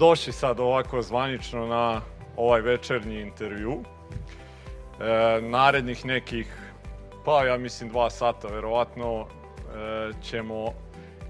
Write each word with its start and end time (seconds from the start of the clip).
Dobrodošli 0.00 0.32
sad 0.32 0.60
ovako 0.60 1.02
zvanično 1.02 1.66
na 1.66 2.00
ovaj 2.36 2.60
večernji 2.60 3.20
intervju. 3.20 3.72
E, 5.00 5.40
narednih 5.40 6.04
nekih, 6.04 6.56
pa 7.24 7.44
ja 7.44 7.58
mislim 7.58 7.90
dva 7.90 8.10
sata 8.10 8.48
verovatno, 8.48 9.26
e, 9.26 10.12
ćemo 10.22 10.72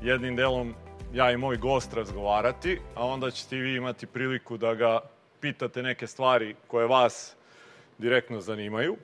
jednim 0.02 0.36
delom 0.36 0.74
ja 1.12 1.30
i 1.30 1.36
moj 1.36 1.56
gost 1.56 1.94
razgovarati, 1.94 2.80
a 2.94 3.06
onda 3.06 3.30
ćete 3.30 3.56
vi 3.56 3.76
imati 3.76 4.06
priliku 4.06 4.56
da 4.56 4.74
ga 4.74 5.00
pitate 5.40 5.82
neke 5.82 6.06
stvari 6.06 6.54
koje 6.66 6.86
vas 6.86 7.36
direktno 7.98 8.40
zanimaju. 8.40 8.96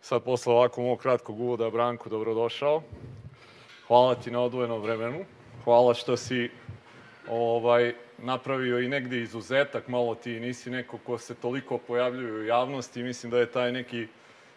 Sad 0.00 0.22
posle 0.22 0.52
ovako 0.52 0.82
mog 0.82 0.98
kratkog 0.98 1.40
uvoda, 1.40 1.70
Branko, 1.70 2.08
dobrodošao. 2.08 2.82
Hvala 3.86 4.14
ti 4.14 4.30
na 4.30 4.40
odvojenom 4.40 4.82
vremenu. 4.82 5.24
Hvala 5.64 5.94
što 5.94 6.16
si 6.16 6.50
ovaj, 7.30 7.94
napravio 8.18 8.80
i 8.80 8.88
negde 8.88 9.20
izuzetak, 9.20 9.88
malo 9.88 10.14
ti 10.14 10.40
nisi 10.40 10.70
neko 10.70 10.98
ko 10.98 11.18
se 11.18 11.34
toliko 11.34 11.78
pojavljuje 11.78 12.32
u 12.32 12.44
javnosti. 12.44 13.02
Mislim 13.02 13.30
da 13.30 13.38
je 13.38 13.52
taj 13.52 13.72
neki 13.72 14.06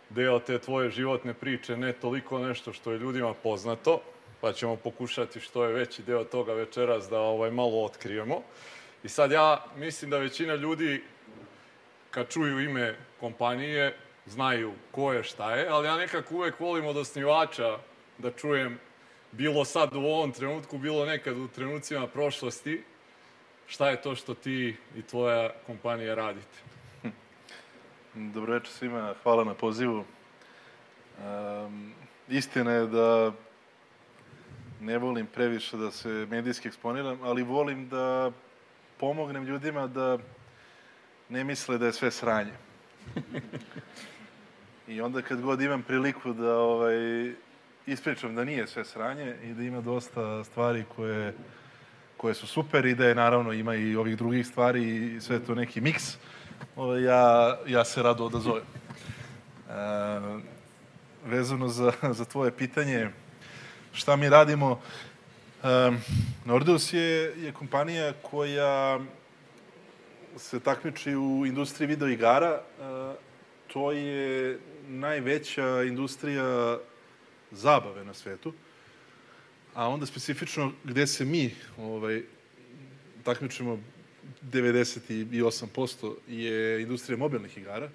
deo 0.09 0.39
te 0.39 0.59
tvoje 0.59 0.89
životne 0.89 1.33
priče 1.33 1.77
ne 1.77 1.93
toliko 1.93 2.39
nešto 2.39 2.73
što 2.73 2.91
je 2.91 2.99
ljudima 2.99 3.33
poznato, 3.33 4.01
pa 4.41 4.53
ćemo 4.53 4.75
pokušati 4.75 5.39
što 5.39 5.65
je 5.65 5.73
veći 5.73 6.03
deo 6.03 6.23
toga 6.23 6.53
večeras 6.53 7.09
da 7.09 7.19
ovaj 7.19 7.51
malo 7.51 7.83
otkrijemo. 7.83 8.41
I 9.03 9.09
sad 9.09 9.31
ja 9.31 9.65
mislim 9.75 10.11
da 10.11 10.17
većina 10.17 10.55
ljudi 10.55 11.03
kad 12.11 12.29
čuju 12.29 12.59
ime 12.59 12.95
kompanije 13.19 13.95
znaju 14.25 14.73
ko 14.91 15.13
je 15.13 15.23
šta 15.23 15.55
je, 15.55 15.67
ali 15.67 15.87
ja 15.87 15.97
nekako 15.97 16.35
uvek 16.35 16.59
volim 16.59 16.85
od 16.85 16.97
osnivača 16.97 17.77
da 18.17 18.31
čujem 18.31 18.79
bilo 19.31 19.65
sad 19.65 19.95
u 19.95 19.99
ovom 19.99 20.31
trenutku, 20.31 20.77
bilo 20.77 21.05
nekad 21.05 21.37
u 21.37 21.47
trenucima 21.47 22.07
prošlosti, 22.07 22.83
šta 23.67 23.89
je 23.89 24.01
to 24.01 24.15
što 24.15 24.33
ti 24.33 24.75
i 24.95 25.01
tvoja 25.01 25.49
kompanija 25.65 26.15
radite? 26.15 26.57
Dobro 28.13 28.53
večer 28.53 28.69
svima, 28.69 29.13
hvala 29.23 29.43
na 29.43 29.53
pozivu. 29.53 30.05
Um, 31.17 31.93
istina 32.29 32.71
je 32.71 32.87
da 32.87 33.31
ne 34.81 34.97
volim 34.97 35.27
previše 35.27 35.77
da 35.77 35.91
se 35.91 36.27
medijski 36.29 36.67
eksponiram, 36.67 37.19
ali 37.23 37.43
volim 37.43 37.89
da 37.89 38.31
pomognem 38.97 39.43
ljudima 39.43 39.87
da 39.87 40.17
ne 41.29 41.43
misle 41.43 41.77
da 41.77 41.85
je 41.85 41.93
sve 41.93 42.11
sranje. 42.11 42.53
I 44.87 45.01
onda 45.01 45.21
kad 45.21 45.41
god 45.41 45.61
imam 45.61 45.83
priliku 45.83 46.33
da 46.33 46.57
ovaj, 46.57 46.95
ispričam 47.85 48.35
da 48.35 48.43
nije 48.43 48.67
sve 48.67 48.85
sranje 48.85 49.35
i 49.43 49.53
da 49.53 49.63
ima 49.63 49.81
dosta 49.81 50.43
stvari 50.43 50.83
koje, 50.95 51.33
koje 52.21 52.33
su 52.33 52.47
super 52.47 52.85
i 52.85 52.95
da 52.95 53.05
je 53.05 53.15
naravno 53.15 53.53
ima 53.53 53.75
i 53.75 53.95
ovih 53.95 54.17
drugih 54.17 54.47
stvari 54.47 55.15
i 55.15 55.21
sve 55.21 55.39
to 55.39 55.55
neki 55.55 55.81
miks, 55.81 56.17
ovaj, 56.75 57.03
ja, 57.03 57.57
ja 57.67 57.85
se 57.85 58.03
rado 58.03 58.25
odazovem. 58.25 58.63
E, 58.63 59.73
vezano 61.25 61.67
za, 61.67 61.91
za 62.17 62.25
tvoje 62.25 62.51
pitanje, 62.51 63.09
šta 63.93 64.15
mi 64.15 64.29
radimo, 64.29 64.79
e, 65.63 65.91
Nordeus 66.45 66.93
je, 66.93 67.33
je 67.37 67.53
kompanija 67.53 68.13
koja 68.21 68.99
se 70.37 70.59
takmiči 70.59 71.15
u 71.15 71.45
industriji 71.45 71.87
video 71.87 72.07
igara. 72.07 72.51
E, 72.51 72.61
to 73.73 73.91
je 73.91 74.59
najveća 74.87 75.83
industrija 75.83 76.77
zabave 77.51 78.05
na 78.05 78.13
svetu, 78.13 78.53
a 79.73 79.87
onda 79.89 80.05
specifično 80.05 80.71
gde 80.83 81.07
se 81.07 81.25
mi 81.25 81.55
ovaj, 81.77 82.23
takmičimo 83.23 83.79
98% 84.51 86.15
je 86.27 86.81
industrija 86.81 87.17
mobilnih 87.17 87.57
igara, 87.57 87.89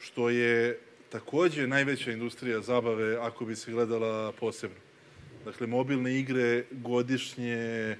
što 0.00 0.30
je 0.30 0.78
takođe 1.08 1.66
najveća 1.66 2.12
industrija 2.12 2.60
zabave 2.60 3.16
ako 3.16 3.44
bi 3.44 3.56
se 3.56 3.72
gledala 3.72 4.32
posebno. 4.32 4.76
Dakle, 5.44 5.66
mobilne 5.66 6.18
igre 6.18 6.64
godišnje 6.70 7.96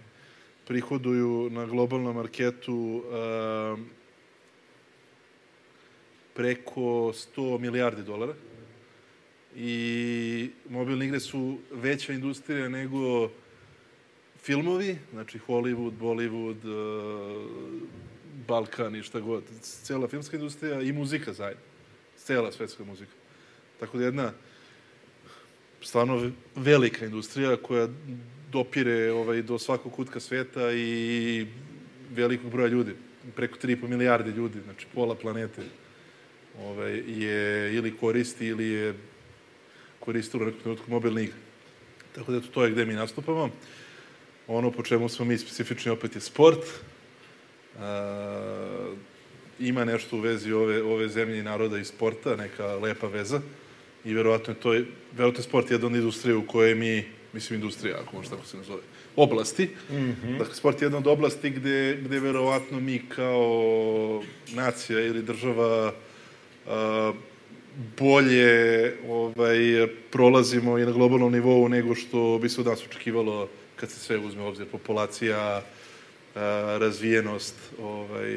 prihoduju 0.67 1.51
na 1.51 1.67
globalnom 1.67 2.17
marketu 2.17 2.75
uh, 2.75 3.79
preko 6.35 6.81
100 6.81 7.59
milijardi 7.59 8.03
dolara 8.03 8.35
i 9.57 10.51
mobilne 10.69 11.07
igre 11.07 11.21
su 11.21 11.59
veća 11.71 12.13
industrija 12.13 12.69
nego 12.69 13.31
filmovi, 14.43 14.99
znači 15.13 15.39
Hollywood, 15.39 15.93
Bollywood, 16.01 16.65
uh, 16.65 17.83
Balkan 18.49 18.97
i 18.97 19.03
šta 19.03 19.21
god. 19.21 19.43
Cela 19.61 20.09
filmska 20.09 20.37
industrija 20.37 20.81
i 20.81 20.93
muzika 20.93 21.33
zajedno. 21.33 21.63
Cela 22.17 22.53
svetska 22.53 22.85
muzika. 22.85 23.13
Tako 23.81 23.99
da 23.99 24.05
jedna 24.05 24.33
stvarno 25.81 26.31
velika 26.57 27.05
industrija 27.05 27.57
koja 27.57 27.89
dopire 28.53 29.13
ovaj, 29.13 29.43
do 29.43 29.59
svakog 29.59 29.93
kutka 29.93 30.21
sveta 30.21 30.73
i 30.73 31.47
velikog 32.11 32.51
broja 32.51 32.69
ljudi. 32.69 32.95
Preko 33.37 33.59
3,5 33.63 33.89
milijarde 33.89 34.31
ljudi, 34.31 34.59
znači 34.65 34.87
pola 34.95 35.15
planete 35.15 35.63
ovaj, 36.61 37.03
je 37.07 37.75
ili 37.75 37.97
koristi 37.97 38.47
ili 38.47 38.69
je 38.69 38.95
koristilo 40.05 40.43
u 40.43 40.47
nekom 40.47 40.61
trenutku 40.61 40.91
mobilne 40.91 41.23
igre. 41.23 41.37
Tako 42.15 42.33
da 42.33 42.41
to, 42.41 42.47
to 42.47 42.65
je 42.65 42.71
gde 42.71 42.87
mi 42.87 42.95
nastupamo. 42.95 43.51
Ono 44.47 44.71
po 44.71 44.83
čemu 44.83 45.09
smo 45.09 45.25
mi 45.25 45.39
specifični 45.39 45.91
opet 45.91 46.15
je 46.15 46.21
sport. 46.21 46.65
E, 46.65 47.83
ima 49.59 49.85
nešto 49.85 50.17
u 50.17 50.21
vezi 50.21 50.53
ove, 50.53 50.83
ove 50.83 51.09
zemlje 51.09 51.39
i 51.39 51.43
naroda 51.43 51.79
i 51.79 51.85
sporta, 51.85 52.37
neka 52.37 52.67
lepa 52.67 53.07
veza. 53.07 53.41
I 54.05 54.15
verovatno 54.15 54.53
je 54.53 54.61
to, 54.61 54.71
verovatno 55.13 55.39
je 55.39 55.49
sport 55.49 55.71
jedna 55.71 55.87
od 55.87 55.95
industrije 55.95 56.37
u 56.37 56.47
kojoj 56.47 56.75
mi, 56.75 57.05
mislim 57.33 57.61
industrija, 57.61 57.99
ako 58.03 58.17
možda 58.17 58.37
tako 58.37 58.49
se 58.49 58.57
nazove, 58.57 58.83
oblasti. 59.17 59.71
Mm 59.91 59.95
-hmm. 59.95 60.39
Dakle, 60.39 60.55
sport 60.55 60.83
je 60.83 60.87
jedna 60.87 60.99
od 60.99 61.07
oblasti 61.07 61.51
gde, 61.51 61.99
gde 62.05 62.21
verovatno 62.21 62.81
mi 62.81 63.03
kao 63.09 64.23
nacija 64.55 65.01
ili 65.01 65.23
država 65.23 65.93
a, 65.93 65.93
bolje 68.03 68.95
ovaj, 69.09 69.87
prolazimo 70.11 70.79
i 70.79 70.87
na 70.87 70.93
globalnom 70.93 71.33
nivou 71.33 71.69
nego 71.69 71.95
što 71.95 72.39
bi 72.43 72.49
se 72.49 72.61
od 72.61 72.67
nas 72.67 72.83
očekivalo 72.87 73.49
kad 73.77 73.91
se 73.91 73.99
sve 73.99 74.19
uzme 74.19 74.43
u 74.43 74.47
obzir 74.47 74.67
populacija, 74.67 75.63
razvijenost 76.79 77.55
ovaj, 77.83 78.37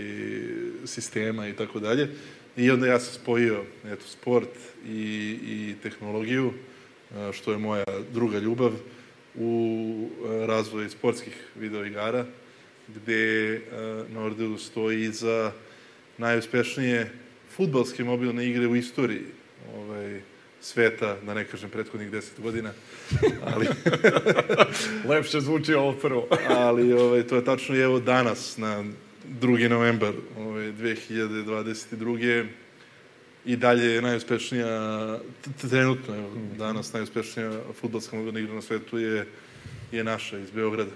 sistema 0.86 1.48
i 1.48 1.54
tako 1.54 1.80
dalje. 1.80 2.09
I 2.58 2.72
onda 2.72 2.88
ja 2.88 3.00
sam 3.00 3.14
spojio 3.22 3.64
eto, 3.86 4.06
sport 4.08 4.50
i, 4.88 5.38
i 5.44 5.75
tehnologiju, 5.84 6.54
što 7.34 7.52
je 7.52 7.58
moja 7.58 7.86
druga 8.14 8.40
ljubav, 8.40 8.72
u 9.36 10.09
razvoju 10.48 10.90
sportskih 10.90 11.48
videoigara, 11.56 12.25
gde 12.88 13.62
Nordeus 14.09 14.68
stoji 14.68 15.12
za 15.12 15.52
najuspešnije 16.18 17.12
futbalske 17.56 18.04
mobilne 18.04 18.50
igre 18.50 18.68
u 18.68 18.75
istoriji 18.75 19.25
ovaj, 19.75 20.21
sveta, 20.62 21.17
da 21.25 21.33
ne 21.33 21.45
kažem 21.45 21.69
prethodnih 21.69 22.12
deset 22.12 22.39
godina, 22.39 22.73
ali... 23.44 23.67
Lepše 25.09 25.41
zvuči 25.41 25.73
ovo 25.73 25.94
prvo. 25.94 26.27
ali 26.50 26.94
ovaj, 26.94 27.27
to 27.27 27.35
je 27.35 27.45
tačno 27.45 27.75
i 27.75 27.79
evo 27.79 28.00
danas, 28.00 28.57
na 28.57 28.83
2. 29.41 29.69
novembar 29.69 30.13
ovaj, 30.38 30.65
2022. 30.65 32.47
I 33.45 33.56
dalje 33.56 33.85
je 33.85 34.01
najuspešnija, 34.01 35.19
trenutno, 35.69 36.15
evo, 36.15 36.31
danas 36.57 36.94
najuspešnija 36.94 37.62
futbalska 37.81 38.15
mobilna 38.15 38.39
igra 38.39 38.53
na 38.53 38.62
svetu 38.62 38.97
je, 38.97 39.27
je 39.91 40.03
naša 40.03 40.38
iz 40.38 40.51
Beograda. 40.51 40.91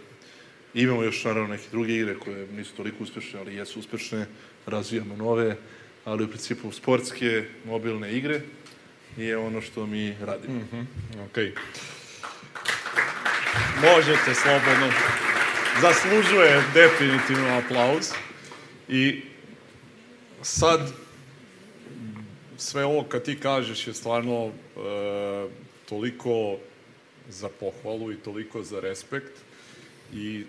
I 0.73 0.81
imamo 0.81 1.03
još 1.03 1.25
naravno 1.25 1.47
neke 1.47 1.63
druge 1.71 1.95
igre 1.95 2.15
koje 2.15 2.47
nisu 2.47 2.75
toliko 2.75 3.03
uspešne, 3.03 3.39
ali 3.39 3.55
jesu 3.55 3.79
uspešne, 3.79 4.25
razvijamo 4.65 5.15
nove 5.15 5.55
ali 6.05 6.23
u 6.23 6.27
principu 6.27 6.71
sportske 6.71 7.43
mobilne 7.65 8.17
igre 8.17 8.41
je 9.25 9.37
ono 9.37 9.61
što 9.61 9.85
mi 9.85 10.15
radimo. 10.21 10.53
Mm 10.53 10.67
-hmm. 10.71 10.85
Ok. 11.25 11.37
Možete 13.81 14.35
slobodno. 14.35 14.91
Zaslužuje 15.81 16.63
definitivno 16.73 17.57
aplauz. 17.57 18.11
I 18.87 19.21
sad 20.41 20.91
sve 22.57 22.85
ovo 22.85 23.03
kad 23.03 23.23
ti 23.23 23.39
kažeš 23.39 23.87
je 23.87 23.93
stvarno 23.93 24.45
e, 24.45 24.51
toliko 25.89 26.57
za 27.29 27.49
pohvalu 27.59 28.11
i 28.11 28.17
toliko 28.17 28.63
za 28.63 28.79
respekt 28.79 29.33
i 30.13 30.43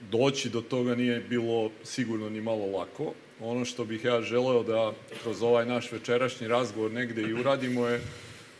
doći 0.00 0.48
do 0.48 0.60
toga 0.60 0.94
nije 0.94 1.20
bilo 1.20 1.70
sigurno 1.84 2.30
ni 2.30 2.40
malo 2.40 2.66
lako 2.66 3.12
ono 3.40 3.64
što 3.64 3.84
bih 3.84 4.04
ja 4.04 4.22
želeo 4.22 4.62
da 4.62 4.92
kroz 5.22 5.42
ovaj 5.42 5.66
naš 5.66 5.92
večerašnji 5.92 6.48
razgovor 6.48 6.92
negde 6.92 7.22
i 7.22 7.34
uradimo 7.34 7.86
je 7.86 8.00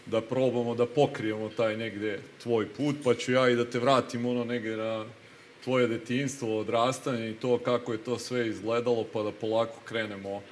da 0.06 0.20
probamo 0.20 0.74
da 0.74 0.86
pokrijemo 0.86 1.48
taj 1.48 1.76
negde 1.76 2.20
tvoj 2.42 2.68
put, 2.68 2.96
pa 3.04 3.14
ću 3.14 3.32
ja 3.32 3.48
i 3.48 3.56
da 3.56 3.64
te 3.64 3.78
vratim 3.78 4.26
ono 4.26 4.44
negde 4.44 4.76
na 4.76 5.04
tvoje 5.64 5.88
detinstvo, 5.88 6.58
odrastanje 6.58 7.30
i 7.30 7.34
to 7.34 7.58
kako 7.58 7.92
je 7.92 7.98
to 7.98 8.18
sve 8.18 8.48
izgledalo, 8.48 9.04
pa 9.12 9.22
da 9.22 9.32
polako 9.32 9.80
krenemo 9.84 10.42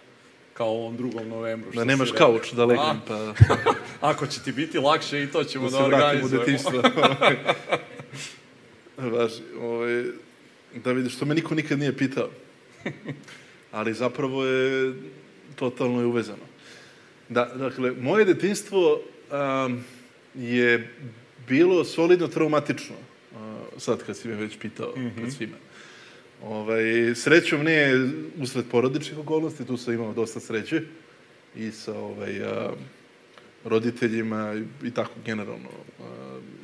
kao 0.54 0.72
u 0.72 0.76
ovom 0.76 0.96
drugom 0.96 1.28
novembru. 1.28 1.70
Da 1.74 1.84
nemaš 1.84 2.10
kauč 2.12 2.52
da 2.52 2.64
legnem, 2.64 3.00
pa... 3.08 3.34
Ako 4.10 4.26
će 4.26 4.42
ti 4.42 4.52
biti 4.52 4.78
lakše 4.78 5.22
i 5.22 5.26
to 5.26 5.44
ćemo 5.44 5.70
da, 5.70 5.78
da 5.78 5.84
organizujemo. 5.84 6.26
u 6.26 6.38
detinstvo. 6.38 6.82
Važi, 9.12 9.42
ovaj, 9.60 10.04
da 10.74 10.92
vidiš, 10.92 11.16
što 11.16 11.24
me 11.24 11.34
niko 11.34 11.54
nikad 11.54 11.78
nije 11.78 11.96
pitao. 11.96 12.28
Ali 13.72 13.94
zapravo 13.94 14.44
je 14.44 14.94
totalno 15.54 16.00
je 16.00 16.06
uvezano. 16.06 16.46
Da, 17.28 17.44
dakle, 17.44 17.90
moje 17.90 18.24
detinstvo 18.24 19.00
um, 19.00 19.84
je 20.34 20.94
bilo 21.48 21.84
solidno 21.84 22.28
traumatično. 22.28 22.96
Uh, 23.32 23.38
sad 23.76 24.02
kad 24.06 24.16
si 24.16 24.28
me 24.28 24.34
već 24.34 24.58
pitao, 24.58 24.92
mm 24.96 25.00
-hmm. 25.00 25.14
pred 25.16 25.32
svima. 25.32 25.56
Ovaj, 26.42 27.14
srećom 27.14 27.62
ne 27.62 28.08
usred 28.40 28.64
porodičnih 28.70 29.18
okolnosti, 29.18 29.66
tu 29.66 29.76
sam 29.76 29.94
imao 29.94 30.12
dosta 30.12 30.40
sreće 30.40 30.82
i 31.56 31.70
sa 31.70 31.98
ovaj, 31.98 32.44
a, 32.44 32.70
roditeljima 33.64 34.54
i, 34.54 34.86
i 34.86 34.90
tako 34.90 35.12
generalno. 35.24 35.68
A, 36.00 36.02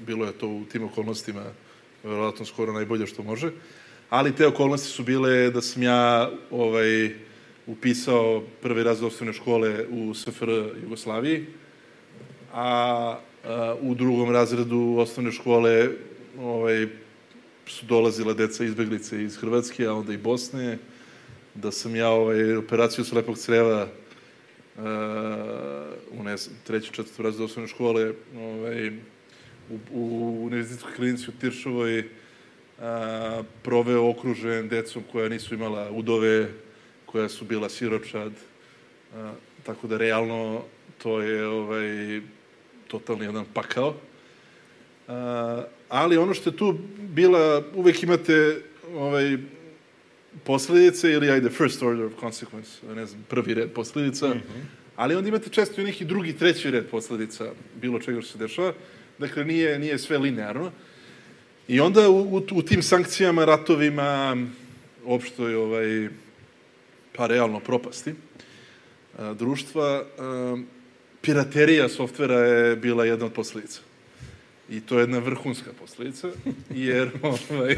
bilo 0.06 0.26
je 0.26 0.32
to 0.32 0.48
u 0.48 0.64
tim 0.72 0.84
okolnostima 0.84 1.44
verovatno 2.04 2.44
skoro 2.44 2.72
najbolje 2.72 3.06
što 3.06 3.22
može. 3.22 3.50
Ali 4.10 4.36
te 4.36 4.46
okolnosti 4.46 4.88
su 4.88 5.02
bile 5.02 5.50
da 5.50 5.60
sam 5.60 5.82
ja 5.82 6.30
ovaj, 6.50 7.14
upisao 7.66 8.42
prvi 8.62 8.82
raz 8.82 9.02
osnovne 9.02 9.32
škole 9.32 9.86
u 9.90 10.14
SFR 10.14 10.50
Jugoslaviji, 10.82 11.46
a, 12.52 13.18
a 13.44 13.74
u 13.80 13.94
drugom 13.94 14.30
razredu 14.30 14.96
osnovne 14.98 15.32
škole 15.32 15.88
ovaj, 16.40 16.86
su 17.66 17.86
dolazila 17.86 18.34
deca 18.34 18.64
izbeglice 18.64 19.22
iz 19.22 19.36
Hrvatske, 19.36 19.86
a 19.86 19.94
onda 19.94 20.12
i 20.12 20.16
Bosne, 20.16 20.78
da 21.54 21.72
sam 21.72 21.96
ja 21.96 22.08
ovaj, 22.08 22.56
operaciju 22.56 23.04
slepog 23.04 23.38
creva 23.38 23.82
uh, 24.76 24.82
u 26.20 26.22
ne 26.22 26.36
znam, 26.36 26.56
treći, 26.64 26.92
četvrtu 26.92 27.22
razredu 27.22 27.44
osnovne 27.44 27.68
škole 27.68 28.12
ovaj, 28.36 28.88
u, 29.70 29.78
u 29.92 30.38
univerzitetskoj 30.46 30.94
klinici 30.96 31.30
u 31.30 31.40
Tiršovoj 31.40 32.08
a, 32.80 33.42
proveo 33.62 34.10
okružen 34.10 34.68
decom 34.68 35.02
koja 35.12 35.28
nisu 35.28 35.54
imala 35.54 35.90
udove, 35.90 36.48
koja 37.06 37.28
su 37.28 37.44
bila 37.44 37.68
siročad. 37.68 38.32
A, 39.14 39.32
tako 39.62 39.86
da 39.86 39.96
realno 39.96 40.62
to 41.02 41.20
je 41.20 41.46
ovaj, 41.46 42.20
totalni 42.88 43.24
jedan 43.24 43.44
pakao. 43.54 43.94
A, 45.08 45.64
ali 45.88 46.16
ono 46.16 46.34
što 46.34 46.50
je 46.50 46.56
tu 46.56 46.78
bila, 46.98 47.62
uvek 47.74 48.02
imate 48.02 48.60
ovaj, 48.94 49.36
posledice 50.44 51.12
ili 51.12 51.30
ajde 51.30 51.50
first 51.50 51.82
order 51.82 52.04
of 52.04 52.12
consequence, 52.20 52.94
ne 52.94 53.06
znam, 53.06 53.24
prvi 53.28 53.54
red 53.54 53.70
posledica, 53.72 54.28
mm 54.28 54.32
-hmm. 54.32 54.62
ali 54.96 55.14
onda 55.14 55.28
imate 55.28 55.50
često 55.50 55.80
i 55.80 55.84
neki 55.84 56.04
drugi, 56.04 56.32
treći 56.32 56.70
red 56.70 56.86
posledica 56.86 57.52
bilo 57.80 57.98
čega 57.98 58.20
što 58.20 58.32
se 58.32 58.38
dešava. 58.38 58.72
Dakle, 59.18 59.44
nije, 59.44 59.78
nije 59.78 59.98
sve 59.98 60.18
linearno. 60.18 60.70
I 61.68 61.80
onda 61.80 62.08
u, 62.08 62.36
u, 62.36 62.42
u 62.52 62.62
tim 62.62 62.82
sankcijama, 62.82 63.44
ratovima, 63.44 64.36
opštoj 65.04 65.54
ovaj, 65.54 66.08
pa 67.16 67.26
realno 67.26 67.60
propasti 67.60 68.14
a, 69.18 69.34
društva, 69.34 70.04
a, 70.18 70.56
piraterija 71.20 71.88
softvera 71.88 72.38
je 72.38 72.76
bila 72.76 73.04
jedna 73.04 73.26
od 73.26 73.32
posledica. 73.32 73.80
I 74.70 74.80
to 74.80 74.98
je 74.98 75.02
jedna 75.02 75.18
vrhunska 75.18 75.70
posledica, 75.80 76.30
jer, 76.70 77.10
ovaj, 77.50 77.76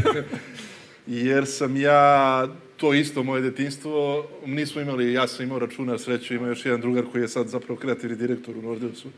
jer 1.07 1.47
sam 1.47 1.77
ja, 1.77 2.49
to 2.77 2.95
isto 2.95 3.23
moje 3.23 3.43
detinstvo, 3.43 4.27
nismo 4.47 4.81
imali, 4.81 5.13
ja 5.13 5.29
sam 5.29 5.47
imao 5.47 5.59
računa, 5.59 5.99
sreću, 5.99 6.35
ima 6.35 6.49
još 6.49 6.65
jedan 6.65 6.81
drugar 6.81 7.05
koji 7.13 7.23
je 7.23 7.29
sad 7.29 7.49
zapravo 7.49 7.81
kreativni 7.81 8.17
direktor 8.17 8.57
u 8.57 8.63
Nordeusu 8.63 9.09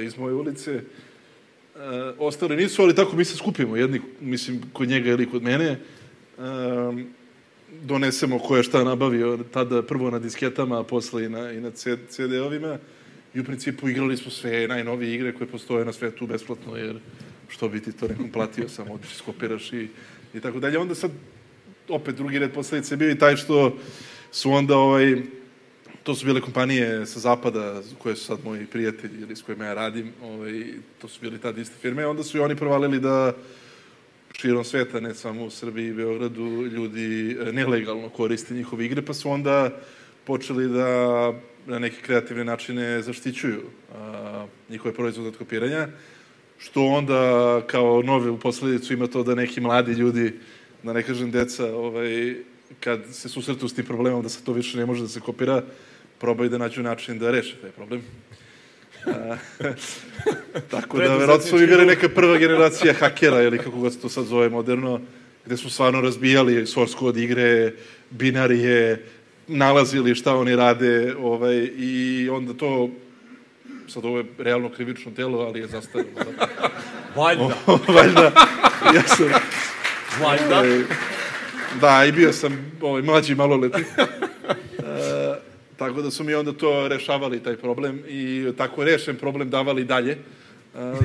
iz 0.00 0.18
moje 0.18 0.34
ulice, 0.34 0.80
Uh, 1.74 1.80
ostali 2.18 2.56
nisu, 2.56 2.82
ali 2.82 2.94
tako 2.94 3.16
mi 3.16 3.24
se 3.24 3.36
skupimo, 3.36 3.76
jedni, 3.76 4.00
mislim, 4.20 4.62
kod 4.72 4.88
njega 4.88 5.10
ili 5.10 5.30
kod 5.30 5.42
mene. 5.42 5.78
Uh, 6.38 6.44
donesemo 7.82 8.38
ko 8.38 8.56
je 8.56 8.62
šta 8.62 8.84
nabavio, 8.84 9.38
tada 9.52 9.82
prvo 9.82 10.10
na 10.10 10.18
disketama, 10.18 10.80
a 10.80 10.84
posle 10.84 11.24
i 11.24 11.28
na, 11.28 11.52
i 11.52 11.60
na 11.60 11.70
CD-ovima. 12.08 12.78
I 13.34 13.40
u 13.40 13.44
principu 13.44 13.88
igrali 13.88 14.16
smo 14.16 14.30
sve 14.30 14.68
najnovije 14.68 15.14
igre 15.14 15.32
koje 15.32 15.48
postoje 15.48 15.84
na 15.84 15.92
svetu 15.92 16.26
besplatno, 16.26 16.76
jer 16.76 16.98
što 17.48 17.68
bi 17.68 17.82
ti 17.82 17.92
to 17.92 18.08
nekom 18.08 18.30
platio, 18.32 18.68
samo 18.68 18.94
odeš, 18.94 19.14
skopiraš 19.14 19.72
i, 19.72 19.88
i 20.34 20.40
tako 20.40 20.60
dalje. 20.60 20.78
Onda 20.78 20.94
sad, 20.94 21.10
opet 21.88 22.14
drugi 22.14 22.38
red 22.38 22.52
posledice 22.52 22.96
bio 22.96 23.10
i 23.10 23.18
taj 23.18 23.36
što 23.36 23.76
su 24.32 24.52
onda 24.52 24.76
ovaj, 24.76 25.22
to 26.04 26.14
su 26.14 26.26
bile 26.26 26.40
kompanije 26.40 27.06
sa 27.06 27.20
zapada, 27.20 27.82
koje 27.98 28.16
su 28.16 28.24
sad 28.24 28.38
moji 28.44 28.66
prijatelji 28.66 29.20
ili 29.20 29.36
s 29.36 29.42
kojima 29.42 29.64
ja 29.64 29.74
radim, 29.74 30.12
ovaj, 30.22 30.64
to 31.00 31.08
su 31.08 31.20
bili 31.20 31.38
tad 31.38 31.58
iste 31.58 31.76
firme, 31.80 32.06
onda 32.06 32.22
su 32.22 32.36
i 32.36 32.40
oni 32.40 32.56
provalili 32.56 33.00
da 33.00 33.32
širom 34.32 34.64
sveta, 34.64 35.00
ne 35.00 35.14
samo 35.14 35.44
u 35.44 35.50
Srbiji 35.50 35.88
i 35.88 35.92
Beogradu, 35.92 36.66
ljudi 36.66 37.36
e, 37.40 37.52
nelegalno 37.52 38.08
koriste 38.08 38.54
njihove 38.54 38.84
igre, 38.84 39.02
pa 39.02 39.14
su 39.14 39.30
onda 39.30 39.70
počeli 40.24 40.68
da 40.68 41.32
na 41.66 41.78
neke 41.78 41.96
kreativne 42.02 42.44
načine 42.44 43.02
zaštićuju 43.02 43.62
a, 43.94 44.46
njihove 44.70 44.94
proizvode 44.94 45.28
od 45.28 45.38
kopiranja, 45.38 45.88
što 46.58 46.84
onda 46.84 47.60
kao 47.66 48.02
nove 48.02 48.30
u 48.30 48.38
posledicu 48.38 48.92
ima 48.92 49.06
to 49.06 49.22
da 49.22 49.34
neki 49.34 49.60
mladi 49.60 49.92
ljudi, 49.92 50.32
da 50.82 50.92
ne 50.92 51.02
kažem 51.02 51.30
deca, 51.30 51.74
ovaj, 51.74 52.36
kad 52.80 53.00
se 53.12 53.28
susretu 53.28 53.68
s 53.68 53.74
tim 53.74 53.84
problemom 53.84 54.22
da 54.22 54.28
se 54.28 54.44
to 54.44 54.52
više 54.52 54.78
ne 54.78 54.86
može 54.86 55.02
da 55.02 55.08
se 55.08 55.20
kopira, 55.20 55.62
probaju 56.24 56.50
da 56.50 56.58
nađu 56.58 56.82
način 56.82 57.18
da 57.18 57.30
reše 57.30 57.56
taj 57.60 57.70
problem. 57.70 58.02
A, 59.06 59.36
tako 60.70 60.98
da, 60.98 61.16
verovatno 61.16 61.50
su 61.50 61.56
bili 61.56 61.86
neka 61.86 62.08
prva 62.08 62.38
generacija 62.38 62.94
hakera, 62.94 63.42
ili 63.42 63.58
kako 63.58 63.78
god 63.78 63.92
se 63.92 64.00
to 64.00 64.08
sad 64.08 64.24
zove 64.24 64.48
moderno, 64.48 65.00
gde 65.46 65.56
smo 65.56 65.70
stvarno 65.70 66.00
razbijali 66.00 66.66
source 66.66 66.94
code 66.98 67.22
igre, 67.22 67.72
binarije, 68.10 69.04
nalazili 69.48 70.14
šta 70.14 70.36
oni 70.36 70.56
rade, 70.56 71.14
ovaj, 71.18 71.68
i 71.78 72.28
onda 72.32 72.54
to, 72.54 72.90
sad 73.88 74.04
ovo 74.04 74.18
je 74.18 74.24
realno 74.38 74.70
krivično 74.70 75.12
telo, 75.12 75.38
ali 75.38 75.60
je 75.60 75.66
zastavilo. 75.66 76.24
Da. 76.24 76.48
Valjda. 77.20 77.54
O, 77.66 77.78
valjda. 77.88 78.32
Ja 78.94 79.02
sam... 79.06 79.28
Valjda. 80.20 80.58
Ovaj, 80.58 80.82
da, 81.80 82.04
i 82.04 82.12
bio 82.12 82.32
sam 82.32 82.72
ovaj, 82.80 83.02
mlađi 83.02 83.34
maloletnik. 83.34 83.86
Tako 85.76 86.02
da 86.02 86.10
su 86.10 86.24
mi 86.24 86.34
onda 86.34 86.52
to 86.52 86.88
rešavali, 86.88 87.42
taj 87.42 87.56
problem, 87.56 88.02
i 88.08 88.52
tako 88.56 88.84
rešen 88.84 89.16
problem 89.16 89.50
davali 89.50 89.84
dalje, 89.84 90.18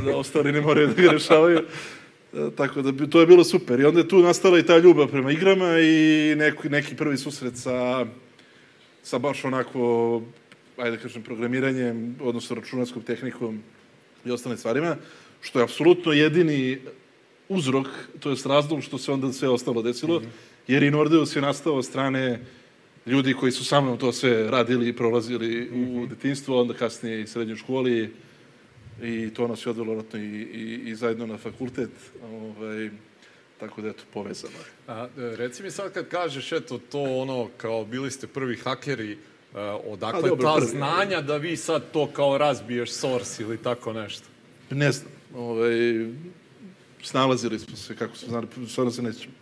da 0.05 0.17
ostali 0.17 0.51
ne 0.51 0.61
moraju 0.61 0.87
da 0.87 1.01
ga 1.01 1.11
rešavaju. 1.11 1.61
Tako 2.57 2.81
da 2.81 3.07
to 3.07 3.19
je 3.19 3.27
bilo 3.27 3.43
super. 3.43 3.79
I 3.79 3.85
onda 3.85 3.99
je 3.99 4.07
tu 4.07 4.19
nastala 4.19 4.59
i 4.59 4.65
ta 4.65 4.77
ljubav 4.77 5.07
prema 5.07 5.31
igrama 5.31 5.79
i 5.79 6.35
neki, 6.37 6.69
neki 6.69 6.95
prvi 6.95 7.17
susret 7.17 7.57
sa, 7.57 8.05
sa 9.03 9.17
baš 9.17 9.45
onako, 9.45 10.21
ajde 10.77 10.97
da 10.97 11.01
kažem, 11.03 11.23
programiranjem, 11.23 12.15
odnosno 12.21 12.55
računarskom 12.55 13.01
tehnikom 13.01 13.59
i 14.25 14.31
ostalim 14.31 14.57
stvarima, 14.57 14.95
što 15.41 15.59
je 15.59 15.63
apsolutno 15.63 16.13
jedini 16.13 16.77
uzrok, 17.49 17.87
to 18.19 18.29
je 18.29 18.35
razlog 18.45 18.83
što 18.83 18.97
se 18.97 19.11
onda 19.11 19.33
sve 19.33 19.49
ostalo 19.49 19.81
desilo, 19.81 20.19
mm 20.19 20.23
-hmm. 20.23 20.29
jer 20.67 20.83
i 20.83 20.91
Nordeus 20.91 21.35
je 21.35 21.41
nastao 21.41 21.75
od 21.75 21.85
strane 21.85 22.45
ljudi 23.09 23.33
koji 23.33 23.51
su 23.51 23.65
sa 23.65 23.81
mnom 23.81 23.97
to 23.97 24.11
sve 24.11 24.51
radili 24.51 24.89
i 24.89 24.95
prolazili 24.95 25.69
mm 25.71 25.75
-hmm. 25.75 25.97
u 25.97 26.01
mhm. 26.01 26.09
detinstvo, 26.09 26.61
onda 26.61 26.73
kasnije 26.73 27.21
i 27.21 27.27
srednjoj 27.27 27.57
školi 27.57 28.13
i 29.01 29.29
to 29.33 29.47
nas 29.47 29.65
je 29.65 29.69
odvelo 29.69 29.93
vratno 29.93 30.19
i, 30.19 30.23
i, 30.23 30.89
i 30.89 30.95
zajedno 30.95 31.27
na 31.27 31.37
fakultet. 31.37 31.89
Ovaj, 32.23 32.89
tako 33.59 33.81
da 33.81 33.89
eto, 33.89 34.03
povezano 34.13 34.53
A, 34.87 35.07
e, 35.17 35.35
reci 35.35 35.63
mi 35.63 35.71
sad 35.71 35.93
kad 35.93 36.07
kažeš, 36.07 36.51
eto, 36.51 36.77
to 36.77 37.01
ono, 37.01 37.49
kao 37.57 37.85
bili 37.85 38.11
ste 38.11 38.27
prvi 38.27 38.57
hakeri, 38.57 39.13
uh, 39.13 39.59
odakle 39.85 40.19
A, 40.19 40.29
dobro, 40.29 40.47
ta 40.47 40.55
prvi, 40.55 40.67
znanja 40.67 41.21
da 41.21 41.37
vi 41.37 41.57
sad 41.57 41.91
to 41.91 42.07
kao 42.07 42.37
razbiješ 42.37 42.91
source 42.91 43.43
ili 43.43 43.57
tako 43.57 43.93
nešto? 43.93 44.27
Ne 44.69 44.91
znam. 44.91 45.11
Ovaj, 45.35 45.71
snalazili 47.03 47.59
smo 47.59 47.75
se, 47.75 47.95
kako 47.95 48.15
smo 48.15 48.29
znali, 48.29 48.47
stvarno 48.67 48.91
se 48.91 49.01
nećemo. 49.01 49.33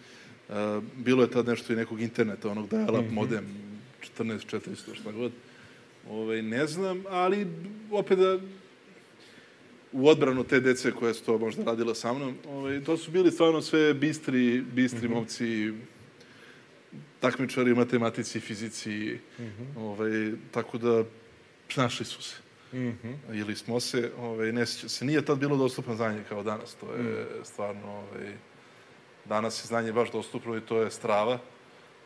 Uh, 0.49 0.83
bilo 0.95 1.23
je 1.23 1.31
tad 1.31 1.47
nešto 1.47 1.73
i 1.73 1.75
nekog 1.75 2.01
interneta, 2.01 2.49
onog 2.49 2.69
dial-up 2.69 3.05
mm 3.05 3.09
-hmm. 3.09 3.13
modem, 3.13 3.45
14, 4.17 4.57
400, 4.57 4.95
šta 4.95 5.11
god. 5.11 5.31
Ove, 6.09 6.21
ovaj, 6.21 6.41
ne 6.41 6.67
znam, 6.67 7.03
ali 7.09 7.47
opet 7.91 8.19
da 8.19 8.39
u 9.91 10.07
odbranu 10.07 10.43
te 10.43 10.59
dece 10.59 10.91
koja 10.91 11.13
su 11.13 11.23
to 11.23 11.37
možda 11.37 11.63
radila 11.63 11.95
sa 11.95 12.13
mnom, 12.13 12.35
ove, 12.45 12.57
ovaj, 12.57 12.83
to 12.83 12.97
su 12.97 13.11
bili 13.11 13.31
stvarno 13.31 13.61
sve 13.61 13.93
bistri, 13.93 14.61
bistri 14.61 15.07
mm 15.07 15.11
-hmm. 15.11 15.15
momci, 15.15 15.73
takmičari 17.19 17.75
matematici, 17.75 18.39
fizici, 18.39 19.19
mm 19.39 19.43
-hmm. 19.43 19.77
ovaj, 19.77 20.31
tako 20.51 20.77
da 20.77 21.03
snašli 21.69 22.05
su 22.05 22.21
se. 22.21 22.35
Mm 22.73 22.77
-hmm. 22.77 23.15
Ili 23.33 23.55
smo 23.55 23.79
se, 23.79 24.11
ovaj, 24.19 24.51
ne 24.51 24.65
sjeća 24.65 24.89
se. 24.89 25.05
Nije 25.05 25.25
tad 25.25 25.39
bilo 25.39 25.57
dostupno 25.57 25.95
znanje 25.95 26.23
kao 26.29 26.43
danas, 26.43 26.75
to 26.75 26.93
je 26.93 27.23
mm. 27.23 27.43
stvarno 27.43 27.91
ovaj, 27.91 28.33
Danas 29.29 29.63
je 29.63 29.67
znanje 29.67 29.91
baš 29.91 30.11
dostupno 30.11 30.57
i 30.57 30.61
to 30.61 30.81
je 30.81 30.91
strava, 30.91 31.37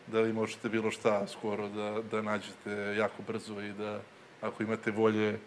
da 0.07 0.21
vi 0.21 0.33
možete 0.33 0.69
bilo 0.69 0.91
šta 0.91 1.27
skoro 1.27 1.69
da, 1.69 2.01
da 2.11 2.21
nađete 2.21 2.71
jako 2.97 3.23
brzo 3.27 3.61
i 3.61 3.73
da 3.73 3.99
ako 4.41 4.63
imate 4.63 4.91
volje 4.91 5.39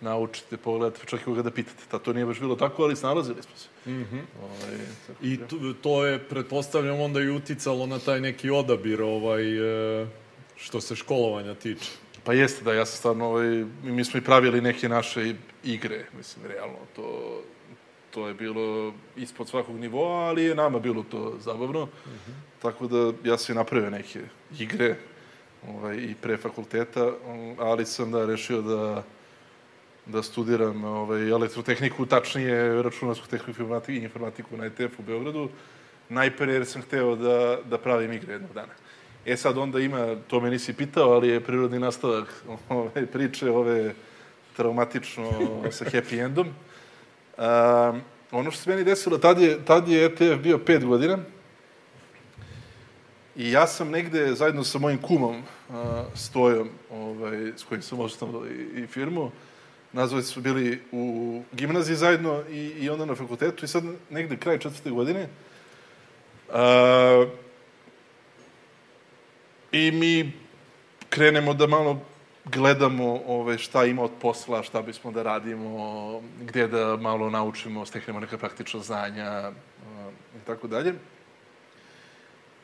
naučite, 0.00 0.56
pogledate, 0.56 1.06
čak 1.06 1.20
i 1.26 1.34
ga 1.34 1.42
da 1.42 1.50
pitate. 1.50 1.82
Ta, 1.90 1.98
to 1.98 2.12
nije 2.12 2.26
baš 2.26 2.40
bilo 2.40 2.56
tako, 2.56 2.82
ali 2.82 2.96
snalazili 2.96 3.42
smo 3.42 3.56
se. 3.56 3.68
Mhm. 3.90 4.18
Ovaj, 4.42 4.78
tako 5.06 5.18
I 5.22 5.36
to, 5.36 5.56
to 5.82 6.06
je, 6.06 6.18
pretpostavljam, 6.18 7.00
onda 7.00 7.20
i 7.20 7.28
uticalo 7.28 7.86
na 7.86 7.98
taj 7.98 8.20
neki 8.20 8.50
odabir, 8.50 9.02
ovaj, 9.02 10.02
e, 10.02 10.06
što 10.56 10.80
se 10.80 10.96
školovanja 10.96 11.54
tiče. 11.54 11.90
Pa 12.24 12.32
jeste 12.32 12.64
da, 12.64 12.74
ja 12.74 12.86
sam 12.86 12.96
stvarno, 12.96 13.26
ovaj, 13.26 13.64
mi 13.82 14.04
smo 14.04 14.18
i 14.18 14.24
pravili 14.24 14.60
neke 14.60 14.88
naše 14.88 15.34
igre, 15.64 16.06
mislim, 16.16 16.46
realno, 16.46 16.78
to, 16.96 17.40
to 18.18 18.28
je 18.28 18.34
bilo 18.34 18.92
ispod 19.16 19.48
svakog 19.48 19.76
nivoa, 19.76 20.28
ali 20.28 20.42
je 20.42 20.54
nama 20.54 20.78
bilo 20.78 21.04
to 21.10 21.34
zabavno. 21.40 21.88
Tako 22.62 22.86
da 22.86 23.12
ja 23.24 23.38
sam 23.38 23.54
i 23.54 23.56
napravio 23.56 23.90
neke 23.90 24.20
igre 24.58 24.96
ovaj, 25.68 25.96
i 25.96 26.14
pre 26.20 26.36
fakulteta, 26.36 27.12
ali 27.58 27.86
sam 27.86 28.10
da 28.10 28.26
rešio 28.26 28.62
da 28.62 29.02
da 30.06 30.22
studiram 30.22 30.84
ovaj, 30.84 31.28
elektrotehniku, 31.28 32.06
tačnije 32.06 32.82
računarsku 32.82 33.26
tehniku 33.28 33.50
i 33.50 33.62
informatiku, 33.62 33.92
i 33.92 34.04
informatiku 34.04 34.56
na 34.56 34.64
ETF 34.64 34.98
u 34.98 35.02
Beogradu, 35.02 35.48
najpre 36.08 36.52
jer 36.52 36.66
sam 36.66 36.82
hteo 36.82 37.16
da, 37.16 37.58
da 37.64 37.78
pravim 37.78 38.12
igre 38.12 38.32
jednog 38.32 38.52
dana. 38.54 38.72
E 39.26 39.36
sad 39.36 39.58
onda 39.58 39.80
ima, 39.80 40.16
to 40.28 40.40
me 40.40 40.50
nisi 40.50 40.72
pitao, 40.72 41.10
ali 41.10 41.28
je 41.28 41.44
prirodni 41.44 41.78
nastavak 41.78 42.44
ove 42.68 43.06
priče, 43.06 43.50
ove 43.50 43.94
traumatično 44.56 45.30
sa 45.70 45.84
happy 45.84 46.24
endom. 46.24 46.48
Um, 47.38 48.00
ono 48.30 48.50
što 48.50 48.62
se 48.62 48.70
meni 48.70 48.84
desilo, 48.84 49.18
tad 49.18 49.40
je, 49.40 49.64
tad 49.64 49.88
je 49.88 50.04
ETF 50.04 50.42
bio 50.42 50.58
pet 50.58 50.84
godina 50.84 51.18
i 53.36 53.52
ja 53.52 53.66
sam 53.66 53.90
negde 53.90 54.34
zajedno 54.34 54.64
sa 54.64 54.78
mojim 54.78 54.98
kumom 54.98 55.36
uh, 55.68 55.74
Stojom, 56.14 56.68
ovaj, 56.90 57.52
s 57.56 57.62
kojim 57.62 57.82
sam 57.82 58.00
osnovao 58.00 58.46
i, 58.46 58.82
i 58.82 58.86
firmu, 58.86 59.30
nazvali 59.92 60.22
su 60.22 60.40
bili 60.40 60.82
u 60.92 61.42
gimnaziji 61.52 61.96
zajedno 61.96 62.42
i, 62.50 62.58
i 62.58 62.90
onda 62.90 63.04
na 63.04 63.14
fakultetu 63.14 63.64
i 63.64 63.68
sad 63.68 63.84
negde 64.10 64.36
kraj 64.36 64.58
četvrte 64.58 64.90
godine 64.90 65.28
uh, 66.48 67.28
i 69.72 69.90
mi 69.90 70.32
krenemo 71.08 71.54
da 71.54 71.66
malo 71.66 72.00
gledamo 72.52 73.20
ove, 73.26 73.58
šta 73.58 73.84
ima 73.84 74.02
od 74.02 74.10
posla, 74.20 74.62
šta 74.62 74.82
bismo 74.82 75.12
da 75.12 75.22
radimo, 75.22 76.22
gde 76.40 76.68
da 76.68 76.96
malo 76.96 77.30
naučimo, 77.30 77.86
steknemo 77.86 78.20
neka 78.20 78.38
praktična 78.38 78.80
znanja 78.80 79.50
uh, 79.50 80.12
i 80.42 80.46
tako 80.46 80.66
dalje. 80.66 80.94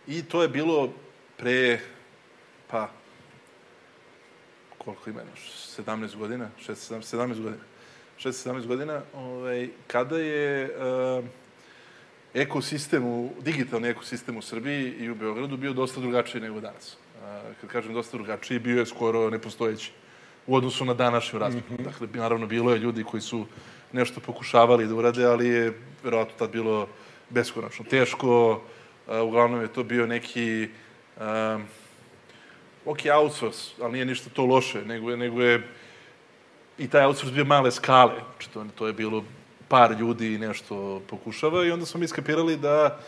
I 0.07 0.23
to 0.23 0.43
je 0.43 0.49
bilo 0.49 0.93
pre, 1.37 1.81
pa, 2.71 2.91
koliko 4.79 5.11
ima, 5.11 5.21
17 5.79 6.17
godina, 6.17 6.49
16, 6.69 7.17
17 7.17 7.43
godina. 7.43 7.63
16-17 8.19 8.67
godina, 8.67 9.03
ovaj, 9.15 9.69
kada 9.87 10.19
je 10.19 10.71
uh, 11.19 11.25
ekosistem, 12.35 13.05
u, 13.07 13.31
digitalni 13.41 13.89
ekosistem 13.89 14.37
u 14.37 14.43
Srbiji 14.43 14.93
i 14.93 15.11
u 15.11 15.15
Beogradu 15.15 15.57
bio 15.57 15.73
dosta 15.73 16.01
drugačiji 16.01 16.43
nego 16.43 16.61
danas. 16.61 16.97
Kad 17.61 17.71
kažem 17.71 17.95
dosta 17.95 18.17
drugačiji, 18.17 18.59
bio 18.59 18.79
je 18.79 18.87
skoro 18.87 19.31
nepostojeći 19.31 19.93
u 20.47 20.57
odnosu 20.57 20.85
na 20.85 20.95
današnju 20.95 21.39
razliku. 21.39 21.73
Mm 21.73 21.77
-hmm. 21.77 21.85
Dakle, 21.85 22.09
naravno, 22.15 22.47
bilo 22.47 22.73
je 22.73 22.79
ljudi 22.79 23.05
koji 23.05 23.21
su 23.21 23.47
nešto 23.93 24.21
pokušavali 24.21 24.87
da 24.87 24.95
urade, 24.95 25.25
ali 25.25 25.49
je 25.49 25.79
verovatno 26.05 26.35
tad 26.39 26.51
bilo 26.51 26.89
beskonačno 27.31 27.85
teško. 27.91 28.61
Uglavnom 29.25 29.61
je 29.61 29.73
to 29.73 29.85
bio 29.85 30.07
neki 30.07 30.69
um, 31.17 31.65
ok, 32.85 32.99
outsource, 33.15 33.71
ali 33.83 33.93
nije 33.93 34.05
ništa 34.05 34.31
to 34.31 34.45
loše, 34.45 34.85
nego 34.85 35.11
je, 35.11 35.17
nego 35.17 35.43
je 35.43 35.69
i 36.79 36.89
taj 36.89 37.05
outsource 37.05 37.35
bio 37.35 37.45
male 37.45 37.71
skale. 37.71 38.15
Znači, 38.31 38.51
to, 38.51 38.67
to 38.75 38.87
je 38.87 38.93
bilo 38.93 39.25
par 39.69 39.97
ljudi 40.01 40.35
i 40.35 40.39
nešto 40.39 41.03
pokušava 41.07 41.65
i 41.65 41.71
onda 41.71 41.87
smo 41.87 42.01
mi 42.01 42.09
skapirali 42.09 42.57
da 42.57 42.99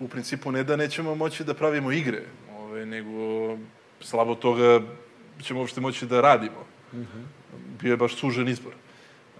u 0.00 0.08
principu 0.08 0.52
ne 0.52 0.64
da 0.64 0.76
nećemo 0.76 1.14
moći 1.14 1.44
da 1.44 1.54
pravimo 1.54 1.92
igre, 1.92 2.22
ove, 2.66 2.86
nego 2.86 3.58
slabo 4.00 4.34
toga 4.34 4.80
ćemo 5.42 5.60
uopšte 5.60 5.80
moći 5.80 6.06
da 6.06 6.20
radimo. 6.20 6.66
Bio 7.80 7.90
je 7.90 7.96
baš 7.96 8.16
sužen 8.16 8.48
izbor. 8.48 8.72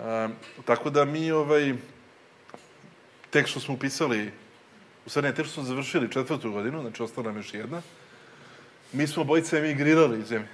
A, 0.01 0.29
tako 0.65 0.91
da 0.91 1.05
mi 1.05 1.31
ovaj, 1.31 1.75
tek 3.31 3.47
što 3.47 3.61
smo 3.61 3.75
upisali, 3.75 4.31
u 5.07 5.11
stvari 5.11 5.29
ne, 5.29 5.35
tek 5.35 5.47
što 5.47 5.55
smo 5.55 5.63
završili 5.63 6.13
četvrtu 6.13 6.53
godinu, 6.53 6.81
znači 6.81 7.03
ostala 7.03 7.27
nam 7.27 7.37
još 7.37 7.55
jedna, 7.55 7.83
mi 8.93 9.07
smo 9.07 9.23
obojice 9.23 9.59
emigrirali 9.59 10.21
iz 10.21 10.27
zemlje. 10.27 10.49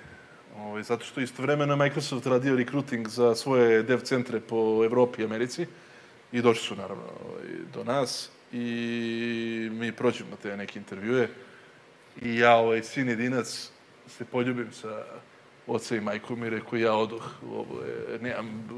Ovaj, 0.59 0.83
zato 0.83 1.05
što 1.05 1.21
istovremeno 1.21 1.77
Microsoft 1.77 2.27
radio 2.27 2.57
recruiting 2.57 3.09
za 3.09 3.35
svoje 3.35 3.83
dev 3.83 4.01
centre 4.01 4.41
po 4.41 4.83
Evropi 4.85 5.23
i 5.23 5.25
Americi 5.25 5.67
i 6.33 6.43
došli 6.43 6.65
su 6.65 6.77
naravno 6.77 7.05
ovaj, 7.25 7.45
do 7.75 7.85
nas 7.85 8.31
i 8.53 9.69
mi 9.73 9.93
prođemo 9.93 10.37
te 10.43 10.57
neke 10.57 10.79
intervjue 10.79 11.29
i 12.21 12.37
ja, 12.37 12.57
ovaj, 12.57 12.83
sin 12.83 13.09
jedinac, 13.09 13.71
se 14.09 14.25
poljubim 14.25 14.73
sa 14.73 15.05
oca 15.67 15.97
i 15.97 16.01
majkom 16.01 16.45
i 16.45 16.51
rekao 16.51 16.79
ja 16.79 16.95
odoh, 16.95 17.31
ovo 17.53 17.83
je, 17.83 18.19
nemam, 18.19 18.69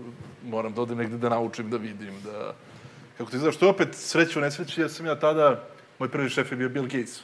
moram 0.44 0.74
da 0.74 0.82
odem 0.82 0.98
negde 0.98 1.16
da 1.16 1.28
naučim, 1.28 1.70
da 1.70 1.76
vidim, 1.76 2.14
da... 2.24 2.54
Kako 3.18 3.30
ti 3.30 3.38
znaš, 3.38 3.54
što 3.54 3.66
je 3.66 3.70
opet 3.70 3.88
sreća 3.92 4.38
u 4.38 4.42
nesreći, 4.42 4.80
jer 4.80 4.90
sam 4.90 5.06
ja 5.06 5.20
tada, 5.20 5.64
moj 5.98 6.08
prvi 6.08 6.28
šef 6.28 6.50
je 6.50 6.56
bio 6.56 6.68
Bill 6.68 6.86
Gates. 6.86 7.22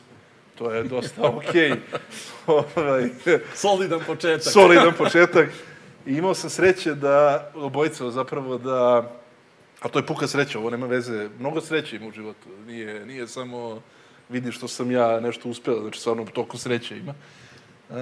To 0.55 0.73
je 0.73 0.83
dosta 0.83 1.29
okej. 1.37 1.73
ovaj, 2.47 3.09
Solidan 3.55 4.01
početak. 4.07 4.53
solidan 4.53 4.93
početak. 4.99 5.49
I 6.07 6.15
imao 6.15 6.35
sam 6.35 6.51
sreće 6.51 6.95
da, 6.95 7.51
obojica 7.55 8.11
zapravo 8.11 8.59
da, 8.59 9.11
a 9.81 9.89
to 9.89 9.99
je 9.99 10.07
puka 10.07 10.27
sreća, 10.27 10.59
ovo 10.59 10.71
nema 10.71 10.87
veze, 10.87 11.29
mnogo 11.39 11.61
sreće 11.61 11.97
ima 11.97 12.07
u 12.07 12.13
životu. 12.13 12.49
Nije, 12.67 13.07
nije 13.07 13.29
samo 13.29 13.83
vidi 14.31 14.53
što 14.53 14.69
sam 14.69 14.91
ja 14.91 15.21
nešto 15.21 15.49
uspeo, 15.49 15.81
znači 15.81 16.01
stvarno 16.01 16.25
toliko 16.25 16.59
sreće 16.59 16.99
ima. 16.99 17.15
Uh, 17.89 17.97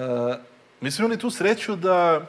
mi 0.80 0.90
smo 0.90 1.04
imali 1.04 1.20
tu 1.20 1.30
sreću 1.30 1.76
da 1.76 2.26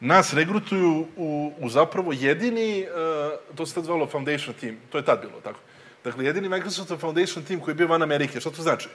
nas 0.00 0.34
regrutuju 0.34 1.06
u, 1.16 1.52
u 1.58 1.68
zapravo 1.68 2.12
jedini, 2.12 2.86
uh, 2.86 3.56
to 3.56 3.66
se 3.66 3.74
tad 3.74 3.84
zvalo 3.84 4.06
Foundation 4.06 4.54
Team, 4.60 4.76
to 4.90 4.98
je 4.98 5.04
tad 5.04 5.20
bilo, 5.20 5.40
tako. 5.40 5.58
Dakle, 6.04 6.24
jedini 6.24 6.48
Microsoft 6.48 7.00
Foundation 7.00 7.44
Team 7.44 7.60
koji 7.60 7.72
je 7.72 7.76
bio 7.76 7.86
van 7.86 8.02
Amerike. 8.02 8.40
Šta 8.40 8.50
to 8.50 8.62
znači? 8.62 8.88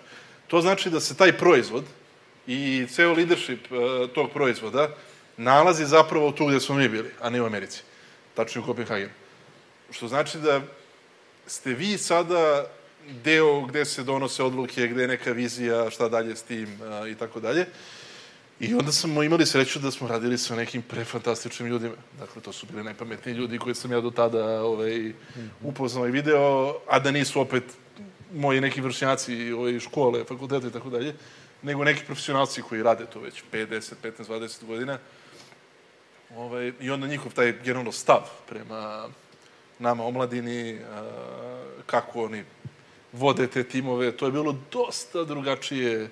To 0.47 0.61
znači 0.61 0.89
da 0.89 0.99
se 0.99 1.17
taj 1.17 1.37
proizvod 1.37 1.83
i 2.47 2.87
ceo 2.89 3.13
leadership 3.13 3.71
uh, 3.71 4.09
tog 4.09 4.31
proizvoda 4.31 4.89
nalazi 5.37 5.85
zapravo 5.85 6.31
tu 6.31 6.45
gde 6.45 6.59
smo 6.59 6.75
mi 6.75 6.89
bili, 6.89 7.11
a 7.21 7.29
ne 7.29 7.41
u 7.41 7.45
Americi. 7.45 7.83
Tačno 8.33 8.61
u 8.61 8.65
Kopenhagenu. 8.65 9.11
Što 9.91 10.07
znači 10.07 10.37
da 10.37 10.61
ste 11.47 11.73
vi 11.73 11.97
sada 11.97 12.65
deo 13.23 13.61
gde 13.61 13.85
se 13.85 14.03
donose 14.03 14.43
odluke, 14.43 14.87
gde 14.87 15.01
je 15.01 15.07
neka 15.07 15.31
vizija, 15.31 15.89
šta 15.89 16.09
dalje 16.09 16.35
s 16.35 16.43
tim 16.43 16.79
i 17.11 17.15
tako 17.15 17.39
dalje. 17.39 17.65
I 18.59 18.73
onda 18.73 18.91
smo 18.91 19.23
imali 19.23 19.45
sreću 19.45 19.79
da 19.79 19.91
smo 19.91 20.07
radili 20.07 20.37
sa 20.37 20.55
nekim 20.55 20.81
prefantastičnim 20.81 21.69
ljudima. 21.69 21.95
Dakle, 22.19 22.41
to 22.41 22.51
su 22.51 22.65
bili 22.65 22.83
najpametniji 22.83 23.35
ljudi 23.35 23.57
koje 23.57 23.75
sam 23.75 23.91
ja 23.91 24.01
do 24.01 24.11
tada 24.11 24.63
ovaj, 24.63 25.13
upoznao 25.63 26.07
i 26.07 26.11
video, 26.11 26.75
a 26.87 26.99
da 26.99 27.11
nisu 27.11 27.41
opet 27.41 27.63
moji 28.33 28.61
neki 28.61 28.81
vršnjaci 28.81 29.51
ovaj, 29.51 29.79
škole, 29.79 30.23
fakultete 30.23 30.67
i 30.67 30.71
tako 30.71 30.89
dalje, 30.89 31.15
nego 31.61 31.83
neki 31.83 32.05
profesionalci 32.05 32.61
koji 32.61 32.83
rade 32.83 33.05
to 33.05 33.19
već 33.19 33.43
5, 33.51 33.67
10, 33.67 33.93
15, 34.03 34.27
20 34.27 34.65
godina. 34.65 34.97
Ovaj, 36.35 36.71
I 36.79 36.89
onda 36.89 37.07
njihov 37.07 37.33
taj 37.33 37.53
generalno 37.63 37.91
stav 37.91 38.29
prema 38.47 39.09
nama 39.79 40.05
omladini, 40.05 40.79
a, 40.91 41.63
kako 41.85 42.23
oni 42.23 42.43
vode 43.17 43.47
te 43.47 43.63
timove, 43.63 44.11
to 44.11 44.25
je 44.25 44.31
bilo 44.31 44.55
dosta 44.71 45.23
drugačije 45.23 46.09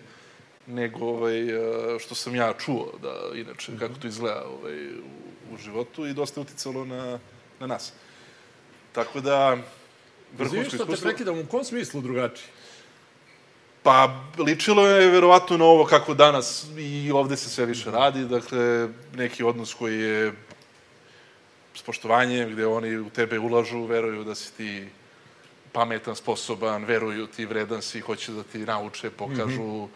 nego 0.68 1.06
ovaj, 1.06 1.54
a, 1.54 2.00
što 2.00 2.16
sam 2.16 2.36
ja 2.36 2.54
čuo, 2.66 2.94
da 3.02 3.38
inače, 3.40 3.72
kako 3.80 3.94
to 3.94 4.08
izgleda 4.08 4.44
ovaj, 4.46 4.88
u, 4.88 5.54
u 5.54 5.58
životu 5.58 6.08
i 6.08 6.14
dosta 6.14 6.42
uticalo 6.42 6.86
na, 6.86 7.20
na 7.60 7.68
nas. 7.68 7.94
Tako 8.92 9.22
da, 9.22 9.58
vrhunsko 10.38 10.64
što 10.64 10.78
te 10.78 10.84
iskustvo. 10.84 11.10
prekidam, 11.10 11.40
u 11.40 11.46
kom 11.46 11.64
smislu 11.64 12.02
drugačije? 12.02 12.48
Pa, 13.84 14.24
ličilo 14.38 14.88
je 14.88 15.10
verovatno 15.10 15.58
na 15.58 15.66
ovo 15.66 15.86
kako 15.86 16.14
danas 16.14 16.66
i 16.78 17.12
ovde 17.12 17.38
se 17.38 17.50
sve 17.50 17.66
više 17.66 17.92
radi, 17.92 18.26
dakle, 18.26 18.90
neki 19.16 19.44
odnos 19.44 19.74
koji 19.74 20.00
je 20.00 20.34
s 21.74 21.82
poštovanjem, 21.82 22.52
gde 22.54 22.66
oni 22.66 22.98
u 22.98 23.10
tebe 23.10 23.40
ulažu, 23.40 23.86
veruju 23.86 24.24
da 24.24 24.36
si 24.36 24.54
ti 24.54 24.88
pametan, 25.74 26.16
sposoban, 26.16 26.86
veruju 26.86 27.28
ti, 27.28 27.46
vredan 27.46 27.82
si, 27.82 28.00
hoće 28.00 28.32
da 28.32 28.44
ti 28.44 28.58
nauče, 28.60 29.10
pokažu, 29.10 29.88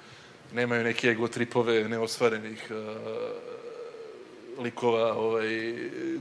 nemaju 0.53 0.84
neke 0.84 1.07
ego 1.07 1.27
tripove 1.27 1.89
neostvarenih 1.89 2.67
uh, 2.72 2.77
likova 4.63 5.13
ovaj, 5.13 5.75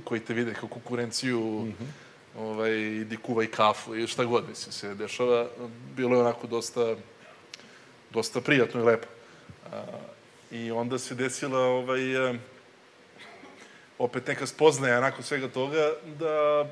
koji 0.05 0.21
te 0.21 0.35
vide 0.35 0.55
kao 0.55 0.69
konkurenciju. 0.69 1.73
ovaj, 2.39 2.73
idi 2.73 3.17
kuvaj 3.17 3.47
kafu 3.47 3.97
i 3.97 4.07
šta 4.07 4.25
god, 4.25 4.49
mislim, 4.49 4.73
se 4.73 4.95
dešava. 4.95 5.47
Bilo 5.97 6.17
je 6.17 6.21
onako 6.21 6.47
dosta, 6.47 6.97
dosta 8.11 8.41
prijatno 8.41 8.81
i 8.81 8.85
lepo. 8.85 9.07
A, 9.73 9.83
I 10.51 10.71
onda 10.71 10.99
se 10.99 11.15
desila 11.15 11.59
ovaj, 11.59 12.17
a, 12.17 12.35
opet 13.99 14.27
neka 14.27 14.47
spoznaja 14.47 15.01
nakon 15.01 15.25
svega 15.25 15.49
toga 15.49 15.93
da 16.19 16.67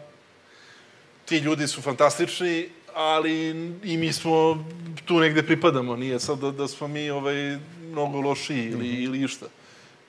ti 1.25 1.38
ljudi 1.38 1.69
su 1.69 1.83
fantastični, 1.83 2.69
ali 2.95 3.50
i 3.83 3.97
mi 3.97 4.12
smo 4.12 4.64
tu 5.04 5.21
negde 5.21 5.43
pripadamo. 5.43 5.97
Nije 5.97 6.21
sad 6.21 6.38
da, 6.38 6.50
da 6.50 6.69
smo 6.69 6.88
mi 6.88 7.11
ovaj, 7.11 7.59
mnogo 7.90 8.21
lošiji 8.21 8.64
ili, 8.64 8.88
mm 8.88 8.93
-hmm. 8.93 9.04
ili 9.04 9.23
išta. 9.23 9.47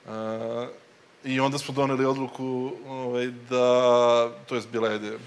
A, 0.08 0.66
I 1.24 1.40
onda 1.40 1.58
smo 1.58 1.74
doneli 1.74 2.04
odluku 2.04 2.72
ovaj, 2.86 3.26
da, 3.26 4.30
to 4.46 4.54
je 4.54 4.62
bila 4.72 4.88
je 4.88 5.18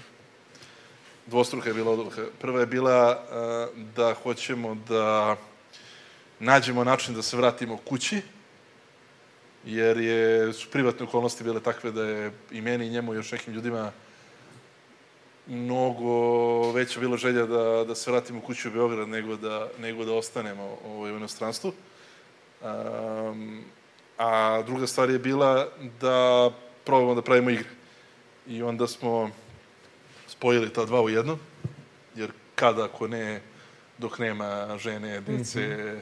dvostruka 1.26 1.68
je 1.68 1.74
bila 1.74 1.92
odluka. 1.92 2.26
Prva 2.40 2.60
je 2.60 2.66
bila 2.66 3.10
uh, 3.10 3.78
da 3.96 4.14
hoćemo 4.22 4.74
da 4.88 5.36
nađemo 6.38 6.84
način 6.84 7.14
da 7.14 7.22
se 7.22 7.36
vratimo 7.36 7.76
kući, 7.76 8.20
jer 9.64 10.00
je, 10.00 10.52
su 10.52 10.68
privatne 10.70 11.06
okolnosti 11.06 11.44
bile 11.44 11.60
takve 11.60 11.92
da 11.92 12.04
je 12.04 12.32
i 12.50 12.60
meni 12.60 12.86
i 12.86 12.90
njemu 12.90 13.12
i 13.12 13.16
još 13.16 13.32
nekim 13.32 13.54
ljudima 13.54 13.92
mnogo 15.50 16.72
veća 16.72 17.00
bila 17.00 17.16
želja 17.16 17.46
da, 17.46 17.84
da 17.84 17.94
se 17.94 18.10
vratimo 18.10 18.40
kući 18.40 18.68
u 18.68 18.70
Beograd 18.70 19.08
nego 19.08 19.36
da, 19.36 19.68
nego 19.78 20.04
da 20.04 20.12
ostanemo 20.12 20.78
ovaj, 20.86 21.12
u 21.12 21.16
inostranstvu. 21.16 21.72
Um, 22.60 23.64
a 24.18 24.62
druga 24.66 24.86
stvar 24.86 25.10
je 25.10 25.18
bila 25.18 25.68
da 26.00 26.50
probamo 26.84 27.14
da 27.14 27.22
pravimo 27.22 27.50
igre. 27.50 27.68
I 28.46 28.62
onda 28.62 28.86
smo 28.86 29.30
spojili 30.26 30.72
ta 30.72 30.84
dva 30.84 31.02
u 31.02 31.08
jedno, 31.08 31.38
jer 32.14 32.30
kada 32.54 32.84
ako 32.84 33.08
ne, 33.08 33.40
dok 33.98 34.18
nema 34.18 34.78
žene, 34.78 35.20
dece, 35.20 35.60
mm 35.60 35.72
-hmm. 35.72 36.00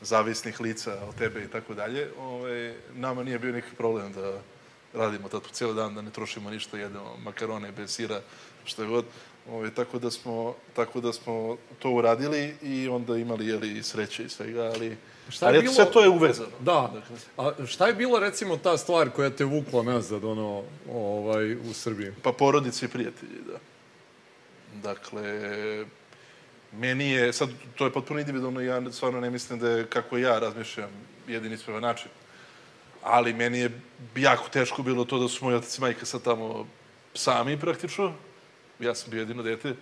zavisnih 0.00 0.60
lica 0.60 0.98
od 1.08 1.14
tebe 1.14 1.44
i 1.44 1.48
tako 1.48 1.74
dalje, 1.74 2.08
ovaj, 2.18 2.74
nama 2.94 3.22
nije 3.22 3.38
bio 3.38 3.52
nikakvi 3.52 3.76
problem 3.76 4.12
da 4.12 4.40
radimo 4.94 5.28
tako 5.28 5.48
cijeli 5.48 5.74
dan, 5.74 5.94
da 5.94 6.02
ne 6.02 6.10
trošimo 6.10 6.50
ništa, 6.50 6.78
jedemo 6.78 7.16
makarone 7.24 7.72
bez 7.72 7.94
sira, 7.94 8.20
je 8.78 8.88
god. 8.88 9.04
Ovaj, 9.50 9.70
tako, 9.74 9.98
da 9.98 10.10
smo, 10.10 10.54
tako 10.76 11.00
da 11.00 11.12
smo 11.12 11.56
to 11.78 11.90
uradili 11.90 12.54
i 12.62 12.88
onda 12.88 13.16
imali 13.16 13.46
jeli, 13.46 13.82
sreće 13.82 14.24
i 14.24 14.28
svega, 14.28 14.62
ali, 14.62 14.96
šta 15.28 15.46
je 15.46 15.48
ali 15.48 15.60
bilo... 15.60 15.74
sve 15.74 15.90
to 15.92 16.02
je 16.02 16.08
uvezano. 16.08 16.50
Da. 16.60 16.90
Dakle. 16.94 17.16
A 17.36 17.66
šta 17.66 17.86
je 17.86 17.94
bilo 17.94 18.18
recimo 18.18 18.56
ta 18.56 18.76
stvar 18.76 19.10
koja 19.10 19.30
te 19.30 19.44
vukla 19.44 19.82
nazad 19.82 20.24
ono, 20.24 20.62
ovaj, 20.92 21.54
u 21.54 21.72
Srbiji? 21.72 22.12
Pa 22.22 22.32
porodice 22.32 22.86
i 22.86 22.88
prijatelji, 22.88 23.32
da. 23.46 23.58
Dakle, 24.82 25.24
meni 26.72 27.10
je, 27.10 27.32
sad 27.32 27.48
to 27.76 27.84
je 27.84 27.92
potpuno 27.92 28.20
individualno, 28.20 28.60
ja 28.60 28.92
stvarno 28.92 29.20
ne 29.20 29.30
mislim 29.30 29.58
da 29.58 29.70
je 29.70 29.86
kako 29.86 30.18
ja 30.18 30.38
razmišljam 30.38 30.90
jedini 31.28 31.54
ispravan 31.54 31.82
način. 31.82 32.08
Ali 33.02 33.32
meni 33.32 33.58
je 33.58 33.80
jako 34.16 34.48
teško 34.48 34.82
bilo 34.82 35.04
to 35.04 35.18
da 35.18 35.28
su 35.28 35.44
moji 35.44 35.56
otac 35.56 35.78
i 35.78 35.80
majka 35.80 36.06
sad 36.06 36.22
tamo 36.22 36.66
sami 37.14 37.60
praktično. 37.60 38.14
Ja 38.80 38.94
sam 38.94 39.10
bio 39.10 39.20
jedino 39.20 39.42
dete. 39.42 39.74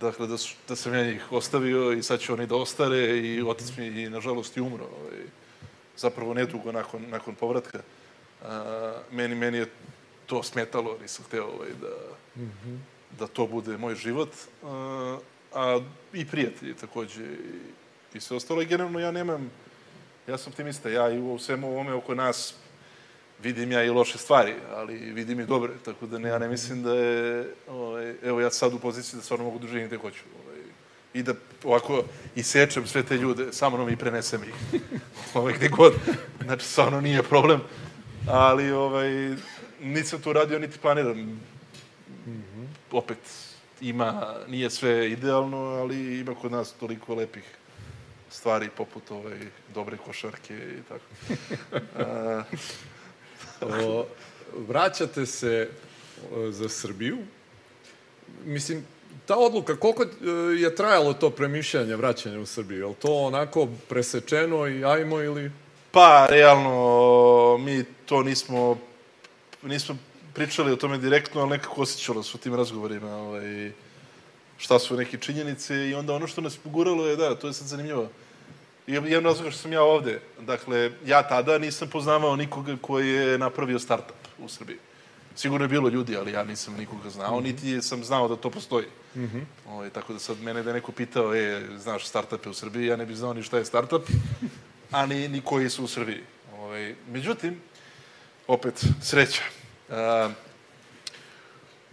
Dakle, 0.00 0.26
da, 0.26 0.38
su, 0.38 0.54
da 0.68 0.76
sam 0.76 0.94
ja 0.94 1.04
njih 1.04 1.32
ostavio 1.32 1.92
i 1.92 2.02
sad 2.02 2.20
će 2.20 2.32
oni 2.32 2.46
da 2.46 2.56
ostare 2.56 3.18
i 3.18 3.42
otac 3.42 3.76
mi 3.76 3.86
i 3.86 4.10
nažalost 4.10 4.56
i 4.56 4.60
umro. 4.60 4.84
Ovaj, 4.84 5.22
zapravo 5.96 6.34
nedugo 6.34 6.72
nakon, 6.72 7.10
nakon 7.10 7.34
povratka. 7.34 7.80
A, 8.42 8.94
meni, 9.10 9.34
meni 9.34 9.58
je 9.58 9.66
to 10.26 10.42
smetalo, 10.42 10.98
nisam 11.02 11.24
hteo 11.24 11.44
ovaj, 11.44 11.70
da, 11.80 12.42
mm 12.42 12.50
-hmm 12.64 12.78
da 13.18 13.26
to 13.26 13.46
bude 13.46 13.76
moj 13.76 13.94
život, 13.94 14.30
a, 14.64 15.18
a 15.54 15.80
i 16.12 16.26
prijatelji 16.26 16.74
takođe 16.74 17.24
i, 17.24 18.16
i 18.16 18.20
sve 18.20 18.36
ostalo. 18.36 18.62
I 18.62 18.66
generalno 18.66 19.00
ja 19.00 19.10
nemam, 19.10 19.50
ja 20.26 20.38
sam 20.38 20.52
optimista, 20.52 20.88
ja 20.88 21.10
i 21.10 21.18
u 21.18 21.38
svemu 21.38 21.68
ovome 21.68 21.92
oko 21.92 22.14
nas 22.14 22.54
vidim 23.42 23.72
ja 23.72 23.84
i 23.84 23.90
loše 23.90 24.18
stvari, 24.18 24.54
ali 24.74 24.94
vidim 24.94 25.40
i 25.40 25.46
dobre, 25.46 25.72
tako 25.84 26.06
da 26.06 26.18
ne, 26.18 26.28
ja 26.28 26.38
ne 26.38 26.48
mislim 26.48 26.82
da 26.82 26.94
je, 26.94 27.54
ovaj, 27.68 28.14
evo 28.22 28.40
ja 28.40 28.50
sad 28.50 28.74
u 28.74 28.78
poziciji 28.78 29.16
da 29.16 29.22
stvarno 29.22 29.44
mogu 29.44 29.58
da 29.58 29.66
živim 29.66 29.86
gde 29.86 29.96
hoću. 29.96 30.22
Ovaj, 30.44 30.60
I 31.14 31.22
da 31.22 31.34
ovako 31.64 32.04
isečem 32.34 32.86
sve 32.86 33.02
te 33.02 33.16
ljude, 33.16 33.52
samo 33.52 33.78
nam 33.78 33.88
i 33.88 33.96
prenesem 33.96 34.40
ih. 34.42 34.80
ovaj, 35.34 35.52
gde 35.52 35.68
god. 35.68 35.94
Znači, 36.44 36.66
stvarno 36.66 37.00
nije 37.00 37.22
problem. 37.22 37.60
Ali, 38.28 38.72
ovaj, 38.72 39.36
nisam 39.80 40.22
to 40.22 40.32
radio, 40.32 40.58
niti 40.58 40.78
planiram 40.78 41.40
opet 42.92 43.18
ima, 43.80 44.34
nije 44.48 44.70
sve 44.70 45.10
idealno, 45.10 45.58
ali 45.58 46.18
ima 46.20 46.34
kod 46.34 46.52
nas 46.52 46.72
toliko 46.72 47.14
lepih 47.14 47.44
stvari 48.30 48.68
poput 48.76 49.10
ovaj, 49.10 49.38
dobre 49.74 49.96
košarke 49.96 50.54
i 50.54 50.82
tako. 50.88 51.04
A, 52.04 52.42
o, 53.60 54.06
vraćate 54.68 55.26
se 55.26 55.68
za 56.50 56.68
Srbiju. 56.68 57.18
Mislim, 58.44 58.84
ta 59.26 59.36
odluka, 59.36 59.76
koliko 59.76 60.02
e, 60.02 60.08
je 60.58 60.74
trajalo 60.74 61.12
to 61.12 61.30
premišljanje 61.30 61.96
vraćanja 61.96 62.40
u 62.40 62.46
Srbiju? 62.46 62.78
Je 62.78 62.86
li 62.86 62.94
to 62.94 63.14
onako 63.14 63.68
presečeno 63.88 64.66
i 64.66 64.84
ajmo 64.84 65.20
ili... 65.20 65.50
Pa, 65.90 66.26
realno, 66.30 67.58
mi 67.58 67.84
to 68.06 68.22
nismo, 68.22 68.78
nismo 69.62 69.96
pričali 70.34 70.72
o 70.72 70.76
tome 70.76 70.98
direktno, 70.98 71.40
ali 71.40 71.50
nekako 71.50 71.82
osjećalo 71.82 72.22
su 72.22 72.38
tim 72.38 72.54
razgovorima 72.54 73.16
ovaj, 73.16 73.72
šta 74.58 74.78
su 74.78 74.96
neke 74.96 75.18
činjenice 75.18 75.88
i 75.88 75.94
onda 75.94 76.14
ono 76.14 76.26
što 76.26 76.40
nas 76.40 76.56
poguralo 76.56 77.06
je, 77.06 77.16
da, 77.16 77.34
to 77.34 77.46
je 77.46 77.52
sad 77.52 77.66
zanimljivo. 77.66 78.08
I 78.86 78.92
jedan 78.92 79.24
razlog 79.24 79.52
što 79.52 79.62
sam 79.62 79.72
ja 79.72 79.82
ovde, 79.82 80.20
dakle, 80.40 80.90
ja 81.06 81.28
tada 81.28 81.58
nisam 81.58 81.88
poznavao 81.88 82.36
nikoga 82.36 82.76
koji 82.80 83.08
je 83.08 83.38
napravio 83.38 83.78
startup 83.78 84.16
u 84.38 84.48
Srbiji. 84.48 84.78
Sigurno 85.36 85.64
je 85.64 85.68
bilo 85.68 85.88
ljudi, 85.88 86.16
ali 86.16 86.32
ja 86.32 86.44
nisam 86.44 86.74
nikoga 86.78 87.10
znao, 87.10 87.40
mm 87.40 87.42
-hmm. 87.42 87.46
niti 87.46 87.82
sam 87.82 88.04
znao 88.04 88.28
da 88.28 88.36
to 88.36 88.50
postoji. 88.50 88.86
Mm 89.14 89.24
-hmm. 89.24 89.44
ovaj, 89.68 89.90
tako 89.90 90.12
da 90.12 90.18
sad 90.18 90.40
mene 90.40 90.62
da 90.62 90.70
je 90.70 90.74
neko 90.74 90.92
pitao, 90.92 91.34
e, 91.34 91.62
znaš 91.78 92.06
startupe 92.06 92.48
u 92.48 92.54
Srbiji, 92.54 92.86
ja 92.86 92.96
ne 92.96 93.06
bih 93.06 93.16
znao 93.16 93.34
ni 93.34 93.42
šta 93.42 93.58
je 93.58 93.64
startup, 93.64 94.02
a 94.90 95.06
ni, 95.06 95.28
ni 95.28 95.40
koji 95.40 95.70
su 95.70 95.84
u 95.84 95.88
Srbiji. 95.88 96.22
Ovaj, 96.58 96.94
međutim, 97.10 97.60
opet, 98.46 98.84
sreća 99.02 99.42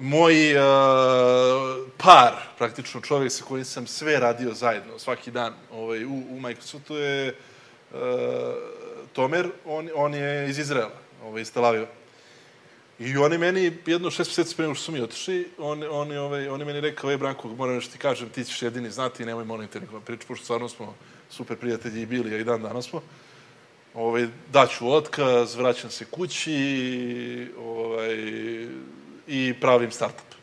moj 0.03 0.55
uh, 0.55 0.61
par, 1.97 2.33
praktično 2.57 3.01
čovjek 3.01 3.31
sa 3.31 3.43
kojim 3.43 3.65
sam 3.65 3.87
sve 3.87 4.19
radio 4.19 4.53
zajedno, 4.53 4.99
svaki 4.99 5.31
dan 5.31 5.53
ovaj, 5.71 6.05
u, 6.05 6.23
u 6.29 6.39
Microsoftu 6.39 6.95
je 6.95 7.35
uh, 7.91 7.99
Tomer, 9.13 9.49
on, 9.65 9.89
on 9.95 10.13
je 10.13 10.49
iz 10.49 10.59
Izraela, 10.59 10.91
ovaj, 11.23 11.41
iz 11.41 11.51
Tel 11.51 11.65
Aviva. 11.65 11.87
I 12.99 13.17
on 13.17 13.31
je 13.31 13.37
meni, 13.37 13.77
jedno 13.85 14.11
šest 14.11 14.37
meseci 14.37 14.55
pre 14.55 14.65
što 14.65 14.83
su 14.83 14.91
mi 14.91 15.01
otišli, 15.01 15.49
on, 15.57 15.83
on, 15.91 16.11
je, 16.11 16.19
ovaj, 16.19 16.47
on 16.47 16.59
je 16.59 16.65
meni 16.65 16.81
rekao, 16.81 17.11
ej 17.11 17.17
Branko, 17.17 17.47
moram 17.47 17.75
nešto 17.75 17.91
ti 17.91 17.97
kažem, 17.97 18.29
ti 18.29 18.43
ćeš 18.43 18.61
jedini 18.61 18.91
znati, 18.91 19.25
nemoj 19.25 19.45
molim 19.45 19.67
te 19.67 19.79
nikome 19.79 20.01
pričati, 20.05 20.27
pošto 20.27 20.43
stvarno 20.43 20.69
smo 20.69 20.95
super 21.29 21.57
prijatelji 21.57 22.01
i 22.01 22.05
bili, 22.05 22.35
a 22.35 22.37
i 22.37 22.43
dan 22.43 22.61
danas 22.61 22.89
smo 22.89 23.01
ovaj, 23.93 24.27
daću 24.51 24.91
otkaz, 24.91 25.55
vraćam 25.55 25.89
se 25.89 26.05
kući 26.05 27.51
ovaj, 27.57 28.17
i 29.27 29.53
pravim 29.61 29.91
startup. 29.91 30.33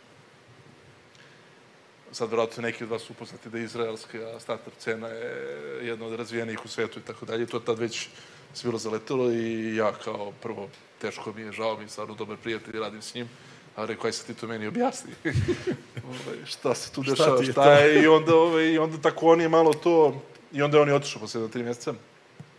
Sad, 2.12 2.30
vratno, 2.30 2.62
neki 2.62 2.84
od 2.84 2.90
vas 2.90 3.10
upoznati 3.10 3.48
da 3.48 3.58
je 3.58 3.64
izraelska 3.64 4.40
startup 4.40 4.74
cena 4.78 5.08
je 5.08 5.78
jedna 5.82 6.06
od 6.06 6.14
razvijenijih 6.14 6.64
u 6.64 6.68
svetu 6.68 6.98
i 6.98 7.02
tako 7.02 7.26
dalje. 7.26 7.46
To 7.46 7.60
tad 7.60 7.78
već 7.78 8.08
se 8.54 8.68
bilo 8.68 8.78
zaletelo 8.78 9.32
i 9.32 9.76
ja 9.76 9.92
kao 9.92 10.32
prvo 10.42 10.68
teško 11.00 11.32
mi 11.32 11.42
je, 11.42 11.52
žao 11.52 11.76
mi 11.76 11.84
je, 11.84 11.88
stvarno 11.88 12.14
dobar 12.14 12.36
prijatelj, 12.36 12.80
radim 12.80 13.02
s 13.02 13.14
njim. 13.14 13.28
A 13.76 13.84
rekao, 13.84 14.06
aj 14.06 14.12
se 14.12 14.24
ti 14.24 14.34
to 14.34 14.46
meni 14.46 14.66
objasni. 14.66 15.12
ovaj, 16.10 16.44
šta 16.44 16.74
se 16.74 16.92
tu 16.92 17.02
dešava, 17.02 17.42
šta, 17.42 17.52
šta 17.52 17.72
je? 17.72 18.02
I 18.02 18.06
onda, 18.06 18.34
ovaj, 18.34 18.64
I 18.64 18.78
onda 18.78 18.98
tako 18.98 19.26
on 19.26 19.40
je 19.40 19.48
malo 19.48 19.72
to... 19.72 20.22
I 20.52 20.62
onda 20.62 20.80
on 20.80 20.88
je 20.88 20.94
otišao 20.94 21.20
posle 21.20 21.50
tri 21.50 21.62
mjeseca. 21.62 21.94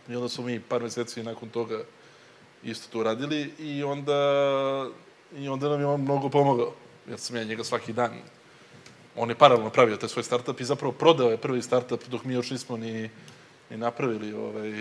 I 0.08 0.16
onda 0.16 0.28
smo 0.28 0.44
mi 0.44 0.60
par 0.60 0.82
meseci 0.82 1.22
nakon 1.22 1.48
toga 1.48 1.84
isto 2.62 2.88
to 2.92 3.02
radili 3.02 3.52
i 3.58 3.82
onda, 3.82 4.14
i 5.36 5.48
onda 5.48 5.68
nam 5.68 5.80
je 5.80 5.86
on 5.86 6.00
mnogo 6.00 6.28
pomogao. 6.28 6.72
Jer 7.08 7.18
sam 7.18 7.36
ja 7.36 7.44
njega 7.44 7.64
svaki 7.64 7.92
dan 7.92 8.12
on 9.16 9.28
je 9.28 9.34
paralelno 9.34 9.70
pravio 9.70 9.96
taj 9.96 10.08
svoj 10.08 10.22
startup 10.22 10.60
i 10.60 10.64
zapravo 10.64 10.92
prodao 10.92 11.30
je 11.30 11.36
prvi 11.36 11.62
startup 11.62 12.08
dok 12.08 12.24
mi 12.24 12.34
još 12.34 12.50
nismo 12.50 12.76
ni, 12.76 13.10
ni 13.70 13.76
napravili 13.76 14.32
ovaj, 14.32 14.72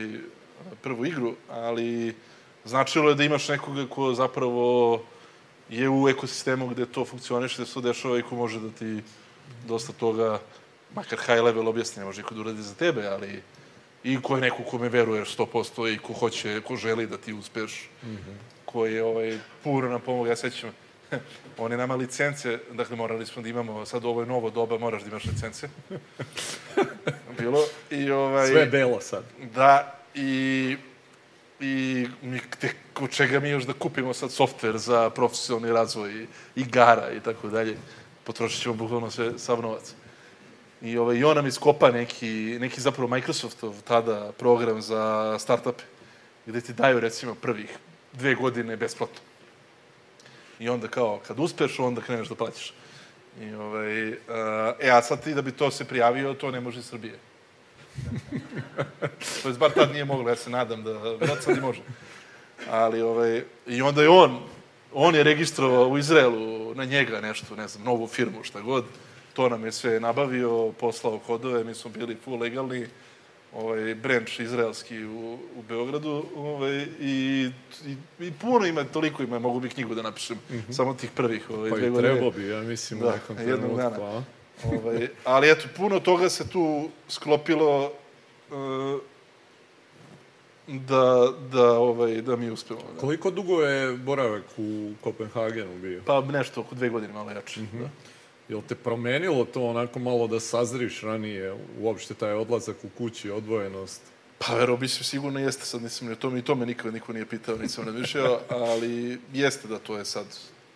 prvu 0.81 1.05
igru, 1.05 1.35
ali 1.49 2.15
značilo 2.65 3.09
je 3.09 3.15
da 3.15 3.23
imaš 3.23 3.47
nekoga 3.47 3.85
ko 3.89 4.13
zapravo 4.13 5.01
je 5.69 5.89
u 5.89 6.09
ekosistemu 6.09 6.67
gde 6.67 6.85
to 6.85 7.05
funkcioniše, 7.05 7.55
gde 7.55 7.65
se 7.65 7.73
to 7.73 7.81
dešava 7.81 8.19
i 8.19 8.23
ko 8.23 8.35
može 8.35 8.59
da 8.59 8.69
ti 8.69 9.01
dosta 9.67 9.93
toga, 9.93 10.39
makar 10.95 11.19
high 11.19 11.43
level 11.43 11.67
objasni, 11.67 11.99
ne 11.99 12.05
može 12.05 12.21
niko 12.21 12.35
da 12.35 12.41
uradi 12.41 12.61
za 12.61 12.73
tebe, 12.73 13.07
ali 13.07 13.41
i 14.03 14.21
ko 14.21 14.35
je 14.35 14.41
neko 14.41 14.63
kome 14.63 14.89
veruješ 14.89 15.37
100% 15.37 15.93
i 15.93 15.97
ko 15.97 16.13
hoće, 16.13 16.61
ko 16.61 16.75
želi 16.75 17.07
da 17.07 17.17
ti 17.17 17.33
uspeš, 17.33 17.89
mm 18.03 18.07
-hmm. 18.07 18.60
Ko 18.71 18.85
je 18.85 19.03
ovaj, 19.03 19.37
puro 19.63 19.89
nam 19.89 20.01
pomoga. 20.01 20.29
Ja 20.29 20.35
sećam, 20.35 20.71
Oni 21.57 21.77
nama 21.77 21.95
licence, 21.95 22.59
dakle 22.71 22.95
morali 22.95 23.25
smo 23.25 23.41
da 23.41 23.49
imamo, 23.49 23.85
sad 23.85 24.05
ovo 24.05 24.21
je 24.21 24.27
novo 24.27 24.49
doba, 24.49 24.77
moraš 24.77 25.01
da 25.01 25.09
imaš 25.09 25.25
licence. 25.25 25.69
Bilo. 27.39 27.59
I 27.89 28.11
ovaj... 28.11 28.47
Sve 28.47 28.65
belo 28.65 29.01
sad. 29.01 29.23
Da, 29.55 29.95
i 30.15 30.77
i 31.59 32.07
mi, 32.21 32.39
te, 32.59 32.73
čega 33.11 33.39
mi 33.39 33.49
još 33.49 33.63
da 33.63 33.73
kupimo 33.73 34.13
sad 34.13 34.31
softver 34.31 34.77
za 34.77 35.09
profesionalni 35.09 35.71
razvoj 35.71 36.27
igara 36.55 37.11
i 37.11 37.19
tako 37.19 37.47
dalje. 37.47 37.77
Potrošit 38.23 38.61
ćemo 38.61 38.75
bukvalno 38.75 39.11
sve, 39.11 39.39
sav 39.39 39.61
novac. 39.61 39.93
I, 40.81 40.97
ovaj, 40.97 41.17
I 41.17 41.23
on 41.23 41.35
nam 41.35 41.47
iskopa 41.47 41.91
neki, 41.91 42.57
neki 42.59 42.81
zapravo 42.81 43.15
Microsoftov 43.15 43.81
tada 43.81 44.31
program 44.31 44.81
za 44.81 45.35
startupe, 45.39 45.83
gde 46.45 46.61
ti 46.61 46.73
daju 46.73 46.99
recimo 46.99 47.35
prvih 47.35 47.77
dve 48.13 48.35
godine 48.35 48.77
besplatno. 48.77 49.19
I 50.59 50.69
onda 50.69 50.87
kao, 50.87 51.19
kad 51.27 51.39
uspeš, 51.39 51.79
onda 51.79 52.01
kreneš 52.01 52.27
da 52.27 52.35
plaćaš. 52.35 52.73
I, 53.41 53.53
ovaj, 53.53 54.09
uh, 54.09 54.15
e, 54.79 54.89
a 54.89 55.01
sad 55.01 55.23
ti 55.23 55.33
da 55.33 55.41
bi 55.41 55.51
to 55.51 55.71
se 55.71 55.85
prijavio, 55.85 56.33
to 56.33 56.51
ne 56.51 56.59
može 56.59 56.79
iz 56.79 56.85
Srbije. 56.85 57.13
to 59.43 59.49
je 59.49 59.53
bar 59.53 59.71
tad 59.71 59.91
nije 59.91 60.05
moglo, 60.05 60.29
ja 60.29 60.35
se 60.35 60.49
nadam 60.49 60.83
da 60.83 60.91
vrat 60.91 61.43
sad 61.43 61.57
i 61.57 61.61
može. 61.61 61.81
Ali, 62.69 63.01
ovaj, 63.01 63.43
i 63.67 63.81
onda 63.81 64.01
je 64.01 64.09
on, 64.09 64.39
on 64.93 65.15
je 65.15 65.23
registrovao 65.23 65.87
u 65.87 65.97
Izraelu 65.97 66.75
na 66.75 66.85
njega 66.85 67.21
nešto, 67.21 67.55
ne 67.55 67.67
znam, 67.67 67.83
novu 67.83 68.07
firmu, 68.07 68.43
šta 68.43 68.61
god. 68.61 68.85
To 69.33 69.49
nam 69.49 69.65
je 69.65 69.71
sve 69.71 69.99
nabavio, 69.99 70.71
poslao 70.71 71.19
kodove, 71.19 71.63
mi 71.63 71.73
smo 71.73 71.91
bili 71.91 72.17
full 72.23 72.39
legalni 72.39 72.87
ovaj, 73.53 73.95
branch 73.95 74.39
izraelski 74.39 75.03
u, 75.05 75.37
u 75.55 75.61
Beogradu 75.67 76.25
ovaj, 76.35 76.85
i, 76.99 77.49
i, 77.85 77.95
i 78.19 78.31
puno 78.31 78.65
ima, 78.65 78.83
toliko 78.83 79.23
ima, 79.23 79.39
mogu 79.39 79.59
bi 79.59 79.69
knjigu 79.69 79.95
da 79.95 80.01
napišem, 80.01 80.37
mm 80.37 80.53
-hmm. 80.53 80.73
samo 80.73 80.93
tih 80.93 81.09
prvih 81.15 81.49
ovaj, 81.49 81.71
pa 81.71 81.77
i 81.77 81.93
trebao 81.97 82.31
bi, 82.31 82.47
ja 82.47 82.61
mislim, 82.61 82.99
da, 82.99 83.11
nekom 83.11 83.35
trenutku. 83.35 83.77
Dana. 83.77 84.23
ovaj, 84.65 85.07
ali 85.23 85.51
eto, 85.51 85.67
puno 85.77 85.99
toga 85.99 86.29
se 86.29 86.49
tu 86.49 86.89
sklopilo 87.07 87.91
uh, 88.51 89.01
da, 90.67 91.33
da, 91.51 91.71
ovaj, 91.71 92.21
da 92.21 92.35
mi 92.35 92.49
uspemo. 92.49 92.79
Da. 92.93 92.99
Koliko 92.99 93.31
dugo 93.31 93.61
je 93.61 93.97
boravak 93.97 94.43
u 94.57 94.91
Kopenhagenu 95.01 95.77
bio? 95.81 96.01
Pa 96.05 96.21
nešto, 96.21 96.61
oko 96.61 96.75
dve 96.75 96.89
godine, 96.89 97.13
malo 97.13 97.31
jače. 97.31 97.59
Mm 97.59 97.69
-hmm. 97.73 97.79
da. 97.79 97.89
Jel 98.51 98.61
te 98.67 98.75
promenilo 98.75 99.45
to 99.45 99.63
onako 99.63 99.99
malo 99.99 100.27
da 100.27 100.39
sazriš 100.39 101.01
ranije, 101.01 101.55
uopšte 101.79 102.13
taj 102.13 102.33
odlazak 102.33 102.75
u 102.83 102.89
kući, 102.97 103.31
odvojenost? 103.31 104.01
Pa 104.39 104.55
vero, 104.55 104.77
mislim, 104.77 105.03
sigurno 105.03 105.39
jeste, 105.39 105.65
sad 105.65 105.81
nisam 105.81 106.07
ni 106.07 106.13
o 106.13 106.15
tome, 106.15 106.39
i 106.39 106.41
to 106.41 106.55
me 106.55 106.65
nikada 106.65 106.91
niko 106.91 107.13
nije 107.13 107.25
pitao, 107.25 107.57
nisam 107.57 107.85
razmišljao, 107.85 108.39
ali 108.67 109.19
jeste 109.33 109.67
da 109.67 109.79
to 109.79 109.97
je 109.97 110.05
sad, 110.05 110.25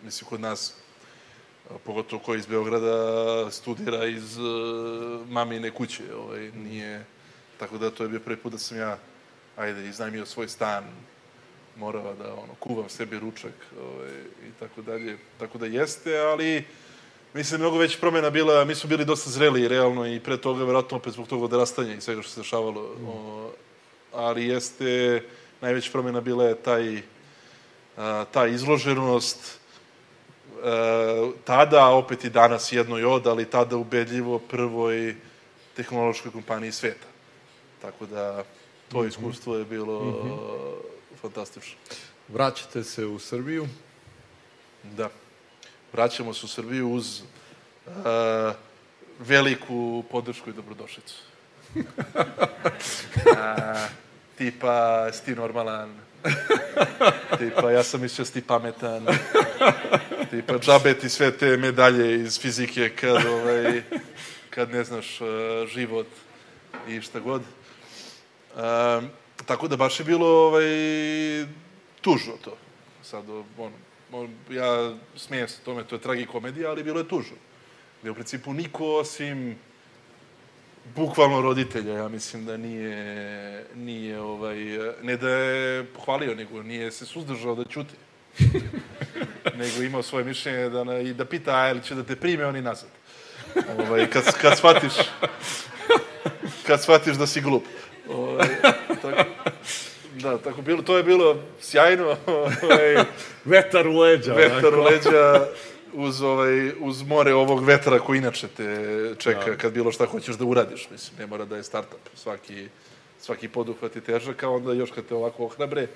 mislim, 0.04 0.28
kod 0.28 0.40
nas, 0.40 0.74
pogotovo 1.84 2.22
ko 2.22 2.34
iz 2.34 2.46
Beograda 2.46 3.50
studira 3.50 4.06
iz 4.06 4.38
uh, 4.38 5.28
mamine 5.28 5.70
kuće, 5.70 6.02
ovaj, 6.14 6.50
nije, 6.52 7.04
tako 7.58 7.78
da 7.78 7.90
to 7.90 8.02
je 8.02 8.08
bio 8.08 8.20
prvi 8.20 8.36
put 8.36 8.52
da 8.52 8.58
sam 8.58 8.78
ja, 8.78 8.98
ajde, 9.56 9.88
iznajmio 9.88 10.26
svoj 10.26 10.48
stan, 10.48 10.84
morao 11.76 12.14
da, 12.14 12.34
ono, 12.34 12.54
kuvam 12.60 12.88
sebi 12.88 13.18
ručak, 13.18 13.54
ovaj, 13.80 14.12
i 14.48 14.50
tako 14.60 14.82
dalje, 14.82 15.18
tako 15.38 15.58
da 15.58 15.66
jeste, 15.66 16.18
ali, 16.18 16.64
Mislim, 17.36 17.60
mnogo 17.60 17.78
već 17.78 18.00
promjena 18.00 18.30
bila, 18.30 18.64
mi 18.64 18.74
smo 18.74 18.88
bili 18.88 19.04
dosta 19.04 19.30
zreli, 19.30 19.68
realno, 19.68 20.06
i 20.06 20.20
pre 20.20 20.36
toga, 20.36 20.64
verovatno, 20.64 20.96
opet 20.96 21.12
zbog 21.12 21.28
toga 21.28 21.44
odrastanja 21.44 21.94
i 21.94 22.00
svega 22.00 22.22
što 22.22 22.30
se 22.30 22.40
dešavalo. 22.40 22.82
Mm. 22.82 23.08
O, 23.08 23.50
ali 24.12 24.46
jeste, 24.46 25.22
najveća 25.60 25.90
promjena 25.92 26.20
bila 26.20 26.44
je 26.44 26.54
taj, 26.54 27.02
a, 27.96 28.24
ta 28.32 28.46
izloženost, 28.46 29.60
a, 30.62 31.30
tada, 31.44 31.86
opet 31.86 32.24
i 32.24 32.30
danas 32.30 32.72
jedno 32.72 32.98
i 32.98 33.04
od, 33.04 33.26
ali 33.26 33.50
tada 33.50 33.76
ubedljivo 33.76 34.38
prvoj 34.38 35.16
tehnološkoj 35.74 36.32
kompaniji 36.32 36.72
sveta. 36.72 37.06
Tako 37.82 38.06
da, 38.06 38.44
to 38.88 38.98
mhm. 38.98 39.08
iskustvo 39.08 39.56
je 39.56 39.64
bilo 39.64 40.04
mm 40.04 40.12
-hmm. 40.12 41.20
fantastično. 41.20 41.76
Vraćate 42.28 42.84
se 42.84 43.06
u 43.06 43.18
Srbiju? 43.18 43.68
Da 44.82 45.10
vraćamo 45.92 46.34
se 46.34 46.46
u 46.46 46.48
Srbiju 46.48 46.92
uz 46.92 47.20
uh, 47.86 47.92
veliku 49.18 50.04
podršku 50.10 50.50
i 50.50 50.52
dobrodošlicu. 50.52 51.14
uh, 51.74 51.82
tipa, 54.38 55.08
sti 55.12 55.34
normalan, 55.34 56.00
tipa, 57.38 57.70
ja 57.70 57.82
sam 57.82 58.00
mislio 58.00 58.24
sti 58.24 58.42
pametan, 58.42 59.06
tipa, 60.30 60.58
džabe 60.58 60.94
ti 60.94 61.08
sve 61.08 61.36
te 61.36 61.56
medalje 61.56 62.22
iz 62.22 62.40
fizike 62.40 62.92
kad, 63.00 63.26
ovaj, 63.26 63.82
kad 64.50 64.70
ne 64.70 64.84
znaš 64.84 65.20
uh, 65.20 65.28
život 65.68 66.06
i 66.88 67.00
šta 67.00 67.20
god. 67.20 67.42
Uh, 68.54 69.04
tako 69.46 69.68
da 69.68 69.76
baš 69.76 70.00
je 70.00 70.04
bilo 70.04 70.26
ovaj, 70.26 70.66
tužno 72.00 72.32
to. 72.44 72.56
Sad, 73.02 73.28
ono, 73.58 73.72
ja 74.50 74.94
smijem 75.16 75.48
se 75.48 75.60
tome, 75.64 75.84
to 75.84 75.94
je 75.94 76.00
tragikomedija, 76.00 76.70
ali 76.70 76.84
bilo 76.84 77.00
je 77.00 77.08
tužno. 77.08 77.36
Gde 78.02 78.10
u 78.10 78.14
principu 78.14 78.52
niko 78.52 78.86
osim 78.86 79.58
bukvalno 80.94 81.40
roditelja, 81.40 81.94
ja 81.94 82.08
mislim 82.08 82.44
da 82.44 82.56
nije, 82.56 83.64
nije 83.74 84.20
ovaj, 84.20 84.56
ne 85.02 85.16
da 85.16 85.28
je 85.28 85.84
pohvalio, 85.84 86.34
nego 86.34 86.62
nije 86.62 86.90
se 86.90 87.06
suzdržao 87.06 87.54
da 87.54 87.64
ćuti. 87.64 87.94
nego 89.60 89.82
imao 89.82 90.02
svoje 90.02 90.24
mišljenje 90.24 90.68
da, 90.68 90.84
na, 90.84 90.98
i 90.98 91.14
da 91.14 91.24
pita, 91.24 91.56
a 91.56 91.70
ili 91.70 91.82
će 91.82 91.94
da 91.94 92.02
te 92.02 92.16
prime 92.16 92.46
oni 92.46 92.62
nazad. 92.62 92.88
Ovaj, 93.78 94.10
kad, 94.10 94.24
kad 94.40 94.58
shvatiš 94.58 94.92
kad 96.66 96.82
shvatiš 96.82 97.16
da 97.16 97.26
si 97.26 97.40
glup. 97.40 97.64
Ovaj, 98.08 98.48
tako, 99.02 99.24
Da, 100.22 100.38
tako 100.38 100.62
bilo, 100.62 100.82
to 100.82 100.96
je 100.96 101.02
bilo 101.02 101.42
sjajno. 101.60 102.04
Ovaj, 102.62 103.04
vetar 103.44 103.88
u 103.88 103.98
leđa. 103.98 104.34
Vetar 104.34 104.74
u 104.74 104.82
leđa 104.82 105.46
uz, 105.92 106.22
ovaj, 106.22 106.72
uz 106.80 107.02
more 107.02 107.34
ovog 107.34 107.64
vetra 107.64 107.98
koji 107.98 108.18
inače 108.18 108.48
te 108.48 109.14
čeka 109.18 109.50
da. 109.50 109.56
kad 109.56 109.72
bilo 109.72 109.92
šta 109.92 110.06
hoćeš 110.06 110.36
da 110.36 110.44
uradiš. 110.44 110.88
Mislim, 110.90 111.18
ne 111.18 111.26
mora 111.26 111.44
da 111.44 111.56
je 111.56 111.62
startup. 111.62 112.00
Svaki, 112.14 112.68
svaki 113.20 113.48
poduhvat 113.48 113.96
je 113.96 114.02
težak, 114.02 114.42
a 114.42 114.48
onda 114.48 114.72
još 114.72 114.90
kad 114.90 115.04
te 115.04 115.14
ovako 115.14 115.44
ohrabre, 115.44 115.86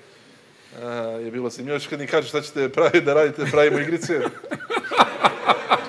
a, 0.81 0.87
je 1.23 1.31
bilo 1.31 1.49
se 1.49 1.63
još 1.63 1.87
kad 1.87 1.99
mi 1.99 2.07
kažeš 2.07 2.29
šta 2.29 2.41
ćete 2.41 2.69
praviti 2.69 3.01
da 3.01 3.13
radite, 3.13 3.45
pravimo 3.51 3.79
igrice. 3.79 4.21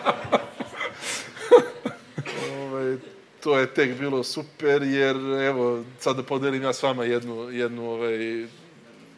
to 3.42 3.58
je 3.58 3.74
tek 3.74 3.98
bilo 3.98 4.22
super, 4.22 4.82
jer 4.82 5.16
evo, 5.46 5.84
sad 6.00 6.16
da 6.16 6.22
podelim 6.22 6.62
ja 6.62 6.72
s 6.72 6.82
vama 6.82 7.04
jednu, 7.04 7.50
jednu 7.50 7.90
ovaj, 7.90 8.46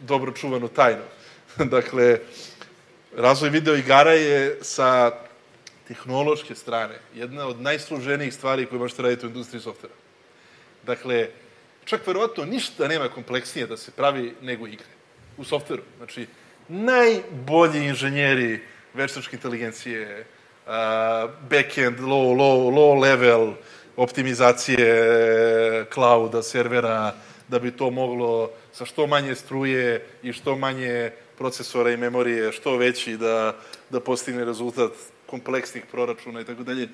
dobro 0.01 0.33
čuvanu 0.33 0.69
tajnu. 0.69 1.03
dakle, 1.77 2.19
razvoj 3.17 3.51
video 3.51 3.77
igara 3.77 4.13
je 4.13 4.59
sa 4.63 5.13
tehnološke 5.89 6.55
strane 6.55 6.99
jedna 7.15 7.47
od 7.47 7.61
najsloženijih 7.61 8.35
stvari 8.35 8.67
koje 8.67 8.79
možete 8.79 9.03
raditi 9.03 9.27
u 9.27 9.29
industriji 9.29 9.61
softvera. 9.61 9.95
Dakle, 10.83 11.29
čak 11.85 12.07
verovatno 12.07 12.45
ništa 12.45 12.89
nema 12.89 13.09
kompleksnije 13.09 13.67
da 13.67 13.77
se 13.77 13.91
pravi 13.91 14.35
nego 14.43 14.67
igre 14.67 14.95
u 15.37 15.45
softveru. 15.45 15.83
Znači, 15.97 16.27
najbolji 16.69 17.85
inženjeri 17.85 18.61
veštačke 18.95 19.37
inteligencije, 19.37 20.27
uh, 20.67 20.73
backend, 21.51 22.01
low, 22.01 22.33
low, 22.37 22.71
low 22.73 23.01
level, 23.01 23.55
optimizacije 23.96 25.87
klauda, 25.92 26.42
servera, 26.42 27.14
da 27.48 27.59
bi 27.59 27.70
to 27.70 27.90
moglo 27.90 28.50
sa 28.72 28.85
što 28.85 29.07
manje 29.07 29.35
struje 29.35 30.07
i 30.22 30.33
što 30.33 30.57
manje 30.57 31.11
procesora 31.38 31.90
i 31.90 31.96
memorije, 31.96 32.52
što 32.52 32.76
veći 32.76 33.16
da, 33.16 33.57
da 33.90 34.00
postigne 34.00 34.44
rezultat 34.44 34.92
kompleksnih 35.26 35.85
proračuna 35.90 36.40
i 36.40 36.44
tako 36.44 36.62
dalje. 36.62 36.88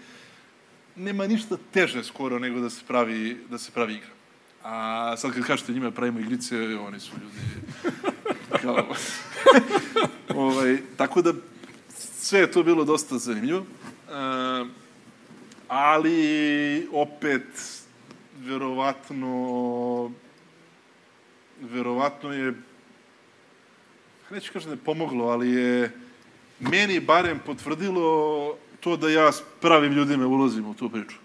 Nema 0.96 1.26
ništa 1.26 1.56
teže 1.72 2.04
skoro 2.04 2.38
nego 2.38 2.60
da 2.60 2.70
se 2.70 2.82
pravi, 2.88 3.38
da 3.50 3.58
se 3.58 3.70
pravi 3.70 3.94
igra. 3.94 4.10
A 4.62 5.16
sad 5.16 5.34
kad 5.34 5.46
kažete 5.46 5.72
njima 5.72 5.90
pravimo 5.90 6.20
igrice, 6.20 6.56
oni 6.56 7.00
su 7.00 7.12
ljudi 7.22 7.38
kao... 8.62 8.86
ovaj, 10.44 10.78
tako 10.96 11.22
da 11.22 11.32
sve 11.98 12.40
je 12.40 12.52
to 12.52 12.62
bilo 12.62 12.84
dosta 12.84 13.18
zanimljivo. 13.18 13.60
Uh, 13.60 14.68
ali 15.70 16.88
opet 16.92 17.46
verovatno 18.38 20.11
verovatno 21.61 22.33
je 22.33 22.54
neću 24.30 24.52
kažem 24.52 24.68
da 24.68 24.74
je 24.74 24.85
pomoglo, 24.85 25.24
ali 25.24 25.50
je 25.50 25.90
meni 26.61 27.00
barem 27.00 27.38
potvrdilo 27.46 28.56
to 28.80 28.96
da 28.96 29.11
ja 29.11 29.33
s 29.33 29.42
pravim 29.61 29.92
ljudima 29.92 30.26
ulazim 30.26 30.66
u 30.66 30.74
tu 30.74 30.90
priču. 30.90 31.16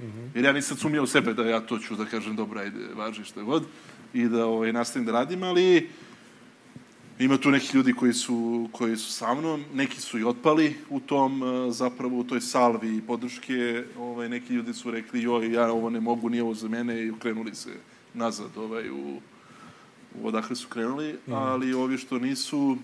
Mm 0.00 0.04
-hmm. 0.04 0.28
Jer 0.34 0.44
ja 0.44 0.52
nisam 0.52 0.76
u 1.02 1.06
sebe 1.06 1.34
da 1.34 1.44
ja 1.44 1.60
to 1.60 1.78
ću 1.78 1.96
da 1.96 2.04
kažem 2.04 2.36
dobro, 2.36 2.60
ajde, 2.60 2.78
važi 2.94 3.24
šta 3.24 3.42
god 3.42 3.64
i 4.14 4.28
da 4.28 4.46
ovaj, 4.46 4.72
nastavim 4.72 5.06
da 5.06 5.12
radim, 5.12 5.42
ali 5.42 5.90
Ima 7.18 7.38
tu 7.38 7.50
neki 7.50 7.76
ljudi 7.76 7.92
koji 7.92 8.12
su, 8.12 8.68
koji 8.72 8.96
su 8.96 9.12
sa 9.12 9.34
mnom, 9.34 9.64
neki 9.74 10.00
su 10.00 10.18
i 10.18 10.24
otpali 10.24 10.76
u 10.90 11.00
tom, 11.00 11.42
uh, 11.42 11.72
zapravo 11.72 12.18
u 12.18 12.24
toj 12.24 12.40
salvi 12.40 13.02
podrške, 13.06 13.84
ovaj, 13.98 14.28
neki 14.28 14.52
ljudi 14.52 14.74
su 14.74 14.90
rekli, 14.90 15.22
joj, 15.22 15.52
ja 15.52 15.72
ovo 15.72 15.90
ne 15.90 16.00
mogu, 16.00 16.28
nije 16.28 16.42
ovo 16.42 16.54
za 16.54 16.68
mene. 16.68 17.02
I 17.02 17.10
okrenuli 17.10 17.54
se 17.54 17.70
nazad 18.14 18.56
ovaj, 18.56 18.90
u, 18.90 19.20
u 20.14 20.28
odakle 20.28 20.56
su 20.56 20.68
krenuli, 20.68 21.18
mm. 21.26 21.32
ali 21.32 21.74
ovi 21.74 21.98
što 21.98 22.18
nisu, 22.18 22.58
uh, 22.68 22.78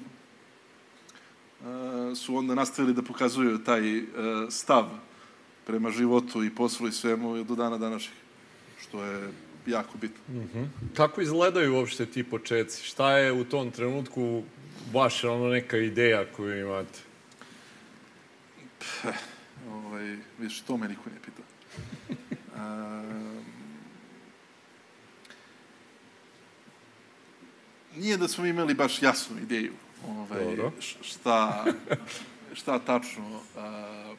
su 2.17 2.37
onda 2.37 2.55
nastavili 2.55 2.95
da 2.95 3.03
pokazuju 3.03 3.59
taj 3.59 3.99
uh, 3.99 4.05
stav 4.49 4.89
prema 5.67 5.91
životu 5.91 6.45
i 6.45 6.55
poslu 6.55 6.89
i 6.89 6.93
svemu 6.93 7.45
do 7.45 7.55
dana 7.55 7.79
današnjeg, 7.79 8.17
što 8.81 9.05
je 9.05 9.33
jako 9.67 9.99
bitno. 9.99 10.21
Mm 10.29 10.49
-hmm. 10.55 10.67
Kako 10.97 11.21
izgledaju 11.21 11.75
uopšte 11.75 12.07
ti 12.07 12.25
početci? 12.25 12.85
Šta 12.85 13.19
je 13.19 13.33
u 13.33 13.45
tom 13.45 13.71
trenutku 13.71 14.43
vaša 14.93 15.31
ono 15.31 15.49
neka 15.49 15.77
ideja 15.77 16.25
koju 16.37 16.61
imate? 16.61 16.99
Peh, 18.79 19.15
ovaj, 19.71 20.17
viš, 20.39 20.61
to 20.61 20.77
me 20.77 20.89
niko 20.89 21.11
ne 21.11 21.17
pita. 21.25 21.43
um, 22.57 23.45
nije 27.97 28.17
da 28.17 28.29
smo 28.29 28.47
imali 28.47 28.75
baš 28.75 29.03
jasnu 29.03 29.37
ideju 29.43 29.73
ovaj, 30.09 30.57
šta, 31.01 31.65
šta 32.59 32.79
tačno 32.79 33.37
uh, 33.37 34.19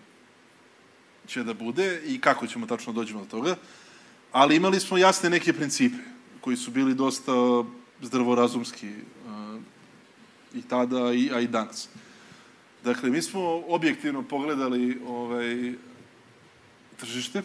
će 1.28 1.44
da 1.44 1.54
bude 1.54 2.02
i 2.06 2.22
kako 2.22 2.48
ćemo 2.48 2.68
tačno 2.68 2.94
dođemo 2.94 3.20
do 3.20 3.26
toga. 3.26 3.56
Ali 4.32 4.56
imali 4.56 4.80
smo 4.80 4.98
jasne 4.98 5.30
neke 5.30 5.54
principe 5.54 5.98
koji 6.42 6.58
su 6.58 6.72
bili 6.72 6.94
dosta 6.94 7.32
zdravorazumski 8.02 8.90
uh, 8.90 9.62
i 10.54 10.62
tada, 10.62 11.14
i, 11.14 11.32
a 11.34 11.40
i 11.40 11.48
danas. 11.48 11.90
Dakle, 12.84 13.10
mi 13.10 13.22
smo 13.22 13.64
objektivno 13.68 14.24
pogledali 14.24 15.02
ovaj, 15.08 15.74
tržište, 16.98 17.42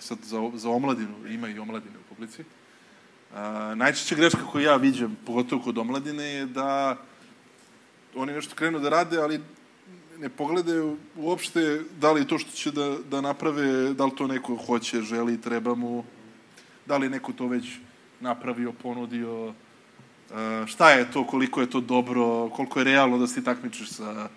sad 0.00 0.18
za, 0.22 0.50
za 0.54 0.70
omladinu, 0.70 1.26
ima 1.28 1.48
i 1.48 1.58
omladine 1.58 1.98
u 1.98 2.14
publici, 2.14 2.44
A, 3.34 3.74
najčešća 3.74 4.14
greška 4.14 4.46
koju 4.52 4.64
ja 4.64 4.76
viđam, 4.76 5.16
pogotovo 5.26 5.62
kod 5.62 5.78
omladine, 5.78 6.24
je 6.24 6.46
da 6.46 6.96
oni 8.14 8.32
nešto 8.32 8.54
krenu 8.54 8.78
da 8.78 8.88
rade, 8.88 9.18
ali 9.18 9.40
ne 10.20 10.28
pogledaju 10.28 10.96
uopšte 11.16 11.82
da 12.00 12.12
li 12.12 12.26
to 12.26 12.38
što 12.38 12.50
će 12.50 12.70
da, 12.70 12.96
da 13.10 13.20
naprave, 13.20 13.94
da 13.94 14.04
li 14.04 14.12
to 14.16 14.26
neko 14.26 14.56
hoće, 14.56 15.00
želi, 15.00 15.40
treba 15.40 15.74
mu, 15.74 16.04
da 16.86 16.96
li 16.96 17.08
neko 17.08 17.32
to 17.32 17.46
već 17.46 17.64
napravio, 18.20 18.72
ponudio, 18.72 19.54
šta 20.66 20.90
je 20.90 21.10
to, 21.10 21.26
koliko 21.26 21.60
je 21.60 21.70
to 21.70 21.80
dobro, 21.80 22.48
koliko 22.48 22.80
je 22.80 22.84
realno 22.84 23.18
da 23.18 23.26
se 23.26 23.44
takmičiš 23.44 23.88
sa 23.90 24.28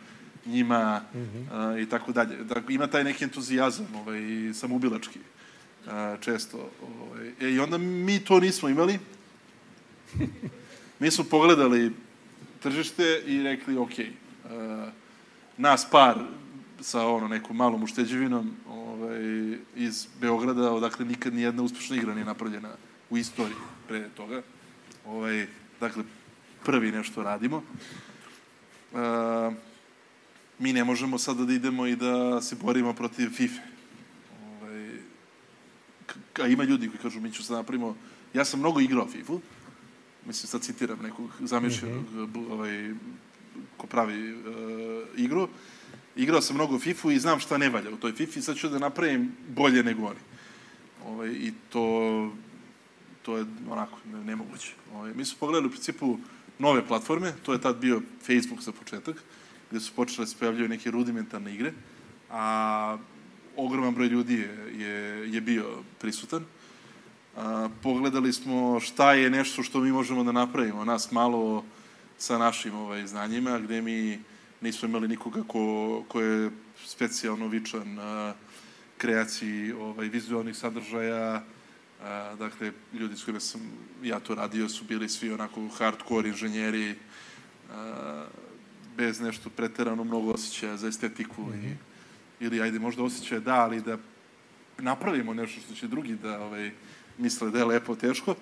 njima 0.46 1.02
mm 1.13 1.17
-hmm. 1.17 1.84
i 1.84 1.89
tako 1.89 2.12
dalje. 2.12 2.38
Dakle, 2.44 2.76
ima 2.76 2.88
taj 2.88 3.04
neki 3.04 3.24
entuzijazam 3.24 3.88
ovaj, 3.96 4.22
samoubilački 4.54 5.20
često. 6.20 6.70
Ovaj. 7.02 7.28
E, 7.41 7.52
I 7.52 7.60
onda 7.60 7.78
mi 7.78 8.20
to 8.20 8.39
nismo 8.39 8.70
imali. 8.70 9.00
mi 11.00 11.12
smo 11.12 11.24
pogledali 11.24 11.91
tržište 12.60 13.22
i 13.26 13.44
rekli, 13.44 13.78
ok, 13.78 13.91
nas 15.62 15.86
par 15.86 16.17
sa 16.82 17.08
ono 17.08 17.28
nekom 17.28 17.58
malom 17.58 17.84
ušteđevinom 17.84 18.52
ovaj, 18.69 19.21
iz 19.76 20.08
Beograda, 20.21 20.71
odakle 20.71 21.06
nikad 21.06 21.34
ni 21.34 21.41
jedna 21.41 21.63
uspešna 21.63 21.95
igra 21.95 22.13
nije 22.13 22.26
napravljena 22.26 22.69
u 23.10 23.17
istoriji 23.17 23.58
pre 23.88 24.10
toga. 24.10 24.41
Ovaj, 25.06 25.47
dakle, 25.80 26.04
prvi 26.65 26.91
nešto 26.91 27.24
radimo. 27.24 27.63
Uh, 28.91 29.54
mi 30.60 30.74
ne 30.74 30.84
možemo 30.84 31.17
sada 31.17 31.45
da 31.45 31.54
idemo 31.54 31.88
i 31.88 31.95
da 31.95 32.41
se 32.41 32.56
borimo 32.56 32.93
protiv 32.93 33.30
FIFA. 33.30 33.62
Ovaj, 34.43 34.89
a 36.41 36.47
ima 36.47 36.63
ljudi 36.63 36.88
koji 36.88 37.02
kažu, 37.02 37.21
mi 37.21 37.32
ću 37.32 37.43
sad 37.43 37.58
napravimo... 37.58 37.95
Ja 38.34 38.45
sam 38.45 38.60
mnogo 38.60 38.80
igrao 38.80 39.08
FIFA, 39.08 39.34
mislim, 40.26 40.47
sad 40.47 40.62
citiram 40.62 41.00
nekog 41.02 41.30
zamišljenog 41.39 42.04
mm 42.12 42.17
-hmm. 42.17 42.52
ovaj, 42.52 42.93
ko 43.77 43.87
pravi 43.87 44.33
uh, 44.33 44.43
igru. 45.17 45.47
Igrao 46.15 46.41
sam 46.41 46.55
mnogo 46.55 46.79
FIFA 46.79 47.11
i 47.11 47.19
znam 47.19 47.39
šta 47.39 47.57
ne 47.57 47.69
valja 47.69 47.89
u 47.89 47.97
toj 47.97 48.13
FIFA 48.13 48.39
i 48.39 48.41
sad 48.41 48.55
ću 48.55 48.69
da 48.69 48.79
napravim 48.79 49.31
bolje 49.47 49.83
nego 49.83 50.05
oni. 50.05 50.19
Ovaj, 51.05 51.29
I 51.29 51.53
to, 51.69 52.31
to 53.21 53.37
je 53.37 53.45
onako 53.69 53.97
nemoguće. 54.25 54.73
Ovaj, 54.93 55.13
mi 55.13 55.25
smo 55.25 55.37
pogledali 55.39 55.67
u 55.67 55.71
principu 55.71 56.17
nove 56.59 56.87
platforme, 56.87 57.33
to 57.43 57.53
je 57.53 57.61
tad 57.61 57.77
bio 57.77 58.01
Facebook 58.21 58.61
za 58.61 58.71
početak, 58.71 59.23
gde 59.71 59.79
su 59.79 59.93
počele 59.95 60.25
da 60.25 60.29
se 60.29 60.37
pojavljaju 60.39 60.69
neke 60.69 60.91
rudimentarne 60.91 61.53
igre, 61.53 61.73
a 62.29 62.97
ogroman 63.57 63.93
broj 63.93 64.07
ljudi 64.07 64.33
je, 64.33 64.73
je, 64.77 65.33
je 65.33 65.41
bio 65.41 65.65
prisutan. 65.99 66.45
A, 67.37 67.69
pogledali 67.83 68.33
smo 68.33 68.79
šta 68.79 69.13
je 69.13 69.29
nešto 69.29 69.63
što 69.63 69.79
mi 69.79 69.91
možemo 69.91 70.23
da 70.23 70.31
napravimo. 70.31 70.85
Nas 70.85 71.11
malo 71.11 71.63
sa 72.21 72.38
našim 72.38 72.75
ovaj, 72.75 73.07
znanjima, 73.07 73.60
gde 73.60 73.81
mi 73.81 74.19
nismo 74.62 74.88
imali 74.88 75.07
nikoga 75.07 75.43
ko, 75.47 76.03
ko 76.07 76.21
je 76.21 76.51
specijalno 76.86 77.47
vičan 77.47 77.99
a, 77.99 78.34
kreaciji 78.97 79.71
ovaj, 79.71 80.07
vizualnih 80.07 80.57
sadržaja, 80.57 81.43
a, 82.01 82.36
dakle, 82.39 82.71
ljudi 82.93 83.17
s 83.17 83.23
kojima 83.23 83.39
sam 83.39 83.62
ja 84.03 84.19
to 84.19 84.36
radio 84.36 84.69
su 84.69 84.86
bili 84.86 85.10
svi 85.10 85.31
onako 85.34 85.67
hardcore 85.67 86.29
inženjeri, 86.29 86.95
a, 87.71 88.25
bez 88.97 89.19
nešto 89.19 89.49
preterano 89.49 90.03
mnogo 90.03 90.31
osjećaja 90.31 90.77
za 90.77 90.88
estetiku 90.88 91.41
mm 91.41 91.51
-hmm. 91.53 91.63
i, 91.63 91.67
mhm. 91.67 91.73
ili 92.39 92.62
ajde 92.62 92.79
možda 92.79 93.03
osjećaja 93.03 93.39
da, 93.39 93.55
ali 93.55 93.81
da 93.81 93.97
napravimo 94.77 95.34
nešto 95.34 95.62
što 95.62 95.73
će 95.73 95.88
drugi 95.88 96.15
da 96.15 96.39
ovaj, 96.39 96.71
misle 97.17 97.49
da 97.49 97.57
je 97.57 97.65
lepo, 97.65 97.95
teško. 97.95 98.36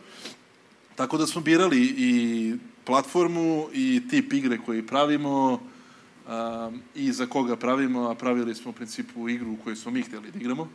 Tako 0.99 1.17
da 1.17 1.27
smo 1.27 1.41
birali 1.41 1.81
i 1.97 2.55
platformu 2.85 3.67
i 3.73 4.01
tip 4.09 4.33
igre 4.33 4.57
koji 4.65 4.88
pravimo 4.88 5.51
um, 5.53 6.81
i 6.95 7.12
za 7.12 7.25
koga 7.25 7.55
pravimo, 7.55 8.09
a 8.09 8.15
pravili 8.15 8.55
smo 8.55 8.71
u 8.71 8.73
principu 8.73 9.29
igru 9.29 9.55
koju 9.63 9.75
smo 9.75 9.91
mi 9.91 10.01
hteli 10.01 10.31
da 10.31 10.39
igramo. 10.39 10.67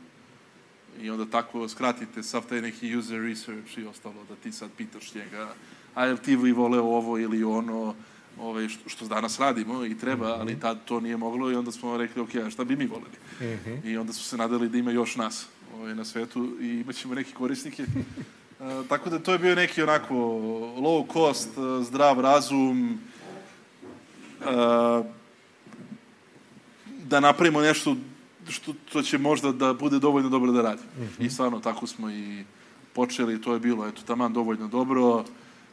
I 1.01 1.11
onda 1.11 1.27
tako 1.27 1.69
skratite 1.69 2.23
sav 2.23 2.47
taj 2.49 2.61
neki 2.61 2.97
user 2.97 3.21
research 3.21 3.79
i 3.79 3.85
ostalo, 3.85 4.25
da 4.29 4.37
ti 4.37 4.53
sad 4.53 4.71
pitaš 4.77 5.15
njega, 5.15 5.55
a 5.95 6.07
jel 6.07 6.17
ti 6.17 6.37
vi 6.37 6.53
vole 6.53 6.81
ovo 6.81 7.19
ili 7.19 7.45
ono, 7.45 7.95
ovaj, 8.41 8.69
što, 8.69 8.89
što 8.89 9.07
danas 9.07 9.41
radimo 9.41 9.85
i 9.85 9.99
treba, 9.99 10.27
ali 10.27 10.53
mhm. 10.53 10.61
tad 10.61 10.85
to 10.85 11.01
nije 11.01 11.17
moglo 11.17 11.51
i 11.51 11.55
onda 11.55 11.73
smo 11.73 11.97
rekli, 11.97 12.23
ok, 12.23 12.35
a 12.35 12.51
šta 12.51 12.65
bi 12.65 12.77
mi 12.77 12.87
voleli? 12.87 13.19
Mm 13.41 13.45
-hmm. 13.45 13.91
I 13.91 13.97
onda 13.97 14.13
su 14.13 14.25
se 14.25 14.37
nadali 14.37 14.69
da 14.69 14.79
ima 14.79 14.91
još 14.91 15.17
nas 15.17 15.47
ovaj, 15.75 15.95
na 15.95 16.05
svetu 16.05 16.57
i 16.61 16.67
imaćemo 16.67 17.15
neke 17.15 17.33
korisnike 17.33 17.85
E, 18.61 18.89
tako 18.89 19.11
da 19.11 19.19
to 19.19 19.33
je 19.33 19.39
bio 19.39 19.55
neki 19.55 19.83
onako 19.83 20.15
low 20.79 21.13
cost, 21.13 21.49
e, 21.49 21.85
zdrav 21.85 22.21
razum, 22.21 22.99
e, 24.41 24.45
da 27.05 27.21
napravimo 27.21 27.61
nešto 27.61 27.97
što 28.49 28.75
to 28.93 29.03
će 29.03 29.19
možda 29.19 29.53
da 29.53 29.75
bude 29.75 29.99
dovoljno 29.99 30.29
dobro 30.29 30.53
da 30.53 30.63
radi. 30.63 30.83
Mm 30.99 31.03
-hmm. 31.03 31.27
I 31.27 31.31
stvarno, 31.31 31.61
tako 31.61 31.87
smo 31.87 32.11
i 32.11 32.45
počeli, 32.93 33.43
to 33.43 33.55
je 33.55 33.61
bilo, 33.61 33.89
eto, 33.89 34.03
taman 34.07 34.33
dovoljno 34.33 34.69
dobro, 34.69 35.25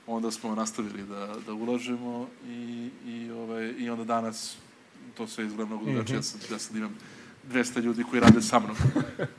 onda 0.08 0.32
smo 0.32 0.56
nastavili 0.56 1.04
da, 1.04 1.36
da 1.46 1.54
ulažemo 1.54 2.28
i, 2.48 2.89
i, 3.06 3.32
ovaj, 3.32 3.74
i 3.78 3.89
onda 3.89 4.04
danas 4.04 4.56
to 5.17 5.28
sve 5.28 5.46
izgleda 5.46 5.65
mnogo 5.65 5.86
drugačije. 5.86 6.20
Mm 6.20 6.22
-hmm. 6.22 6.36
Ja 6.36 6.39
sad, 6.39 6.52
ja 6.52 6.60
sad 6.60 6.76
imam 6.76 6.98
200 7.50 7.82
ljudi 7.82 8.04
koji 8.04 8.22
rade 8.22 8.42
sa 8.42 8.60
mnom, 8.60 8.76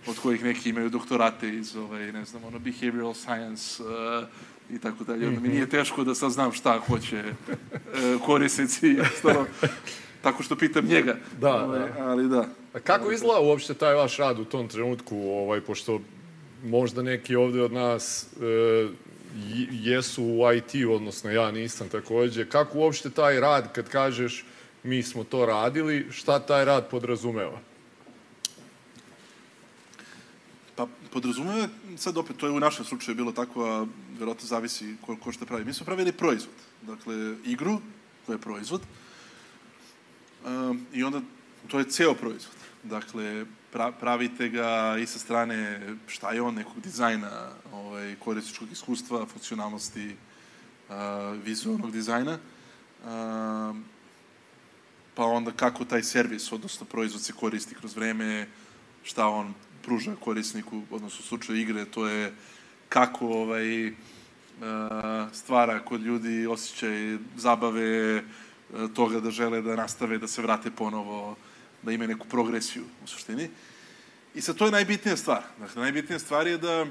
od 0.06 0.18
kojih 0.18 0.44
neki 0.44 0.70
imaju 0.70 0.90
doktorate 0.90 1.48
iz, 1.48 1.76
ovaj, 1.76 2.12
ne 2.12 2.24
znam, 2.24 2.44
ono, 2.44 2.58
behavioral 2.58 3.14
science 3.14 3.82
uh, 3.82 4.24
i 4.70 4.78
tako 4.78 5.04
dalje. 5.04 5.28
Onda 5.28 5.40
mi 5.40 5.48
nije 5.48 5.68
teško 5.68 6.04
da 6.04 6.14
sad 6.14 6.30
znam 6.30 6.52
šta 6.52 6.80
hoće 6.86 7.24
uh, 7.24 8.26
korisnici, 8.26 8.96
stvarno, 9.18 9.46
tako 10.22 10.42
što 10.42 10.56
pitam 10.56 10.84
njega. 10.84 11.16
Da, 11.40 11.64
ovaj, 11.64 11.78
da. 11.78 12.04
Ali 12.04 12.28
da. 12.28 12.46
A 12.74 12.80
kako 12.80 13.12
izgleda 13.12 13.40
uopšte 13.40 13.74
taj 13.74 13.94
vaš 13.94 14.16
rad 14.16 14.38
u 14.38 14.44
tom 14.44 14.68
trenutku, 14.68 15.16
ovaj, 15.16 15.60
pošto 15.60 16.00
možda 16.64 17.02
neki 17.02 17.36
ovde 17.36 17.62
od 17.62 17.72
nas 17.72 18.26
uh, 18.36 18.90
jesu 19.70 20.24
u 20.24 20.52
IT, 20.52 20.86
odnosno 20.88 21.30
ja 21.30 21.50
nisam 21.50 21.88
takođe. 21.88 22.48
Kako 22.48 22.78
uopšte 22.78 23.10
taj 23.10 23.40
rad, 23.40 23.72
kad 23.72 23.88
kažeš 23.88 24.44
mi 24.82 25.02
smo 25.02 25.24
to 25.24 25.46
radili, 25.46 26.06
šta 26.10 26.38
taj 26.38 26.64
rad 26.64 26.88
podrazumeva? 26.90 27.60
Pa 30.76 30.86
podrazumeva, 31.12 31.68
sad 31.96 32.16
opet, 32.16 32.36
to 32.36 32.46
je 32.46 32.52
u 32.52 32.60
našem 32.60 32.84
slučaju 32.84 33.16
bilo 33.16 33.32
tako, 33.32 33.64
a 33.64 33.86
verovatno 34.18 34.46
zavisi 34.46 34.96
ko, 35.06 35.16
ko 35.16 35.32
šta 35.32 35.46
pravi. 35.46 35.64
Mi 35.64 35.74
smo 35.74 35.86
pravili 35.86 36.12
proizvod, 36.12 36.54
dakle, 36.82 37.36
igru, 37.44 37.80
to 38.26 38.32
je 38.32 38.38
proizvod, 38.38 38.82
um, 40.46 40.86
i 40.92 41.04
onda 41.04 41.20
to 41.68 41.78
je 41.78 41.90
ceo 41.90 42.14
proizvod. 42.14 42.56
Dakle, 42.82 43.46
pra, 43.72 43.92
pravite 43.92 44.48
ga 44.48 44.96
i 45.02 45.06
sa 45.06 45.18
strane 45.18 45.80
šta 46.06 46.32
je 46.32 46.42
on, 46.42 46.54
nekog 46.54 46.80
dizajna, 46.80 47.50
ovaj, 47.72 48.16
korisničkog 48.18 48.72
iskustva, 48.72 49.26
funkcionalnosti, 49.26 50.16
uh, 50.88 50.94
vizualnog 51.44 51.92
dizajna, 51.92 52.38
Um, 53.02 53.84
pa 55.14 55.24
onda 55.24 55.50
kako 55.50 55.84
taj 55.84 56.02
servis, 56.02 56.52
odnosno 56.52 56.86
proizvod 56.86 57.22
se 57.22 57.32
koristi 57.32 57.74
kroz 57.74 57.96
vreme, 57.96 58.48
šta 59.02 59.26
on 59.26 59.54
pruža 59.82 60.14
korisniku, 60.20 60.82
odnosno 60.90 61.18
u 61.20 61.28
slučaju 61.28 61.60
igre, 61.60 61.84
to 61.84 62.06
je 62.08 62.32
kako 62.88 63.26
ovaj, 63.26 63.88
uh, 63.88 63.94
stvara 65.32 65.84
kod 65.84 66.00
ljudi 66.00 66.46
osjećaj 66.46 67.16
zabave, 67.36 68.16
uh, 68.16 68.90
toga 68.94 69.20
da 69.20 69.30
žele 69.30 69.62
da 69.62 69.76
nastave, 69.76 70.18
da 70.18 70.28
se 70.28 70.42
vrate 70.42 70.70
ponovo, 70.70 71.36
da 71.82 71.92
imaju 71.92 72.08
neku 72.08 72.26
progresiju 72.28 72.82
u 73.04 73.06
suštini. 73.06 73.48
I 74.34 74.40
sad 74.40 74.56
to 74.56 74.64
je 74.64 74.72
najbitnija 74.72 75.16
stvar. 75.16 75.42
Dakle, 75.58 75.82
najbitnija 75.82 76.18
stvar 76.18 76.46
je 76.46 76.58
da 76.58 76.86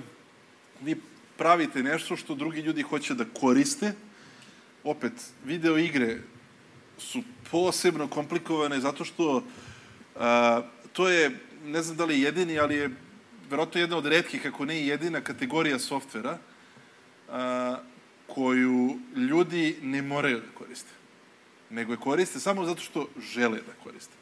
vi 0.81 0.95
pravite 1.37 1.83
nešto 1.83 2.15
što 2.15 2.35
drugi 2.35 2.61
ljudi 2.61 2.81
hoće 2.81 3.13
da 3.13 3.25
koriste. 3.25 3.93
Opet, 4.83 5.13
video 5.45 5.77
igre 5.77 6.17
su 6.97 7.23
posebno 7.51 8.07
komplikovane 8.07 8.79
zato 8.79 9.05
što 9.05 9.43
a, 10.19 10.61
to 10.93 11.09
je, 11.09 11.39
ne 11.65 11.81
znam 11.81 11.97
da 11.97 12.05
li 12.05 12.13
je 12.13 12.21
jedini, 12.21 12.59
ali 12.59 12.75
je 12.75 12.89
verovatno 13.49 13.81
jedna 13.81 13.97
od 13.97 14.05
redkih, 14.05 14.41
kako 14.41 14.65
ne 14.65 14.81
i 14.81 14.87
jedina 14.87 15.21
kategorija 15.21 15.79
softvera 15.79 16.37
a, 17.29 17.77
koju 18.27 18.99
ljudi 19.15 19.77
ne 19.81 20.01
moraju 20.01 20.39
da 20.39 20.57
koriste. 20.57 20.91
Nego 21.69 21.93
je 21.93 21.97
koriste 21.97 22.39
samo 22.39 22.65
zato 22.65 22.81
što 22.81 23.07
žele 23.33 23.57
da 23.57 23.73
koriste. 23.83 24.13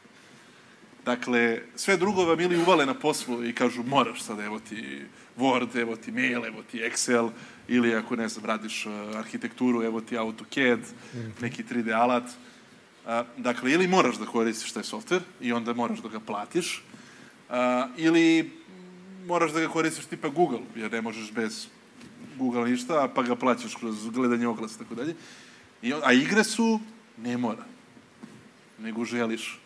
Dakle, 1.04 1.62
sve 1.76 1.96
drugo 1.96 2.24
vam 2.24 2.40
ili 2.40 2.58
uvale 2.58 2.86
na 2.86 2.94
poslu 2.94 3.44
i 3.44 3.54
kažu 3.54 3.82
moraš 3.82 4.22
sad, 4.22 4.40
evo 4.40 4.60
ti 4.60 5.02
Word, 5.38 5.80
evo 5.80 5.96
ti 5.96 6.12
mail, 6.12 6.46
evo 6.46 6.62
ti 6.70 6.78
Excel, 6.78 7.30
ili 7.68 7.94
ako 7.94 8.16
ne 8.16 8.28
znam, 8.28 8.44
radiš 8.44 8.86
uh, 8.86 8.92
arhitekturu, 9.16 9.82
evo 9.82 10.00
ti 10.00 10.18
AutoCAD, 10.18 10.80
neki 11.40 11.62
3D 11.62 11.94
alat. 11.94 12.24
Uh, 12.24 13.10
dakle, 13.36 13.72
ili 13.72 13.88
moraš 13.88 14.16
da 14.16 14.26
koristiš 14.26 14.72
taj 14.72 14.84
softver 14.84 15.22
i 15.40 15.52
onda 15.52 15.74
moraš 15.74 15.98
da 15.98 16.08
ga 16.08 16.20
platiš, 16.20 16.82
uh, 17.50 17.56
ili 17.96 18.50
moraš 19.26 19.52
da 19.52 19.60
ga 19.60 19.68
koristiš 19.68 20.06
tipa 20.06 20.28
Google, 20.28 20.60
jer 20.76 20.92
ne 20.92 21.00
možeš 21.00 21.32
bez 21.32 21.66
Google 22.38 22.70
ništa, 22.70 23.08
pa 23.14 23.22
ga 23.22 23.36
plaćaš 23.36 23.74
kroz 23.74 24.08
gledanje 24.08 24.48
oglasa, 24.48 24.78
tako 24.78 24.94
dalje. 24.94 25.14
I, 25.82 25.92
a 26.04 26.12
igre 26.12 26.44
su, 26.44 26.80
ne 27.18 27.36
mora, 27.36 27.64
nego 28.78 29.04
želiš. 29.04 29.60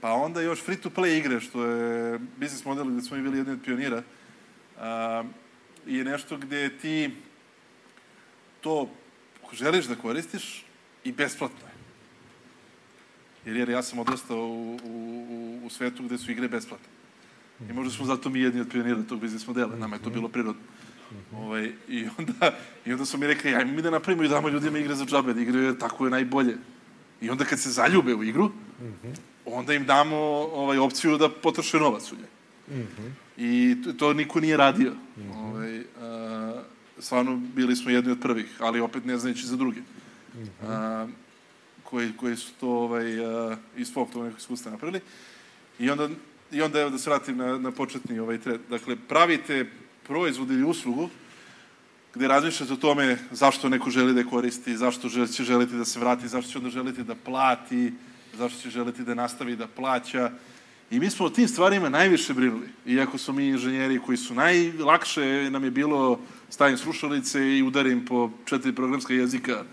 Pa 0.00 0.12
onda 0.12 0.40
još 0.40 0.62
free-to-play 0.64 1.18
igre, 1.18 1.40
što 1.40 1.64
je 1.64 2.18
biznis 2.36 2.64
model 2.64 2.84
gde 2.84 3.02
smo 3.02 3.16
i 3.16 3.22
bili 3.22 3.38
jedni 3.38 3.52
od 3.52 3.62
pionira, 3.64 4.02
a, 4.78 5.24
je 5.86 6.04
nešto 6.04 6.36
gde 6.36 6.78
ti 6.78 7.10
to 8.60 8.90
želiš 9.52 9.84
da 9.84 9.96
koristiš 9.96 10.64
i 11.04 11.12
besplatno. 11.12 11.67
Jer, 13.46 13.56
jer 13.56 13.68
ja 13.68 13.82
sam 13.82 13.98
odrastao 13.98 14.38
u, 14.38 14.78
u, 14.84 15.60
u 15.64 15.70
svetu 15.70 16.02
gde 16.02 16.18
su 16.18 16.30
igre 16.30 16.48
besplatne. 16.48 16.88
I 17.70 17.72
možda 17.72 17.92
smo 17.92 18.06
zato 18.06 18.30
mi 18.30 18.40
jedni 18.40 18.60
od 18.60 18.68
pionira 18.70 19.02
tog 19.02 19.20
biznis 19.20 19.46
modela. 19.46 19.76
Nama 19.76 19.96
je 19.96 20.02
to 20.02 20.10
bilo 20.10 20.28
prirodno. 20.28 20.62
Ovaj, 21.32 21.72
i, 21.88 22.08
onda, 22.18 22.54
I 22.86 22.92
onda 22.92 23.04
su 23.04 23.18
mi 23.18 23.26
rekli, 23.26 23.54
ajmo 23.54 23.72
mi 23.72 23.82
da 23.82 23.90
napravimo 23.90 24.24
i 24.24 24.28
damo 24.28 24.48
ljudima 24.48 24.78
igre 24.78 24.94
za 24.94 25.04
džabe, 25.04 25.34
da 25.34 25.40
igraju 25.40 25.78
tako 25.78 26.04
je 26.04 26.10
najbolje. 26.10 26.56
I 27.20 27.30
onda 27.30 27.44
kad 27.44 27.60
se 27.60 27.70
zaljube 27.70 28.14
u 28.14 28.24
igru, 28.24 28.50
onda 29.44 29.74
im 29.74 29.84
damo 29.84 30.16
ovaj, 30.52 30.78
opciju 30.78 31.18
da 31.18 31.28
potroše 31.28 31.78
novac 31.78 32.12
u 32.12 32.16
njoj. 32.16 32.28
I 33.36 33.76
to, 33.84 33.92
to 33.92 34.12
niko 34.12 34.40
nije 34.40 34.56
radio. 34.56 34.92
Ovaj, 35.36 35.80
a, 36.00 36.62
stvarno 36.98 37.36
bili 37.36 37.76
smo 37.76 37.90
jedni 37.90 38.12
od 38.12 38.20
prvih, 38.20 38.56
ali 38.60 38.80
opet 38.80 39.04
ne 39.04 39.18
znajući 39.18 39.46
za 39.46 39.56
druge. 39.56 39.80
Mm 39.80 40.48
a, 40.62 41.06
koji, 41.90 42.12
koji 42.16 42.36
su 42.36 42.52
to 42.60 42.68
ovaj, 42.68 43.26
a, 43.26 43.56
iz 43.76 43.88
svog 43.88 44.10
tog 44.12 44.24
nekog 44.24 44.38
iskustva 44.38 44.70
napravili. 44.70 45.00
I 45.78 45.90
onda, 45.90 46.08
I 46.52 46.62
onda 46.62 46.80
evo 46.80 46.90
da 46.90 46.98
se 46.98 47.10
vratim 47.10 47.36
na, 47.36 47.58
na 47.58 47.70
početni 47.70 48.18
ovaj 48.18 48.38
tred. 48.38 48.60
Dakle, 48.70 48.96
pravite 49.08 49.66
proizvod 50.06 50.50
ili 50.50 50.64
uslugu 50.64 51.08
gde 52.14 52.28
razmišljate 52.28 52.72
o 52.72 52.76
tome 52.76 53.18
zašto 53.30 53.68
neko 53.68 53.90
želi 53.90 54.14
da 54.14 54.20
je 54.20 54.26
koristi, 54.26 54.76
zašto 54.76 55.08
će 55.08 55.44
želiti 55.44 55.76
da 55.76 55.84
se 55.84 56.00
vrati, 56.00 56.28
zašto 56.28 56.52
će 56.52 56.58
onda 56.58 56.70
želiti 56.70 57.04
da 57.04 57.14
plati, 57.14 57.92
zašto 58.34 58.62
će 58.62 58.70
želiti 58.70 59.04
da 59.04 59.14
nastavi 59.14 59.56
da 59.56 59.66
plaća. 59.66 60.30
I 60.90 61.00
mi 61.00 61.10
smo 61.10 61.26
o 61.26 61.30
tim 61.30 61.48
stvarima 61.48 61.88
najviše 61.88 62.34
brinuli. 62.34 62.68
Iako 62.86 63.18
su 63.18 63.32
mi 63.32 63.46
inženjeri 63.46 64.00
koji 64.06 64.16
su 64.16 64.34
najlakše, 64.34 65.50
nam 65.50 65.64
je 65.64 65.70
bilo 65.70 66.20
stavim 66.50 66.78
slušalice 66.78 67.58
i 67.58 67.62
udarim 67.62 68.04
po 68.04 68.30
četiri 68.44 68.72
programska 68.72 69.14
jezika 69.14 69.64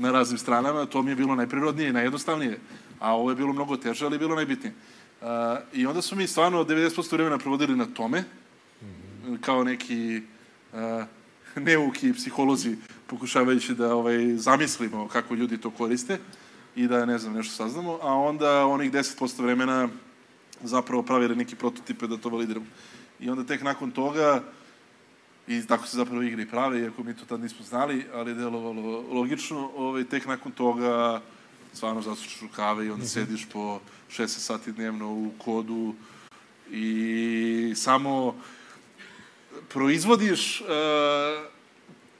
na 0.00 0.10
raznim 0.10 0.38
stranama, 0.38 0.86
to 0.86 1.02
mi 1.02 1.10
je 1.10 1.16
bilo 1.16 1.34
najprirodnije 1.34 1.88
i 1.88 1.92
najjednostavnije. 1.92 2.58
A 3.00 3.14
ovo 3.16 3.30
je 3.30 3.36
bilo 3.36 3.52
mnogo 3.52 3.76
teže, 3.76 4.04
ali 4.04 4.14
je 4.14 4.18
bilo 4.18 4.34
najbitnije. 4.34 4.74
Uh, 5.20 5.26
I 5.72 5.86
onda 5.86 6.02
su 6.02 6.16
mi 6.16 6.26
stvarno 6.26 6.64
90% 6.64 7.12
vremena 7.12 7.38
provodili 7.38 7.76
na 7.76 7.86
tome, 7.86 8.24
kao 9.40 9.64
neki 9.64 10.22
uh, 10.72 11.04
neuki 11.56 12.12
psiholozi, 12.12 12.76
pokušavajući 13.06 13.74
da 13.74 13.94
ovaj, 13.94 14.36
zamislimo 14.36 15.08
kako 15.08 15.34
ljudi 15.34 15.58
to 15.58 15.70
koriste 15.70 16.18
i 16.76 16.86
da, 16.86 17.04
ne 17.06 17.18
znam, 17.18 17.32
nešto 17.32 17.54
saznamo, 17.54 17.98
a 18.02 18.14
onda 18.14 18.66
onih 18.66 18.92
10% 18.92 19.42
vremena 19.42 19.88
zapravo 20.62 21.02
pravili 21.02 21.36
neki 21.36 21.56
prototipe 21.56 22.06
da 22.06 22.16
to 22.16 22.28
validiramo. 22.28 22.66
I 23.20 23.30
onda 23.30 23.44
tek 23.44 23.62
nakon 23.62 23.90
toga, 23.90 24.42
i 25.50 25.66
tako 25.66 25.86
se 25.86 25.96
zapravo 25.96 26.22
igre 26.22 26.42
i 26.42 26.48
prave, 26.48 26.80
iako 26.80 27.02
mi 27.02 27.16
to 27.16 27.24
tad 27.24 27.40
nismo 27.40 27.64
znali, 27.64 28.06
ali 28.14 28.30
je 28.30 28.34
delovalo 28.34 29.04
logično, 29.12 29.70
ovaj, 29.76 30.04
tek 30.04 30.26
nakon 30.26 30.52
toga 30.52 31.20
stvarno 31.72 32.02
zasučeš 32.02 32.40
rukave 32.40 32.86
i 32.86 32.90
onda 32.90 33.04
mm 33.04 33.06
-hmm. 33.06 33.12
sediš 33.12 33.46
po 33.52 33.80
6 34.10 34.26
sati 34.26 34.72
dnevno 34.72 35.12
u 35.12 35.30
kodu 35.38 35.94
i 36.70 37.72
samo 37.76 38.34
proizvodiš 39.68 40.60
uh, 40.60 40.66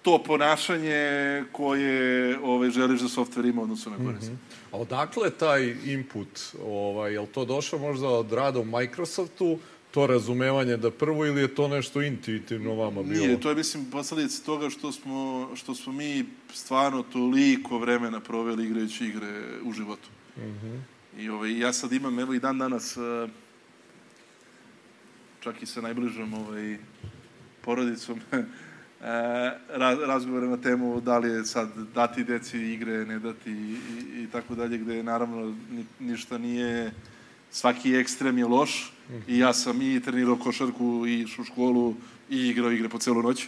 to 0.03 0.23
ponašanje 0.23 1.45
koje 1.53 2.39
ovaj, 2.43 2.71
želiš 2.71 3.01
da 3.01 3.09
softver 3.09 3.45
ima 3.45 3.63
odnosno 3.63 3.93
na 3.99 4.05
korist. 4.07 4.31
Mm 4.31 4.35
-hmm. 4.35 4.75
A 4.75 4.77
odakle 4.77 5.31
taj 5.31 5.77
input? 5.85 6.41
Ovaj, 6.65 7.13
je 7.13 7.21
li 7.21 7.27
to 7.27 7.45
došlo 7.45 7.79
možda 7.79 8.09
od 8.09 8.33
rada 8.33 8.59
u 8.59 8.65
Microsoftu, 8.65 9.59
to 9.91 10.07
razumevanje 10.07 10.77
da 10.77 10.91
prvo 10.91 11.27
ili 11.27 11.41
je 11.41 11.55
to 11.55 11.69
nešto 11.69 12.03
intuitivno 12.03 12.75
vama 12.75 13.03
bilo? 13.03 13.27
Nije, 13.27 13.41
to 13.41 13.49
je 13.49 13.55
mislim 13.55 13.91
posledica 13.91 14.45
toga 14.45 14.71
što 14.71 14.93
smo, 14.93 15.51
što 15.55 15.75
smo 15.75 15.93
mi 15.93 16.25
stvarno 16.53 17.03
toliko 17.03 17.79
vremena 17.79 18.21
proveli 18.21 18.67
igrajući 18.67 19.07
igre 19.07 19.43
u 19.65 19.73
životu. 19.73 20.09
Mm 20.37 20.41
-hmm. 20.41 20.81
I 21.19 21.29
ovaj, 21.29 21.59
ja 21.59 21.73
sad 21.73 21.93
imam, 21.93 22.19
evo 22.19 22.35
i 22.35 22.39
dan 22.39 22.59
danas, 22.59 22.97
eh, 22.97 23.29
čak 25.41 25.63
i 25.63 25.67
sa 25.67 25.81
najbližom 25.81 26.35
ovaj, 26.35 26.79
porodicom, 27.61 28.21
raz, 29.69 29.99
razgovore 29.99 30.47
na 30.47 30.57
temu 30.57 31.01
da 31.01 31.19
li 31.19 31.29
je 31.29 31.45
sad 31.45 31.69
dati 31.95 32.25
deci 32.25 32.59
igre, 32.59 33.07
ne 33.07 33.19
dati 33.19 33.51
i, 33.51 33.55
i, 33.55 34.23
i 34.23 34.27
tako 34.33 34.55
dalje, 34.55 34.79
gde 34.79 35.03
naravno 35.03 35.57
ni, 35.71 35.85
ništa 36.01 36.39
nije, 36.39 36.93
svaki 37.51 37.95
ekstrem 37.95 38.39
je 38.39 38.47
loš 38.47 38.93
i 39.29 39.39
ja 39.39 39.53
sam 39.53 39.83
i 39.83 40.01
trenirao 40.01 40.37
košarku 40.37 41.07
i 41.07 41.27
u 41.39 41.45
školu 41.45 41.95
i 42.31 42.49
igrao 42.49 42.73
igre 42.73 42.89
po 42.89 42.99
celu 42.99 43.23
noć. 43.23 43.47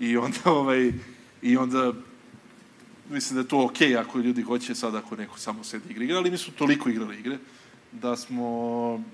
I 0.00 0.16
onda, 0.16 0.38
ovaj, 0.60 0.92
i 1.42 1.56
onda 1.56 1.92
mislim 3.10 3.34
da 3.34 3.40
je 3.40 3.48
to 3.48 3.64
okej 3.64 3.88
okay 3.88 4.00
ako 4.00 4.18
ljudi 4.18 4.42
hoće 4.42 4.74
sad 4.74 4.94
ako 4.94 5.16
neko 5.16 5.38
samo 5.38 5.64
sedi 5.64 5.90
igra 5.90 6.04
igra, 6.04 6.16
ali 6.16 6.30
mi 6.30 6.38
su 6.38 6.52
toliko 6.52 6.88
igrali 6.88 7.18
igre 7.18 7.38
da 7.92 8.16
smo 8.16 9.04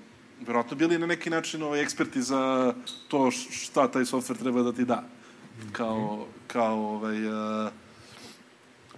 verovatno 0.41 0.77
bili 0.77 0.99
na 0.99 1.05
neki 1.05 1.29
način 1.29 1.63
ovaj, 1.63 1.81
eksperti 1.81 2.21
za 2.21 2.73
to 3.07 3.31
šta 3.31 3.91
taj 3.91 4.05
softver 4.05 4.37
treba 4.37 4.61
da 4.61 4.73
ti 4.73 4.85
da 4.85 5.03
kao, 5.71 6.27
kao 6.47 6.79
ovaj, 6.79 7.27
uh, 7.27 7.71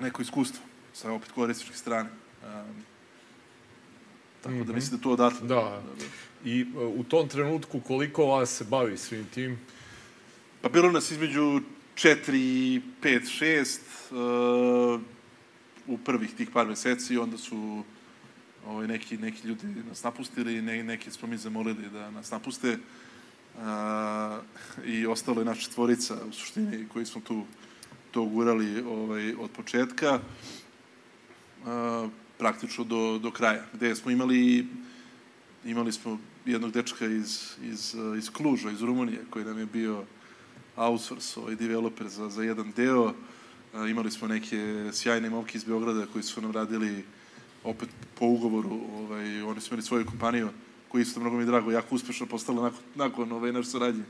neko 0.02 0.22
iskustvo 0.22 0.62
sa 0.94 1.12
opet 1.12 1.32
korisničke 1.32 1.76
strane. 1.76 2.10
Um, 2.44 2.97
tako 4.48 4.58
mm 4.58 4.62
-hmm. 4.62 4.68
da 4.68 4.74
mislim 4.74 4.98
da 4.98 5.04
to 5.04 5.12
odatle. 5.12 5.48
Da. 5.48 5.82
I 6.46 6.66
uh, 6.76 7.00
u 7.00 7.04
tom 7.04 7.28
trenutku 7.28 7.80
koliko 7.80 8.26
vas 8.26 8.50
se 8.50 8.64
bavi 8.64 8.98
svim 8.98 9.26
tim? 9.34 9.60
Pa 10.62 10.70
bilo 10.70 10.92
nas 10.92 11.12
između 11.12 11.62
4, 11.96 12.82
5, 13.02 13.82
6 14.12 14.96
uh, 14.96 15.02
u 15.88 15.98
prvih 15.98 16.34
tih 16.36 16.50
par 16.54 16.68
meseci, 16.68 17.18
onda 17.18 17.38
su 17.38 17.84
ovaj, 18.66 18.88
neki, 18.88 19.18
neki 19.18 19.48
ljudi 19.48 19.68
nas 19.90 20.04
napustili, 20.04 20.62
ne, 20.62 20.84
neki 20.84 21.12
smo 21.12 21.28
mi 21.28 21.38
zamolili 21.38 21.90
da 21.90 22.12
nas 22.12 22.32
napuste. 22.32 22.78
Uh, 23.58 23.64
i 24.86 25.06
ostalo 25.08 25.42
je 25.42 25.46
naša 25.46 25.72
tvorica 25.72 26.16
u 26.30 26.32
suštini 26.32 26.88
koji 26.94 27.06
smo 27.06 27.22
tu 27.22 27.44
to 28.12 28.24
gurali 28.26 28.82
ovaj, 28.82 29.34
od 29.40 29.52
početka 29.52 30.20
a, 31.66 32.10
praktično 32.38 32.84
do, 32.84 33.20
do 33.20 33.32
kraja, 33.32 33.66
gde 33.74 33.96
smo 33.96 34.12
imali 34.12 34.68
imali 35.66 35.92
smo 35.92 36.20
jednog 36.46 36.72
dečka 36.72 37.06
iz, 37.06 37.52
iz, 37.64 37.96
iz 38.18 38.30
Kluža, 38.30 38.72
iz 38.72 38.82
Rumunije, 38.82 39.20
koji 39.30 39.46
nam 39.46 39.60
je 39.60 39.66
bio 39.66 40.04
outsource, 40.76 41.40
ovaj 41.40 41.56
developer 41.56 42.08
za, 42.08 42.30
za 42.30 42.44
jedan 42.44 42.72
deo. 42.76 43.14
A, 43.74 43.88
imali 43.88 44.12
smo 44.12 44.28
neke 44.28 44.90
sjajne 44.94 45.30
momke 45.30 45.58
iz 45.58 45.64
Beograda 45.64 46.06
koji 46.06 46.24
su 46.24 46.42
nam 46.42 46.52
radili 46.52 47.04
opet 47.64 47.90
po 48.20 48.26
ugovoru, 48.26 48.80
ovaj, 48.98 49.42
oni 49.42 49.62
su 49.62 49.74
imali 49.74 49.84
svoju 49.84 50.06
kompaniju 50.06 50.50
koji 50.88 51.02
isto 51.02 51.20
mnogo 51.20 51.38
mi 51.38 51.46
drago, 51.46 51.72
jako 51.72 51.96
uspešno 51.96 52.26
postala 52.26 52.62
nakon, 52.62 52.80
nakon 52.96 53.32
ove 53.32 53.52
naše 53.52 53.70
saradnje. 53.70 54.04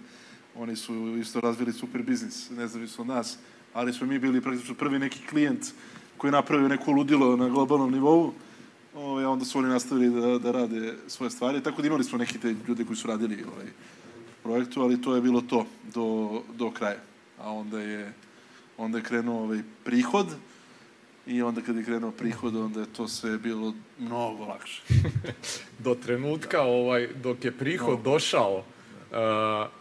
Oni 0.55 0.75
su 0.75 1.17
isto 1.21 1.41
razvili 1.41 1.73
super 1.73 2.03
biznis, 2.03 2.49
nezavisno 2.49 3.01
od 3.01 3.07
nas, 3.07 3.37
ali 3.73 3.93
smo 3.93 4.07
mi 4.07 4.19
bili 4.19 4.41
praktično 4.41 4.75
prvi 4.75 4.99
neki 4.99 5.19
klijent 5.29 5.65
koji 6.17 6.29
je 6.29 6.33
napravio 6.33 6.67
neko 6.67 6.91
ludilo 6.91 7.35
na 7.35 7.49
globalnom 7.49 7.91
nivou, 7.91 8.33
ovaj, 8.95 9.25
onda 9.25 9.45
su 9.45 9.59
oni 9.59 9.67
nastavili 9.67 10.21
da, 10.21 10.37
da 10.37 10.51
rade 10.51 10.93
svoje 11.07 11.29
stvari, 11.29 11.63
tako 11.63 11.81
da 11.81 11.87
imali 11.87 12.03
smo 12.03 12.17
neki 12.17 12.39
te 12.39 12.55
ljude 12.67 12.85
koji 12.85 12.97
su 12.97 13.07
radili 13.07 13.43
ovaj, 13.53 13.67
projektu, 14.43 14.81
ali 14.81 15.01
to 15.01 15.15
je 15.15 15.21
bilo 15.21 15.41
to 15.41 15.65
do, 15.93 16.41
do 16.53 16.71
kraja. 16.71 16.99
A 17.39 17.51
onda 17.51 17.79
je, 17.79 18.13
onda 18.77 18.97
je 18.97 19.03
krenuo 19.03 19.43
ovaj 19.43 19.61
prihod, 19.83 20.27
i 21.27 21.41
onda 21.41 21.61
kad 21.61 21.75
je 21.75 21.83
krenuo 21.83 22.11
prihod, 22.11 22.55
onda 22.55 22.79
je 22.79 22.93
to 22.93 23.07
sve 23.07 23.37
bilo 23.37 23.73
mnogo 23.99 24.45
lakše. 24.45 24.81
Do 25.83 25.95
trenutka, 25.95 26.61
ovaj, 26.61 27.07
dok 27.07 27.45
je 27.45 27.51
prihod 27.51 27.97
no. 27.97 28.03
došao, 28.03 28.57
uh, 29.11 29.76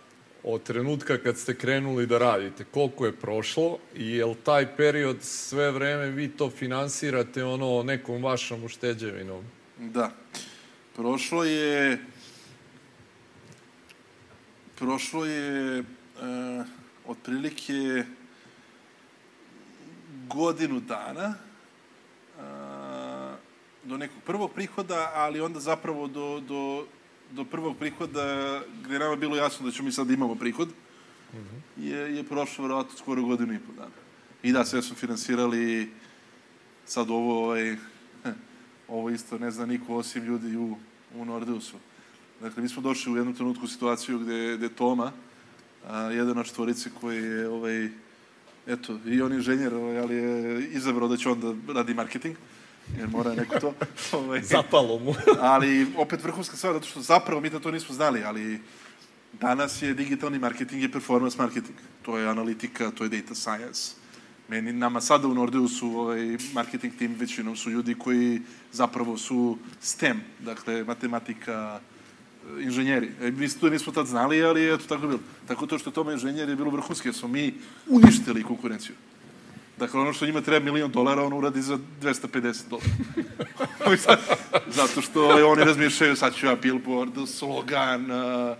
od 0.47 0.63
trenutka 0.63 1.19
kad 1.19 1.39
ste 1.39 1.55
krenuli 1.55 2.07
da 2.07 2.19
radite, 2.19 2.65
koliko 2.65 3.07
je 3.07 3.17
prošlo 3.17 3.79
i 3.95 4.11
je 4.11 4.25
li 4.25 4.35
taj 4.35 4.77
period 4.77 5.17
sve 5.21 5.71
vreme 5.71 6.07
vi 6.11 6.29
to 6.29 6.51
finansirate 6.51 7.45
ono 7.45 7.83
nekom 7.83 8.25
vašom 8.25 8.65
ušteđevinom? 8.65 9.45
Da. 9.79 10.11
Prošlo 10.97 11.45
je 11.45 11.99
prošlo 14.79 15.25
je 15.25 15.81
uh, 15.81 15.87
otprilike 17.07 18.05
godinu 20.29 20.81
dana 20.81 21.35
uh, 22.39 22.43
do 23.85 23.97
nekog 23.97 24.23
prvog 24.27 24.53
prihoda, 24.53 25.11
ali 25.15 25.41
onda 25.41 25.61
zapravo 25.61 26.07
do, 26.07 26.41
do, 26.41 26.87
do 27.37 27.45
prvog 27.45 27.77
prihoda 27.77 28.63
gde 28.85 28.99
nama 28.99 29.17
bilo 29.17 29.37
jasno 29.37 29.67
da 29.67 29.73
ćemo 29.73 29.87
mi 29.87 29.93
sad 29.93 30.07
da 30.07 30.15
imamo 30.15 30.35
prihod, 30.35 30.69
mm 30.69 31.37
-hmm. 31.37 31.83
je, 31.85 32.17
je 32.17 32.25
prošlo 32.25 32.65
verovatno 32.65 32.99
skoro 32.99 33.23
godinu 33.23 33.55
i 33.55 33.59
pol 33.59 33.75
dana. 33.75 33.97
I 34.43 34.53
da, 34.53 34.65
sve 34.65 34.83
smo 34.83 34.97
finansirali 34.97 35.93
sad 36.87 37.11
ovo, 37.11 37.45
ovaj, 37.45 37.77
ovo 38.89 39.11
isto 39.11 39.39
ne 39.39 39.51
zna 39.51 39.67
niko 39.67 39.95
osim 39.95 40.25
ljudi 40.25 40.57
u, 40.57 40.77
u 41.15 41.25
Nordeusu. 41.25 41.77
Dakle, 42.41 42.63
mi 42.63 42.69
smo 42.69 42.83
došli 42.83 43.13
u 43.13 43.17
jednu 43.17 43.35
trenutku 43.35 43.65
u 43.65 43.69
situaciju 43.69 44.19
gde, 44.19 44.57
gde 44.57 44.69
Toma, 44.69 45.13
a, 45.87 46.01
jedan 46.01 46.39
od 46.39 46.47
čtvorice 46.47 46.91
koji 47.01 47.23
je 47.23 47.49
ovaj, 47.49 47.91
eto, 48.67 48.99
i 49.07 49.23
on 49.23 49.33
inženjer, 49.33 49.75
ovaj, 49.75 49.99
ali 49.99 50.15
je 50.15 50.69
izabrao 50.69 51.09
da 51.09 51.17
će 51.17 51.29
on 51.29 51.41
da 51.41 51.73
radi 51.73 51.95
marketing, 51.95 52.37
jer 52.99 53.09
mora 53.09 53.35
neko 53.35 53.61
to. 53.61 53.75
Ovaj, 54.19 54.43
Zapalo 54.43 54.99
mu. 54.99 55.15
ali 55.55 55.87
opet 55.97 56.25
vrhunska 56.25 56.57
stvar, 56.57 56.73
zato 56.73 56.87
što 56.87 57.01
zapravo 57.01 57.41
mi 57.41 57.51
da 57.51 57.61
to 57.61 57.71
nismo 57.71 57.95
znali, 57.95 58.25
ali 58.25 58.61
danas 59.41 59.83
je 59.83 59.95
digitalni 59.95 60.39
marketing 60.39 60.83
i 60.83 60.93
performance 60.93 61.39
marketing. 61.39 61.79
To 62.03 62.19
je 62.19 62.29
analitika, 62.29 62.91
to 62.91 63.05
je 63.05 63.11
data 63.11 63.35
science. 63.35 63.93
Meni, 64.49 64.73
nama 64.73 65.01
sada 65.01 65.29
u 65.29 65.35
Nordeusu 65.35 65.89
ovaj, 65.89 66.39
marketing 66.53 66.95
tim 66.99 67.15
većinom 67.15 67.57
su 67.57 67.71
ljudi 67.71 67.95
koji 67.95 68.41
zapravo 68.73 69.17
su 69.17 69.59
STEM, 69.81 70.21
dakle 70.41 70.85
matematika, 70.85 71.81
inženjeri. 72.61 73.11
E, 73.21 73.31
mi 73.31 73.49
to 73.49 73.69
nismo 73.69 73.93
tad 73.93 74.07
znali, 74.07 74.45
ali 74.45 74.75
eto 74.75 74.85
tako 74.89 75.03
je 75.03 75.09
bilo. 75.09 75.21
Tako 75.49 75.67
to 75.67 75.79
što 75.79 75.91
tome 75.91 76.13
inženjer 76.13 76.49
je 76.49 76.57
bilo 76.57 76.71
vrhunski, 76.71 77.09
jer 77.09 77.15
smo 77.15 77.29
mi 77.29 77.55
uništili 77.89 78.43
konkurenciju. 78.43 78.95
Dakle, 79.79 80.01
ono 80.01 80.13
što 80.13 80.27
njima 80.27 80.41
treba 80.41 80.65
milion 80.65 80.91
dolara, 80.91 81.23
on 81.23 81.33
uradi 81.33 81.63
za 81.63 81.79
250 82.03 82.69
dolara. 82.69 82.89
Zato 84.79 85.01
što 85.01 85.29
oni 85.51 85.65
razmišljaju, 85.65 86.17
sad 86.17 86.35
ću 86.35 86.47
ja 86.47 86.55
billboard, 86.55 87.29
slogan, 87.29 88.11
uh, 88.11 88.57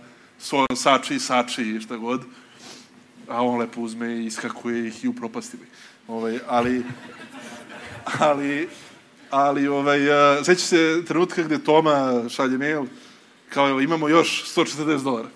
sači, 0.75 1.19
sači, 1.19 1.79
šta 1.81 1.97
god. 1.97 2.21
A 3.27 3.45
on 3.45 3.59
lepo 3.59 3.81
uzme 3.81 4.13
i 4.13 4.25
iskakuje 4.25 4.87
ih 4.87 5.03
i 5.03 5.07
upropasti 5.07 5.57
ih. 5.57 5.67
Ovaj, 6.07 6.39
ali, 6.47 6.83
ali, 8.19 8.69
ali, 9.29 9.67
ovaj, 9.67 10.09
uh, 10.09 10.45
seća 10.45 10.65
se 10.65 11.03
trenutka 11.07 11.43
gde 11.43 11.63
Toma 11.63 12.23
šalje 12.29 12.57
mail, 12.57 12.85
kao 13.49 13.69
evo, 13.69 13.81
imamo 13.81 14.07
još 14.07 14.55
140 14.55 15.03
dolara. 15.03 15.29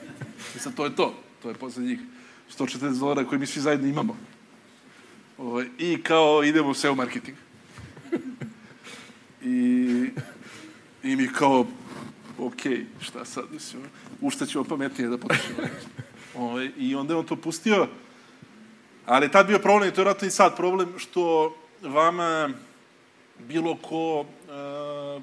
I 0.56 0.58
sad 0.58 0.74
to 0.74 0.84
je 0.84 0.96
to. 0.96 1.14
To 1.42 1.48
je 1.48 1.54
posle 1.54 1.82
njih 1.82 1.98
140 2.58 2.98
dolara 2.98 3.24
koje 3.24 3.38
mi 3.38 3.46
svi 3.46 3.60
zajedno 3.60 3.88
imamo. 3.88 4.16
Ovo, 5.40 5.50
ovaj, 5.50 5.66
I 5.78 6.02
kao 6.02 6.44
idemo 6.44 6.74
sve 6.74 6.90
u 6.90 6.94
marketing. 6.94 7.36
I, 9.42 10.10
I 11.02 11.16
mi 11.16 11.28
kao, 11.32 11.66
ok, 12.38 12.60
šta 13.00 13.24
sad, 13.24 13.44
mislim, 13.52 13.82
u 14.20 14.30
šta 14.30 14.46
ćemo 14.46 14.64
pametnije 14.64 15.08
da 15.08 15.18
potišemo. 15.18 15.58
Ovo, 16.34 16.50
ovaj, 16.50 16.70
I 16.76 16.94
onda 16.94 17.14
je 17.14 17.18
on 17.18 17.26
to 17.26 17.36
pustio, 17.36 17.88
ali 19.06 19.30
tad 19.30 19.46
bio 19.46 19.58
problem, 19.58 19.88
i 19.88 19.94
to 19.94 20.00
je 20.00 20.04
vratno 20.04 20.28
i 20.28 20.30
sad 20.30 20.56
problem, 20.56 20.88
što 20.98 21.56
vama 21.82 22.50
bilo 23.38 23.76
ko 23.76 24.20
uh, 24.20 25.22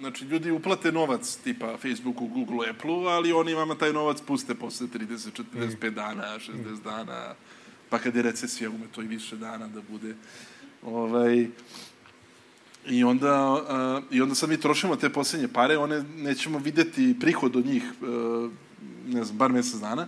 Znači, 0.00 0.24
ljudi 0.24 0.50
uplate 0.50 0.92
novac 0.92 1.36
tipa 1.44 1.76
Facebooku, 1.76 2.26
Google, 2.26 2.70
Apple-u, 2.70 3.06
ali 3.06 3.32
oni 3.32 3.54
vama 3.54 3.74
taj 3.74 3.92
novac 3.92 4.20
puste 4.20 4.54
posle 4.54 4.86
30, 4.86 5.42
45 5.54 5.90
mm. 5.90 5.94
dana, 5.94 6.38
60 6.38 6.52
mm. 6.52 6.82
dana, 6.84 7.34
pa 7.90 7.98
kad 7.98 8.16
je 8.16 8.22
recesija 8.22 8.70
ume 8.70 8.86
to 8.94 9.02
i 9.02 9.06
više 9.06 9.36
dana 9.36 9.68
da 9.68 9.80
bude. 9.90 10.14
Ovaj, 10.82 11.48
I 12.88 13.04
onda, 13.04 13.52
uh, 13.52 14.14
I 14.14 14.20
onda 14.20 14.34
sad 14.34 14.48
mi 14.48 14.60
trošimo 14.60 14.96
te 14.96 15.12
poslednje 15.12 15.48
pare, 15.48 15.78
one 15.78 16.04
nećemo 16.16 16.58
videti 16.58 17.16
prihod 17.20 17.56
od 17.56 17.66
njih, 17.66 17.82
uh, 18.00 18.50
ne 19.06 19.24
znam, 19.24 19.38
bar 19.38 19.52
mesec 19.52 19.80
dana, 19.80 20.06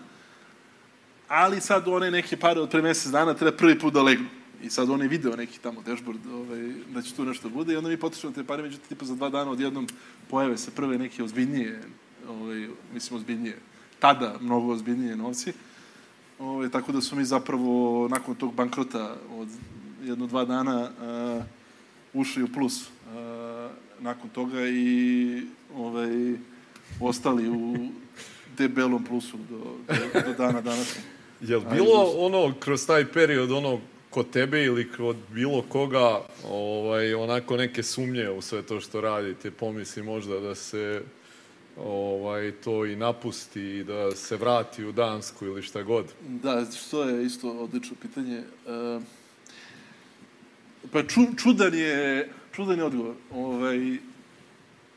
ali 1.28 1.60
sad 1.60 1.88
one 1.88 2.10
neke 2.10 2.36
pare 2.36 2.60
od 2.60 2.70
pre 2.70 2.82
mesec 2.82 3.12
dana 3.12 3.34
treba 3.34 3.56
prvi 3.56 3.78
put 3.78 3.94
da 3.94 4.02
legnu. 4.02 4.26
I 4.62 4.70
sad 4.70 4.90
on 4.90 5.02
je 5.02 5.08
video 5.08 5.36
neki 5.36 5.58
tamo 5.58 5.82
dashboard 5.82 6.26
ovaj, 6.26 6.72
da 6.94 7.02
će 7.02 7.14
tu 7.14 7.24
nešto 7.24 7.48
bude 7.48 7.72
i 7.72 7.76
onda 7.76 7.88
mi 7.88 7.96
potičemo 7.96 8.32
te 8.32 8.44
pare, 8.44 8.62
međutim, 8.62 8.88
tipa 8.88 9.04
za 9.04 9.14
dva 9.14 9.28
dana 9.28 9.50
odjednom 9.50 9.86
pojave 10.30 10.58
se 10.58 10.70
prve 10.70 10.98
neke 10.98 11.22
ozbiljnije, 11.22 11.82
ovaj, 12.28 12.68
mislim 12.94 13.16
ozbiljnije, 13.16 13.58
tada 13.98 14.36
mnogo 14.40 14.72
ozbiljnije 14.72 15.16
novci. 15.16 15.52
Ovaj, 16.38 16.70
tako 16.70 16.92
da 16.92 17.00
su 17.00 17.16
mi 17.16 17.24
zapravo 17.24 18.08
nakon 18.08 18.34
tog 18.34 18.54
bankrota 18.54 19.16
od 19.38 19.48
jedno, 20.02 20.26
dva 20.26 20.44
dana 20.44 20.90
uh, 21.36 21.42
ušli 22.20 22.42
u 22.42 22.48
plus 22.54 22.82
uh, 22.82 22.88
nakon 24.00 24.30
toga 24.30 24.68
i 24.68 25.42
ovaj, 25.76 26.34
ostali 27.00 27.48
u 27.48 27.76
debelom 28.58 29.04
plusu 29.04 29.36
do, 29.50 29.58
do, 29.88 30.20
do 30.26 30.34
dana 30.38 30.60
danas. 30.60 30.98
Jel 31.40 31.60
bilo 31.60 32.12
ono, 32.16 32.54
kroz 32.60 32.86
taj 32.86 33.04
period, 33.12 33.52
ono, 33.52 33.80
kod 34.10 34.30
tebe 34.30 34.64
ili 34.64 34.92
kod 34.92 35.16
bilo 35.34 35.64
koga 35.68 36.20
ovaj, 36.50 37.14
onako 37.14 37.56
neke 37.56 37.82
sumnje 37.82 38.30
u 38.30 38.42
sve 38.42 38.62
to 38.62 38.80
što 38.80 39.00
radite, 39.00 39.50
pomisli 39.50 40.02
možda 40.02 40.40
da 40.40 40.54
se 40.54 41.02
ovaj, 41.84 42.52
to 42.52 42.86
i 42.86 42.96
napusti 42.96 43.62
i 43.62 43.84
da 43.84 44.10
se 44.10 44.36
vrati 44.36 44.84
u 44.84 44.92
Dansku 44.92 45.46
ili 45.46 45.62
šta 45.62 45.82
god? 45.82 46.12
Da, 46.28 46.66
što 46.86 47.02
je 47.04 47.26
isto 47.26 47.50
odlično 47.50 47.96
pitanje. 48.02 48.36
E, 48.36 49.00
pa 50.92 51.02
ču, 51.02 51.20
čudan 51.36 51.74
je, 51.74 52.28
čudan 52.52 52.78
je 52.78 52.84
odgovor. 52.84 53.14
Ovaj, 53.30 53.98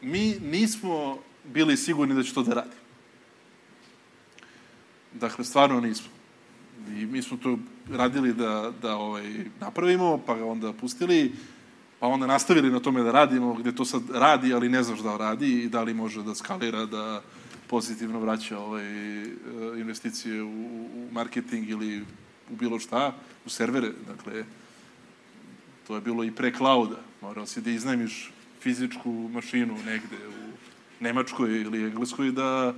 mi 0.01 0.35
nismo 0.41 1.17
bili 1.43 1.77
sigurni 1.77 2.15
da 2.15 2.23
će 2.23 2.33
to 2.33 2.43
da 2.43 2.53
radi. 2.53 2.75
Dakle, 5.13 5.45
stvarno 5.45 5.81
nismo. 5.81 6.07
I 6.87 7.05
mi 7.05 7.21
smo 7.21 7.37
to 7.37 7.57
radili 7.89 8.33
da, 8.33 8.73
da 8.81 8.95
ovaj, 8.95 9.45
napravimo, 9.59 10.21
pa 10.25 10.35
ga 10.35 10.45
onda 10.45 10.73
pustili, 10.73 11.31
pa 12.01 12.07
onda 12.07 12.27
nastavili 12.27 12.71
na 12.71 12.79
tome 12.79 13.03
da 13.03 13.11
radimo, 13.11 13.53
gde 13.53 13.75
to 13.75 13.85
sad 13.85 14.01
radi, 14.09 14.53
ali 14.53 14.69
ne 14.69 14.83
znaš 14.83 14.99
da 14.99 15.17
radi 15.17 15.63
i 15.63 15.69
da 15.69 15.83
li 15.83 15.93
može 15.93 16.23
da 16.23 16.35
skalira, 16.35 16.85
da 16.85 17.21
pozitivno 17.67 18.19
vraća 18.19 18.59
ovaj, 18.59 18.83
investicije 19.77 20.41
u, 20.43 20.49
u 20.95 21.07
marketing 21.11 21.69
ili 21.69 22.01
u 22.49 22.55
bilo 22.55 22.79
šta, 22.79 23.13
u 23.45 23.49
servere, 23.49 23.91
dakle, 24.07 24.43
to 25.87 25.95
je 25.95 26.01
bilo 26.01 26.23
i 26.23 26.31
pre 26.31 26.53
klauda. 26.53 26.97
Morao 27.21 27.45
si 27.45 27.61
da 27.61 27.69
iznajmiš 27.69 28.31
fizičku 28.61 29.29
mašinu 29.33 29.77
negde 29.85 30.17
u 30.27 30.51
Nemačkoj 30.99 31.61
ili 31.61 31.85
Engleskoj 31.85 32.31
da, 32.31 32.73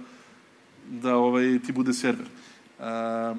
da 0.90 1.16
ovaj, 1.16 1.60
ti 1.66 1.72
bude 1.72 1.94
server. 1.94 2.28
Uh, 2.80 3.38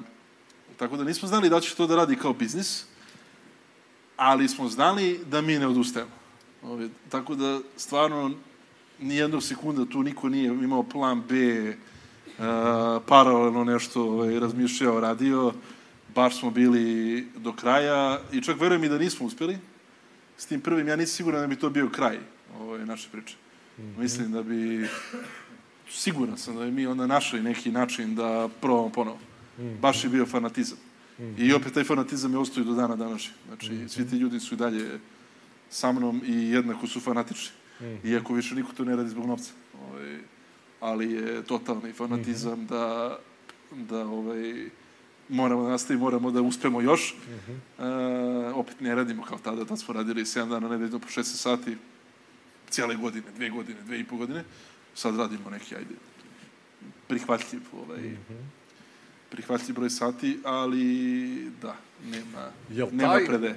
Tako 0.77 0.97
da 0.97 1.03
nismo 1.03 1.27
znali 1.27 1.49
da 1.49 1.61
će 1.61 1.75
to 1.75 1.87
da 1.87 1.95
radi 1.95 2.15
kao 2.15 2.33
biznis, 2.33 2.85
ali 4.17 4.47
smo 4.47 4.69
znali 4.69 5.19
da 5.29 5.41
mi 5.41 5.59
ne 5.59 5.67
odustajemo. 5.67 6.11
Ove, 6.63 6.89
tako 7.09 7.35
da 7.35 7.59
stvarno 7.77 8.31
nijednog 8.99 9.43
sekunda 9.43 9.85
tu 9.85 10.03
niko 10.03 10.29
nije 10.29 10.47
imao 10.47 10.83
plan 10.83 11.23
B, 11.29 11.35
uh, 11.69 12.45
paralelno 13.07 13.63
nešto 13.63 14.03
ovaj, 14.03 14.39
razmišljao, 14.39 14.99
radio. 14.99 15.53
baš 16.15 16.39
smo 16.39 16.51
bili 16.51 17.27
do 17.37 17.53
kraja 17.53 18.19
i 18.31 18.41
čak 18.41 18.59
verujem 18.59 18.83
i 18.83 18.89
da 18.89 18.97
nismo 18.97 19.25
uspjeli. 19.25 19.57
S 20.37 20.45
tim 20.45 20.61
prvim, 20.61 20.87
ja 20.87 20.95
nisam 20.95 21.15
siguran 21.15 21.41
da 21.41 21.47
bi 21.47 21.55
to 21.55 21.69
bio 21.69 21.89
kraj 21.89 22.19
ove 22.59 22.85
naše 22.85 23.09
priče. 23.11 23.35
Mm 23.77 23.81
-hmm. 23.81 23.97
Mislim 23.97 24.31
da 24.31 24.43
bi, 24.43 24.87
siguran 25.89 26.37
sam 26.37 26.55
da 26.55 26.65
bi 26.65 26.71
mi 26.71 26.87
onda 26.87 27.07
našli 27.07 27.43
neki 27.43 27.71
način 27.71 28.15
da 28.15 28.49
probamo 28.61 28.89
ponovo. 28.89 29.19
Mm 29.57 29.61
-hmm. 29.61 29.79
Baš 29.79 30.03
je 30.03 30.09
bio 30.09 30.25
fanatizam. 30.25 30.77
Mm 31.19 31.23
-hmm. 31.23 31.49
I 31.49 31.53
opet 31.53 31.73
taj 31.73 31.83
fanatizam 31.83 32.31
je 32.31 32.37
ostoji 32.37 32.65
do 32.65 32.73
dana 32.73 32.95
današnje. 32.95 33.33
Znači, 33.47 33.71
mm 33.71 33.75
-hmm. 33.75 33.87
svi 33.87 34.09
ti 34.09 34.15
ljudi 34.15 34.39
su 34.39 34.53
i 34.53 34.57
dalje 34.57 34.99
sa 35.69 35.91
mnom 35.91 36.21
i 36.25 36.49
jednako 36.49 36.87
su 36.87 36.99
fanatični. 36.99 37.51
Mm 37.79 37.83
-hmm. 37.83 38.11
Iako 38.11 38.33
više 38.33 38.55
niko 38.55 38.73
to 38.77 38.85
ne 38.85 38.95
radi 38.95 39.09
zbog 39.09 39.25
novca. 39.25 39.51
Ovaj, 39.81 40.17
ali 40.79 41.11
je 41.11 41.43
totalni 41.43 41.93
fanatizam 41.93 42.59
mm 42.59 42.63
-hmm. 42.63 42.69
da, 42.69 43.17
da 43.71 44.07
ovaj, 44.07 44.69
moramo 45.29 45.63
da 45.63 45.69
nastavimo, 45.69 46.05
moramo 46.05 46.31
da 46.31 46.41
uspemo 46.41 46.81
još. 46.81 47.15
Mm 47.27 47.51
-hmm. 47.51 48.49
e, 48.49 48.53
opet 48.53 48.81
ne 48.81 48.95
radimo 48.95 49.23
kao 49.23 49.37
tada, 49.37 49.65
tad 49.65 49.79
smo 49.79 49.93
radili 49.93 50.21
7 50.21 50.49
dana 50.49 50.69
nedeljno 50.69 50.99
po 50.99 51.07
6 51.07 51.23
sati, 51.23 51.77
cijele 52.69 52.95
godine, 52.95 53.25
dve 53.35 53.49
godine, 53.49 53.81
dve 53.85 53.99
i 53.99 54.03
po 54.03 54.17
godine. 54.17 54.43
Sad 54.95 55.17
radimo 55.17 55.49
neki, 55.49 55.75
ajde, 55.75 55.95
prihvatljiv, 57.07 57.61
ovaj, 57.73 58.01
mm 58.01 58.17
-hmm. 58.29 58.64
Prihvatljiv 59.35 59.75
broj 59.75 59.89
sati, 59.89 60.39
ali 60.43 61.51
da, 61.61 61.75
nema, 62.11 62.51
Jel 62.69 62.87
nema 62.91 63.13
taj 63.13 63.25
prede. 63.25 63.55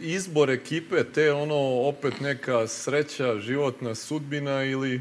izbor 0.00 0.50
ekipe, 0.50 1.04
te 1.04 1.32
ono, 1.32 1.54
opet 1.88 2.20
neka 2.20 2.66
sreća, 2.66 3.38
životna 3.38 3.94
sudbina 3.94 4.64
ili 4.64 5.00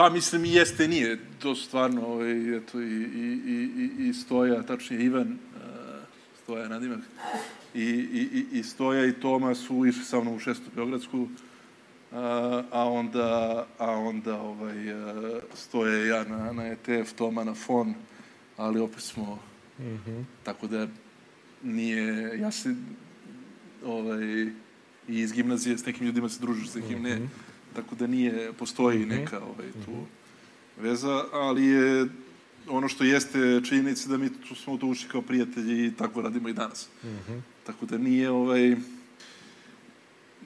Pa 0.00 0.10
mislim 0.10 0.44
i 0.44 0.52
jeste 0.52 0.88
nije. 0.88 1.18
To 1.38 1.54
stvarno, 1.54 2.06
ovaj, 2.06 2.56
eto, 2.56 2.80
i, 2.80 2.84
i, 2.84 3.70
i, 3.98 4.08
i 4.08 4.14
Stoja, 4.14 4.62
tačnije 4.62 5.04
Ivan, 5.04 5.28
uh, 5.28 5.62
Stoja 6.42 6.68
nadimak, 6.68 7.00
i, 7.74 7.84
i, 7.84 8.46
i 8.52 8.62
Stoja 8.62 9.06
i 9.06 9.12
Toma 9.12 9.54
su 9.54 9.86
išli 9.86 10.04
sa 10.04 10.20
mnom 10.20 10.34
u 10.34 10.38
šestu 10.38 10.70
Beogradsku, 10.74 11.18
uh, 11.18 11.28
a 12.70 12.90
onda, 12.90 13.66
a 13.78 13.90
onda 13.90 14.40
ovaj, 14.40 14.74
Stoja 15.54 16.04
i 16.04 16.08
ja 16.08 16.24
na, 16.24 16.52
na 16.52 16.66
ETF, 16.66 17.12
Toma 17.12 17.44
na 17.44 17.54
FON, 17.54 17.94
ali 18.60 18.80
opet 18.80 19.02
smo, 19.02 19.38
mm 19.78 19.82
-hmm. 19.82 20.24
tako 20.42 20.66
da 20.66 20.88
nije, 21.62 22.38
ja 22.38 22.50
se, 22.50 22.74
ovaj, 23.84 24.24
i 25.08 25.20
iz 25.20 25.32
gimnazije 25.32 25.78
s 25.78 25.86
nekim 25.86 26.06
ljudima 26.06 26.28
se 26.28 26.40
družiš, 26.40 26.70
s 26.70 26.74
nekim 26.74 27.02
ne, 27.02 27.16
mm 27.16 27.22
-hmm 27.22 27.50
tako 27.74 27.94
da 27.94 28.06
nije, 28.06 28.52
postoji 28.52 28.98
mhm. 28.98 29.08
neka 29.08 29.40
ovaj, 29.40 29.72
tu 29.84 29.92
veza, 30.80 31.24
ali 31.32 31.66
je 31.66 32.06
ono 32.68 32.88
što 32.88 33.04
jeste 33.04 33.60
činjenica 33.68 34.08
da 34.08 34.16
mi 34.16 34.30
tu 34.48 34.54
smo 34.54 34.76
tu 34.76 34.88
ušli 34.88 35.08
kao 35.08 35.22
prijatelji 35.22 35.86
i 35.86 35.92
tako 35.92 36.22
radimo 36.22 36.48
i 36.48 36.52
danas. 36.52 36.88
Mm 37.04 37.08
-hmm. 37.08 37.40
Tako 37.66 37.86
da 37.86 37.98
nije, 37.98 38.30
ovaj, 38.30 38.76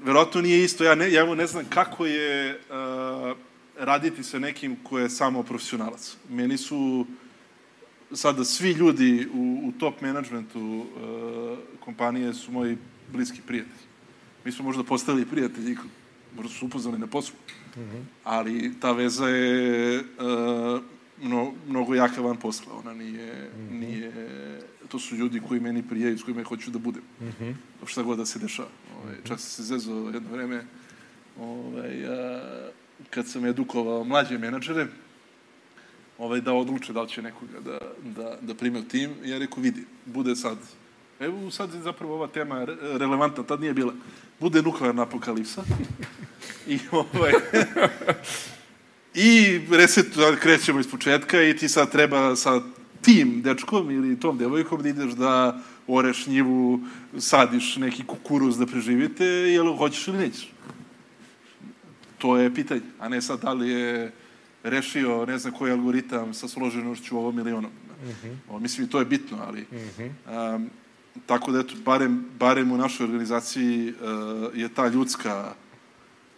verovatno 0.05 0.41
nije 0.41 0.65
isto, 0.65 0.85
ja 0.85 0.95
ne, 0.95 1.12
ja 1.12 1.35
ne 1.35 1.47
znam 1.47 1.65
kako 1.69 2.07
je 2.07 2.61
uh, 2.71 3.37
raditi 3.79 4.23
sa 4.23 4.39
nekim 4.39 4.77
ko 4.83 4.99
je 4.99 5.11
samo 5.11 5.43
profesionalac. 5.43 6.17
Meni 6.31 6.59
su 6.59 7.07
sada 8.12 8.44
svi 8.44 8.70
ljudi 8.70 9.28
u, 9.34 9.61
u 9.64 9.72
top 9.78 10.00
menadžmentu 10.00 10.61
uh, 10.61 11.59
kompanije 11.80 12.34
su 12.34 12.52
moji 12.52 12.78
bliski 13.12 13.40
prijatelji. 13.46 13.84
Mi 14.44 14.52
smo 14.52 14.64
možda 14.64 14.82
postali 14.82 15.26
prijatelji 15.26 15.76
možda 16.36 16.52
su 16.52 16.66
upoznali 16.66 16.98
na 16.98 17.07
poslu. 17.07 17.36
Mm 17.76 17.80
-hmm. 17.80 18.02
Ali 18.24 18.72
ta 18.80 18.92
veza 18.92 19.28
je 19.28 19.98
uh, 19.98 20.80
mno, 21.22 21.52
mnogo 21.68 21.94
jaka 21.94 22.20
van 22.20 22.36
posla. 22.36 22.72
Ona 22.78 22.94
nije, 22.94 23.50
mm 23.57 23.61
-hmm. 23.61 23.80
nije... 23.80 24.12
To 24.88 24.98
su 24.98 25.16
ljudi 25.16 25.40
koji 25.48 25.61
meni 25.61 25.82
prijaju, 25.82 26.18
s 26.18 26.22
kojima 26.22 26.40
ja 26.40 26.44
hoću 26.46 26.70
da 26.70 26.78
budem. 26.78 27.02
Mm 27.20 27.24
-hmm. 27.24 27.55
Šta 27.86 28.02
god 28.02 28.18
da 28.18 28.26
se 28.26 28.38
dešava. 28.38 28.68
Ovaj, 29.02 29.16
čak 29.24 29.40
sam 29.40 29.50
se 29.50 29.62
zezao 29.62 30.11
jedno 30.14 30.30
vreme 30.32 30.64
ovaj, 31.40 32.07
a, 32.07 32.70
kad 33.11 33.28
sam 33.28 33.44
edukovao 33.44 34.05
mlađe 34.05 34.38
menadžere, 34.38 34.86
ovaj, 36.19 36.41
da 36.41 36.53
odluče 36.53 36.93
da 36.93 37.03
li 37.03 37.09
će 37.09 37.23
nekoga 37.23 37.61
da, 37.61 37.79
da, 38.03 38.37
da 38.41 38.55
prime 38.55 38.79
u 38.79 38.85
tim. 38.85 39.11
Ja 39.25 39.39
rekao, 39.39 39.62
vidi, 39.62 39.85
bude 40.07 40.37
sad 40.37 40.59
Evo 41.21 41.51
sad 41.51 41.75
je 41.75 41.81
zapravo 41.81 42.15
ova 42.15 42.27
tema 42.27 42.65
relevantna, 42.83 43.43
tad 43.43 43.61
nije 43.61 43.75
bila. 43.75 43.93
Bude 44.41 44.62
nuklearna 44.62 45.03
apokalipsa. 45.03 45.62
I 46.67 46.79
ovaj... 46.91 47.33
I 49.15 49.61
reset, 49.71 50.07
krećemo 50.41 50.81
iz 50.81 50.91
početka 50.91 51.43
i 51.43 51.57
ti 51.57 51.69
sad 51.69 51.93
treba 51.93 52.37
sa 52.37 52.61
tim 53.03 53.43
dečkom 53.43 53.91
ili 53.91 54.21
tom 54.21 54.39
devojkom 54.39 54.83
da 54.83 54.89
ideš 54.89 55.12
da 55.12 55.61
oreš 55.87 56.27
njivu, 56.27 56.81
sadiš 57.19 57.77
neki 57.77 58.05
kukuruz 58.07 58.59
da 58.59 58.67
preživite, 58.67 59.25
jel 59.25 59.77
hoćeš 59.77 60.09
ili 60.09 60.19
nećeš? 60.19 60.53
To 62.19 62.37
je 62.37 62.55
pitanje, 62.55 62.81
a 62.99 63.09
ne 63.09 63.23
sad 63.23 63.41
da 63.41 63.53
li 63.53 63.69
je 63.69 64.12
rešio 64.65 65.27
ne 65.27 65.39
znam 65.39 65.55
koji 65.55 65.73
algoritam 65.73 66.35
sa 66.35 66.49
složenošću 66.49 67.19
ovom 67.19 67.37
milionom. 67.37 67.71
Mm 68.03 68.09
-hmm. 68.51 68.61
Mislim, 68.61 68.89
to 68.89 68.99
je 68.99 69.05
bitno, 69.05 69.39
ali 69.47 69.61
mm 69.61 69.77
-hmm. 69.99 70.55
um, 70.55 70.71
tako 71.27 71.53
da, 71.53 71.61
eto, 71.61 71.75
barem, 71.85 72.27
barem 72.39 72.73
u 72.73 72.77
našoj 72.77 73.05
organizaciji 73.05 73.91
uh, 73.91 73.97
je 74.55 74.69
ta 74.69 74.89
ljudska 74.89 75.55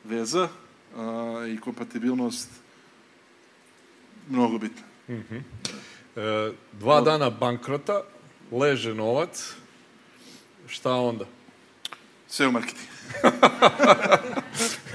veza 0.04 0.42
uh, 0.42 1.48
i 1.48 1.60
kompatibilnost 1.60 2.50
mnogo 4.28 4.58
bitna. 4.58 4.82
Mm 5.08 5.14
-hmm. 5.14 5.42
e, 6.16 6.52
dva 6.72 7.00
dana 7.00 7.30
bankrota, 7.30 8.02
leže 8.52 8.94
novac, 8.94 9.54
šta 10.66 10.92
onda? 10.92 11.24
Sve 12.28 12.46
u 12.46 12.52
marketing. 12.52 12.88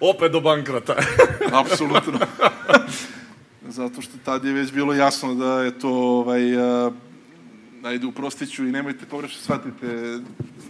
Opet 0.00 0.32
do 0.32 0.40
bankrota. 0.40 0.94
Apsolutno. 1.64 2.18
Zato 3.68 4.02
što 4.02 4.12
tad 4.24 4.44
je 4.44 4.52
već 4.52 4.72
bilo 4.72 4.94
jasno 4.94 5.34
da 5.34 5.62
je 5.62 5.78
to 5.78 5.88
ovaj, 5.90 6.56
uh, 6.56 6.92
ajde 7.82 8.06
uprostiću 8.06 8.66
i 8.66 8.72
nemojte 8.72 9.06
pogrešno 9.06 9.42
shvatite, 9.42 10.18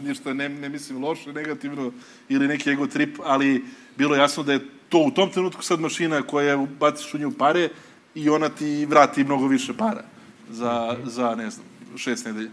ništa 0.03 0.35
ne, 0.35 0.49
ne 0.49 0.69
mislim 0.69 1.05
loše, 1.05 1.33
negativno 1.33 1.93
ili 2.29 2.49
neki 2.49 2.71
ego 2.71 2.87
trip, 2.87 3.17
ali 3.25 3.65
bilo 3.97 4.17
jasno 4.17 4.43
da 4.43 4.53
je 4.53 4.67
to 4.89 4.99
u 4.99 5.11
tom 5.11 5.31
trenutku 5.31 5.63
sad 5.63 5.81
mašina 5.81 6.23
koja 6.23 6.57
baciš 6.57 7.15
u 7.15 7.19
nju 7.19 7.33
pare 7.39 7.69
i 8.15 8.29
ona 8.29 8.49
ti 8.49 8.87
vrati 8.87 9.25
mnogo 9.25 9.47
više 9.47 9.75
para 9.75 10.05
za, 10.51 10.97
za 11.05 11.35
ne 11.35 11.51
znam, 11.51 11.67
šest 11.97 12.27
nedelja. 12.27 12.51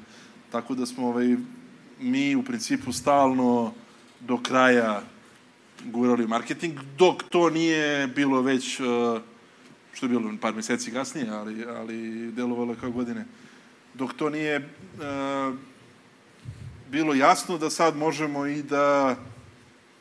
Tako 0.51 0.75
da 0.75 0.85
smo 0.85 1.07
ovaj, 1.07 1.35
mi 1.99 2.35
u 2.35 2.43
principu 2.43 2.93
stalno 2.93 3.73
do 4.19 4.37
kraja 4.37 5.01
gurali 5.85 6.27
marketing, 6.27 6.79
dok 6.97 7.23
to 7.29 7.49
nije 7.49 8.07
bilo 8.07 8.41
već, 8.41 8.79
uh, 8.79 8.85
što 9.93 10.05
je 10.05 10.09
bilo 10.09 10.33
par 10.41 10.55
meseci 10.55 10.91
kasnije, 10.91 11.29
ali, 11.29 11.65
ali 11.65 12.31
delovalo 12.31 12.75
kao 12.81 12.91
godine 12.91 13.25
dok 13.93 14.13
to 14.13 14.29
nije 14.29 14.55
e, 14.55 14.63
bilo 16.91 17.13
jasno 17.13 17.57
da 17.57 17.69
sad 17.69 17.97
možemo 17.97 18.45
i 18.45 18.63
da 18.63 19.15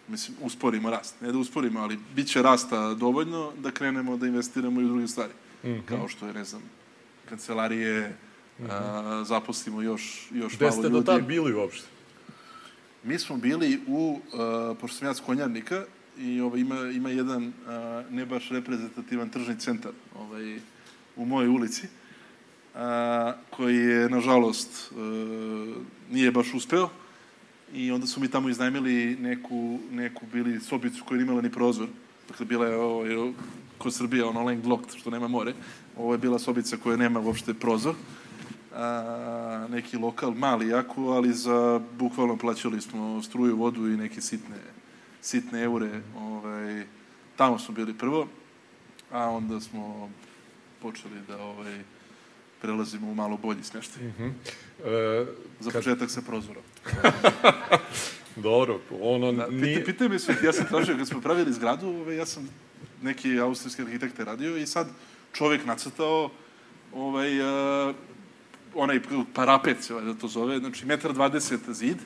mislim, 0.08 0.36
usporimo 0.40 0.90
rast. 0.90 1.20
Ne 1.20 1.32
da 1.32 1.38
usporimo, 1.38 1.80
ali 1.80 1.98
bit 2.14 2.28
će 2.28 2.42
rasta 2.42 2.94
dovoljno 2.94 3.52
da 3.58 3.70
krenemo 3.70 4.16
da 4.16 4.26
investiramo 4.26 4.80
i 4.80 4.84
u 4.84 4.88
druge 4.88 5.08
stvari. 5.08 5.32
Mm 5.64 5.68
-hmm. 5.68 5.82
Kao 5.84 6.08
što 6.08 6.26
je, 6.26 6.32
ne 6.32 6.44
znam, 6.44 6.62
kancelarije, 7.28 8.16
mm 8.58 8.64
-hmm. 8.64 8.68
a, 8.70 9.24
zaposlimo 9.24 9.82
još, 9.82 10.28
još 10.32 10.56
Gde 10.56 10.64
malo 10.64 10.76
ljudi. 10.76 10.88
Gde 10.88 11.00
ste 11.00 11.12
do 11.12 11.18
tad 11.18 11.26
bili 11.26 11.54
uopšte? 11.54 11.86
Mi 13.04 13.18
smo 13.18 13.36
bili 13.36 13.80
u, 13.86 14.20
a, 14.34 14.74
pošto 14.80 14.98
sam 14.98 15.08
ja 15.08 15.14
s 15.14 15.20
Konjarnika, 15.20 15.84
i 16.18 16.40
ovaj, 16.40 16.60
ima, 16.60 16.76
ima 16.76 17.10
jedan 17.10 17.52
a, 17.66 18.02
ne 18.10 18.26
baš 18.26 18.48
reprezentativan 18.50 19.28
tržni 19.28 19.58
centar 19.58 19.92
ovaj, 20.18 20.58
u 21.16 21.24
mojoj 21.24 21.48
ulici 21.48 21.86
a, 22.74 23.32
koji 23.50 23.76
je, 23.76 24.10
nažalost, 24.10 24.92
e, 24.92 24.94
nije 26.10 26.30
baš 26.30 26.54
uspeo. 26.54 26.88
I 27.74 27.90
onda 27.92 28.06
su 28.06 28.20
mi 28.20 28.28
tamo 28.28 28.48
iznajmili 28.48 29.16
neku, 29.20 29.78
neku 29.90 30.26
bili 30.32 30.60
sobicu 30.60 31.04
koja 31.04 31.18
je 31.18 31.22
imala 31.22 31.40
ni 31.40 31.50
prozor. 31.50 31.88
Dakle, 32.28 32.46
bila 32.46 32.66
je 32.66 32.76
ovo, 32.76 33.04
je, 33.04 33.32
kod 33.78 33.94
Srbija, 33.94 34.28
ono 34.28 34.42
land 34.42 34.66
locked, 34.66 35.00
što 35.00 35.10
nema 35.10 35.28
more. 35.28 35.54
Ovo 35.96 36.12
je 36.14 36.18
bila 36.18 36.38
sobica 36.38 36.76
koja 36.76 36.96
nema 36.96 37.20
uopšte 37.20 37.54
prozor. 37.54 37.94
A, 38.74 39.66
neki 39.70 39.96
lokal, 39.96 40.30
mali 40.30 40.68
jako, 40.68 41.02
ali 41.02 41.32
za, 41.32 41.80
bukvalno 41.98 42.36
plaćali 42.36 42.80
smo 42.80 43.22
struju, 43.22 43.56
vodu 43.56 43.88
i 43.88 43.96
neke 43.96 44.20
sitne, 44.20 44.56
sitne 45.20 45.62
eure. 45.62 46.00
Ovaj, 46.16 46.84
tamo 47.36 47.58
smo 47.58 47.74
bili 47.74 47.98
prvo, 47.98 48.28
a 49.10 49.30
onda 49.30 49.60
smo 49.60 50.10
počeli 50.82 51.14
da 51.28 51.42
ovaj, 51.42 51.78
prelazimo 52.62 53.10
u 53.10 53.14
malo 53.14 53.36
bolji 53.36 53.64
smeštaj. 53.64 54.02
Mm 54.02 54.14
-hmm. 54.18 54.32
e, 54.84 55.26
Za 55.60 55.70
kad... 55.70 55.84
početak 55.84 56.10
sa 56.10 56.20
prozorom. 56.20 56.62
Dobro, 58.36 58.80
ono... 59.00 59.32
Da, 59.32 59.46
nije... 59.46 59.84
Pitaj 59.84 60.08
me 60.08 60.18
sve, 60.18 60.36
ja 60.44 60.52
sam 60.52 60.66
tražio, 60.66 60.96
kad 60.96 61.08
smo 61.08 61.20
pravili 61.20 61.52
zgradu, 61.52 61.88
ovaj, 61.88 62.16
ja 62.16 62.26
sam 62.26 62.48
neki 63.02 63.40
austrijski 63.40 63.82
arhitekte 63.82 64.24
radio 64.24 64.56
i 64.56 64.66
sad 64.66 64.88
čovjek 65.32 65.66
nacrtao 65.66 66.30
ovaj, 66.92 67.40
uh, 67.40 67.94
onaj 68.74 69.00
parapet 69.34 69.76
se 69.80 69.94
da 69.94 70.14
to 70.14 70.28
zove, 70.28 70.58
znači 70.58 70.86
metar 70.86 71.12
20 71.12 71.72
zid 71.72 71.96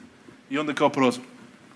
i 0.50 0.58
onda 0.58 0.74
kao 0.74 0.88
prozor. 0.88 1.22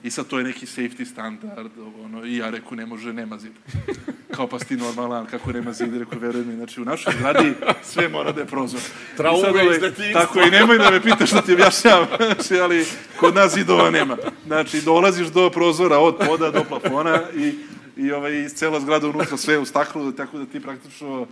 I 0.02 0.10
sad 0.10 0.26
to 0.26 0.38
je 0.38 0.44
neki 0.44 0.66
safety 0.66 1.04
standard, 1.04 1.70
ono, 2.04 2.24
i 2.24 2.36
ja 2.36 2.50
reku 2.50 2.76
ne 2.76 2.86
može, 2.86 3.12
nema 3.12 3.38
zid. 3.38 3.52
Kao 4.36 4.46
pa 4.46 4.58
si 4.58 4.66
ti 4.66 4.76
normalan, 4.76 5.26
kako 5.26 5.52
nema 5.52 5.72
zid, 5.72 5.96
reku 5.96 6.18
veruj 6.18 6.44
mi, 6.44 6.54
znači 6.54 6.80
u 6.80 6.84
našoj 6.84 7.12
zgradi 7.12 7.54
sve 7.82 8.08
mora 8.08 8.32
da 8.32 8.40
je 8.40 8.46
prozor. 8.46 8.80
Traume 9.16 9.40
sad, 9.40 9.50
ovaj, 9.50 9.66
iz 9.66 9.80
detinjstva. 9.80 10.20
Tako 10.20 10.40
i 10.40 10.50
nemoj 10.50 10.78
da 10.78 10.90
me 10.90 11.02
pitaš 11.02 11.28
šta 11.30 11.42
ti 11.42 11.52
objašnjavam, 11.52 12.06
znači, 12.34 12.60
ali 12.60 12.86
kod 13.16 13.34
nas 13.34 13.54
zidova 13.54 13.90
nema. 13.90 14.16
Znači 14.46 14.80
dolaziš 14.80 15.28
do 15.28 15.50
prozora 15.50 15.98
od 15.98 16.16
poda 16.26 16.50
do 16.50 16.64
plafona 16.64 17.20
i, 17.36 17.54
i 17.96 18.12
ovaj, 18.12 18.48
cela 18.48 18.80
zgrada 18.80 19.08
unutra 19.08 19.36
sve 19.36 19.58
u 19.58 19.64
staklu, 19.64 20.12
tako 20.12 20.38
da 20.38 20.46
ti 20.46 20.60
praktično 20.60 21.26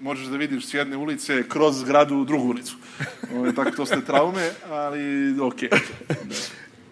možeš 0.00 0.26
da 0.26 0.36
vidiš 0.36 0.66
s 0.66 0.74
jedne 0.74 0.96
ulice 0.96 1.48
kroz 1.48 1.80
zgradu 1.80 2.16
u 2.16 2.24
drugu 2.24 2.48
ulicu. 2.48 2.76
Ove, 3.34 3.54
tako 3.54 3.70
to 3.70 3.86
ste 3.86 4.04
traume, 4.04 4.50
ali 4.68 5.40
okej. 5.40 5.68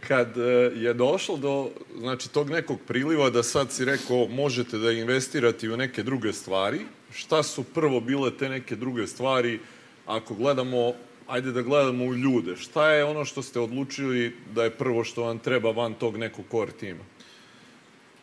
Kad 0.08 0.38
e, 0.38 0.40
je 0.74 0.94
došlo 0.94 1.36
do 1.36 1.70
znači, 1.98 2.28
tog 2.28 2.50
nekog 2.50 2.80
priliva 2.86 3.30
da 3.30 3.42
sad 3.42 3.72
si 3.72 3.84
rekao 3.84 4.28
možete 4.28 4.78
da 4.78 4.92
investirate 4.92 5.70
u 5.70 5.76
neke 5.76 6.02
druge 6.02 6.32
stvari, 6.32 6.80
šta 7.12 7.42
su 7.42 7.64
prvo 7.64 8.00
bile 8.00 8.30
te 8.30 8.48
neke 8.48 8.76
druge 8.76 9.06
stvari 9.06 9.60
ako 10.06 10.34
gledamo, 10.34 10.92
ajde 11.26 11.52
da 11.52 11.62
gledamo 11.62 12.04
u 12.04 12.14
ljude, 12.14 12.56
šta 12.56 12.90
je 12.90 13.04
ono 13.04 13.24
što 13.24 13.42
ste 13.42 13.60
odlučili 13.60 14.36
da 14.54 14.64
je 14.64 14.70
prvo 14.70 15.04
što 15.04 15.22
vam 15.22 15.38
treba 15.38 15.70
van 15.70 15.94
tog 15.94 16.16
nekog 16.16 16.44
core 16.50 16.72
tima? 16.72 17.04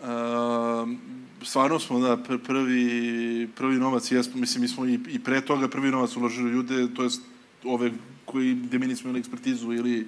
Um, 0.02 1.00
stvarno 1.44 1.80
smo, 1.80 2.00
da, 2.00 2.18
pr 2.18 2.38
prvi, 2.38 3.50
prvi 3.56 3.76
novac, 3.76 4.12
jesmo, 4.12 4.40
mislim, 4.40 4.62
mi 4.62 4.68
smo 4.68 4.86
i, 4.86 5.00
i 5.08 5.20
pre 5.20 5.42
toga 5.42 5.68
prvi 5.68 5.92
novac 5.92 6.16
uložili 6.16 6.52
ljude, 6.52 6.94
to 6.94 7.04
jest 7.04 7.22
ove 7.64 7.92
koji, 8.26 8.56
gde 8.56 8.80
mi 8.80 8.88
nismo 8.88 9.10
imali 9.10 9.20
ekspertizu 9.20 9.74
ili, 9.74 10.08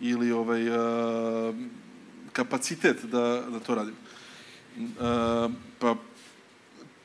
ili 0.00 0.32
ovaj, 0.32 0.68
uh, 0.68 1.54
kapacitet 2.32 3.04
da, 3.04 3.42
da 3.50 3.60
to 3.60 3.74
radimo. 3.74 3.96
Uh, 4.78 5.52
pa, 5.78 5.96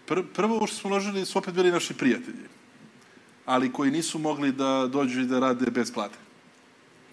pr 0.06 0.22
prvo 0.34 0.68
što 0.68 0.76
smo 0.76 0.90
uložili 0.90 1.26
su 1.26 1.40
opet 1.40 1.54
bili 1.54 1.72
naši 1.72 1.94
prijatelji, 1.94 2.46
ali 3.46 3.74
koji 3.74 3.92
nisu 3.92 4.20
mogli 4.20 4.52
da 4.52 4.88
dođu 4.88 5.22
i 5.22 5.26
da 5.26 5.40
rade 5.40 5.72
bez 5.72 5.92
plate. 5.94 6.18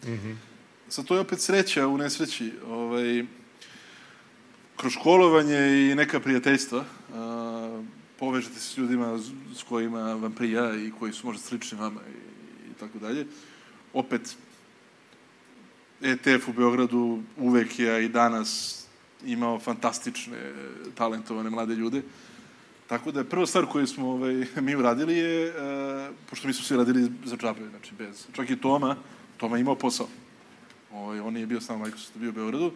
Mm 0.04 0.08
-hmm. 0.08 0.36
Sad, 0.88 1.04
to 1.04 1.14
je 1.14 1.20
opet 1.20 1.40
sreća 1.40 1.86
u 1.86 1.98
nesreći. 1.98 2.52
Ovaj, 2.66 3.26
kroz 4.76 4.92
školovanje 4.92 5.90
i 5.90 5.94
neka 5.94 6.20
prijateljstva 6.20 6.84
povežete 8.18 8.54
se 8.54 8.60
s 8.60 8.76
ljudima 8.76 9.18
s 9.54 9.62
kojima 9.62 10.14
vam 10.14 10.32
prija 10.32 10.74
i 10.74 10.92
koji 10.98 11.12
su 11.12 11.26
možda 11.26 11.42
slični 11.42 11.78
vama 11.78 12.00
i, 12.00 12.70
i 12.70 12.74
tako 12.80 12.98
dalje. 12.98 13.26
Opet, 13.92 14.36
ETF 16.02 16.48
u 16.48 16.52
Beogradu 16.52 17.22
uvek 17.36 17.78
je 17.78 18.04
i 18.04 18.08
danas 18.08 18.82
imao 19.24 19.58
fantastične, 19.58 20.52
talentovane 20.94 21.50
mlade 21.50 21.74
ljude. 21.74 22.02
Tako 22.86 23.12
da 23.12 23.24
prva 23.24 23.46
stvar 23.46 23.66
koju 23.66 23.86
smo 23.86 24.10
ovaj, 24.10 24.46
mi 24.66 24.76
uradili 24.76 25.16
je, 25.16 25.48
uh, 25.48 26.14
pošto 26.30 26.48
mi 26.48 26.54
smo 26.54 26.64
svi 26.64 26.76
radili 26.76 27.12
za 27.24 27.36
džabe, 27.36 27.68
znači 27.70 27.94
bez, 27.98 28.26
čak 28.32 28.50
i 28.50 28.56
Toma, 28.56 28.96
Toma 29.36 29.56
je 29.56 29.60
imao 29.60 29.74
posao. 29.74 30.08
Ovaj, 30.92 31.20
on 31.20 31.36
je 31.36 31.46
bio 31.46 31.60
s 31.60 31.68
nama 31.68 31.84
Microsoft, 31.84 32.16
bio 32.16 32.30
u 32.30 32.32
Beogradu, 32.32 32.72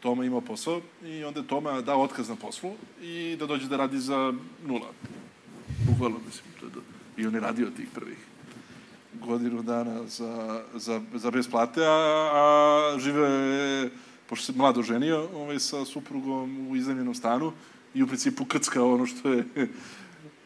Toma 0.00 0.24
imao 0.24 0.40
posao 0.40 0.80
i 1.04 1.24
onda 1.24 1.40
je 1.40 1.46
Toma 1.46 1.80
dao 1.80 2.02
otkaz 2.02 2.28
na 2.28 2.36
poslu 2.36 2.70
i 3.02 3.36
da 3.38 3.46
dođe 3.46 3.68
da 3.68 3.76
radi 3.76 3.98
za 3.98 4.32
nula. 4.66 4.88
Bukvalno, 5.86 6.18
mislim. 6.26 6.44
To 6.60 6.66
je 6.66 6.70
da, 6.70 6.80
I 7.22 7.26
on 7.26 7.34
je 7.34 7.40
radio 7.40 7.70
tih 7.70 7.88
prvih 7.94 8.18
godinu 9.24 9.62
dana 9.62 10.06
za, 10.06 10.62
za, 10.74 11.00
za 11.14 11.30
bez 11.30 11.48
plate, 11.48 11.86
a, 11.86 12.30
a 12.34 12.98
žive, 12.98 13.90
pošto 14.26 14.52
se 14.52 14.58
mlado 14.58 14.82
ženio, 14.82 15.28
ovaj, 15.34 15.60
sa 15.60 15.84
suprugom 15.84 16.68
u 16.70 16.76
iznajmljenom 16.76 17.14
stanu 17.14 17.52
i 17.94 18.02
u 18.02 18.06
principu 18.06 18.44
krcka 18.44 18.84
ono 18.84 19.06
što 19.06 19.32
je 19.32 19.44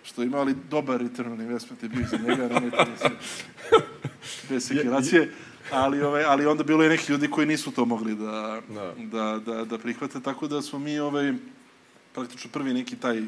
što 0.02 0.22
je 0.22 0.26
imao, 0.26 0.40
ali 0.40 0.56
dobar 0.70 1.00
return 1.00 1.32
on 1.32 1.40
investment 1.40 1.82
je 1.82 1.88
bio 1.88 2.06
za 2.10 2.16
njega, 2.16 2.48
nemojte 2.48 2.76
da 2.76 2.96
se 2.96 3.10
bez 4.48 4.66
sekiracije 4.66 5.34
ali, 5.72 6.02
ove, 6.02 6.24
ali 6.24 6.46
onda 6.46 6.64
bilo 6.64 6.82
je 6.82 6.88
neki 6.88 7.12
ljudi 7.12 7.30
koji 7.30 7.46
nisu 7.46 7.70
to 7.70 7.84
mogli 7.84 8.14
da, 8.14 8.60
da. 8.68 8.94
Da, 8.98 9.38
da, 9.38 9.64
da 9.64 9.78
prihvate, 9.78 10.20
tako 10.20 10.48
da 10.48 10.62
smo 10.62 10.78
mi 10.78 10.98
ovaj, 10.98 11.34
praktično 12.14 12.50
prvi 12.52 12.74
neki 12.74 12.96
taj 12.96 13.22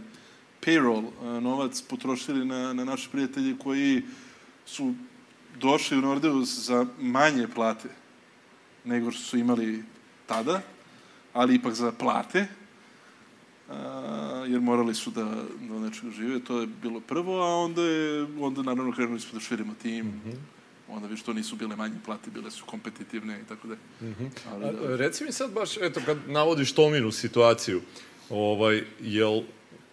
payroll 0.62 1.11
novac 1.40 1.82
potrošili 1.82 2.45
na, 2.45 2.72
na 2.72 2.84
naše 2.84 3.09
prijatelje 3.12 3.59
koji 3.59 4.03
su 4.66 4.95
došli 5.61 5.99
u 5.99 6.01
Nordeus 6.01 6.59
za 6.59 6.86
manje 7.01 7.49
plate 7.49 7.88
nego 8.84 9.11
što 9.11 9.22
su 9.22 9.38
imali 9.38 9.84
tada, 10.26 10.61
ali 11.32 11.55
ipak 11.55 11.72
za 11.72 11.93
plate, 11.93 12.47
a, 13.70 14.45
jer 14.49 14.61
morali 14.61 14.95
su 14.95 15.11
da, 15.11 15.24
da 15.61 15.78
nečega 15.78 16.11
žive. 16.11 16.40
To 16.40 16.61
je 16.61 16.66
bilo 16.66 17.01
prvo, 17.01 17.43
a 17.43 17.57
onda 17.57 17.82
je, 17.82 18.26
onda 18.40 18.62
naravno 18.62 18.93
krenuli 18.93 19.20
smo 19.20 19.38
da 19.38 19.40
širimo 19.40 19.74
tim, 19.82 20.07
mm 20.07 20.22
-hmm 20.26 20.62
onda 20.89 21.09
viš 21.09 21.22
to 21.22 21.33
nisu 21.33 21.57
bile 21.57 21.76
manje 21.76 21.95
plate, 22.05 22.30
bile 22.30 22.51
su 22.51 22.64
kompetitivne 22.66 23.41
i 23.41 23.45
tako 23.49 23.68
da. 23.68 23.74
Mm 23.74 24.14
-hmm. 24.20 24.28
Ali, 24.51 24.61
da. 24.61 24.93
A, 24.93 24.97
reci 24.97 25.24
mi 25.24 25.33
sad 25.33 25.53
baš, 25.53 25.76
eto, 25.76 26.01
kad 26.07 26.16
navodiš 26.26 26.72
Tominu 26.72 27.12
situaciju, 27.12 27.80
ovaj, 28.30 28.85
jel 29.01 29.43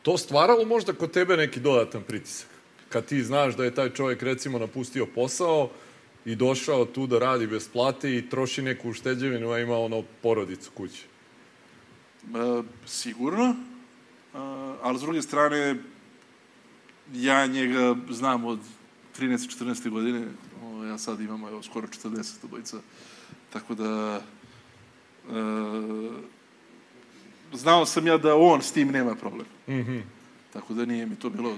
to 0.02 0.18
stvaralo 0.18 0.66
možda 0.66 0.94
kod 0.94 1.12
tebe 1.12 1.38
neki 1.38 1.60
dodatan 1.60 2.04
pritisak? 2.04 2.50
Kad 2.90 3.06
ti 3.06 3.24
znaš 3.24 3.56
da 3.56 3.66
je 3.66 3.76
taj 3.76 3.90
čovjek, 3.90 4.22
recimo, 4.22 4.60
napustio 4.60 5.06
posao 5.06 5.70
i 6.26 6.36
došao 6.36 6.86
tu 6.86 7.08
da 7.08 7.20
radi 7.20 7.48
bez 7.48 7.70
plate 7.70 8.18
i 8.18 8.30
troši 8.30 8.62
neku 8.62 8.90
ušteđevinu, 8.90 9.52
a 9.52 9.60
ima 9.60 9.78
ono 9.78 10.04
porodicu 10.22 10.72
kući? 10.74 11.04
E, 12.24 12.64
sigurno, 12.86 13.56
ali 14.82 14.98
s 14.98 15.02
druge 15.02 15.22
strane, 15.22 15.76
ja 17.14 17.46
njega 17.46 17.96
znam 18.10 18.46
od 18.46 18.60
13-14. 19.20 19.90
godine, 19.90 20.28
ja 20.90 20.98
sad 20.98 21.22
imamo 21.22 21.50
evo, 21.50 21.64
skoro 21.64 21.88
40 21.88 22.46
obojica. 22.46 22.78
Tako 23.54 23.76
da... 23.76 24.22
E, 25.30 25.40
znao 27.54 27.86
sam 27.86 28.08
ja 28.08 28.18
da 28.18 28.36
on 28.36 28.62
s 28.62 28.72
tim 28.72 28.88
nema 28.92 29.16
problem. 29.16 29.48
Mm 29.68 29.74
-hmm. 29.74 30.02
Tako 30.54 30.74
da 30.74 30.86
nije 30.86 31.06
mi 31.06 31.16
to 31.16 31.30
bilo 31.30 31.58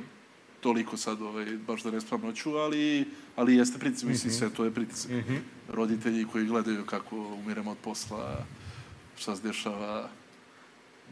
toliko 0.61 0.97
sad, 0.97 1.21
ovaj, 1.21 1.45
baš 1.67 1.83
da 1.83 1.91
ne 1.91 2.01
spavam 2.01 2.25
noću, 2.25 2.55
ali, 2.55 3.05
ali 3.35 3.55
jeste 3.55 3.79
pritisak, 3.79 4.09
mislim, 4.09 4.31
mm 4.31 4.35
-hmm. 4.35 4.39
sve 4.39 4.49
to 4.49 4.65
je 4.65 4.71
pritisak. 4.71 5.11
Mm 5.11 5.15
-hmm. 5.15 5.39
Roditelji 5.67 6.25
koji 6.25 6.45
gledaju 6.45 6.85
kako 6.85 7.17
umiramo 7.17 7.71
od 7.71 7.77
posla, 7.83 8.45
šta 9.17 9.35
se 9.35 9.41
dešava, 9.41 10.09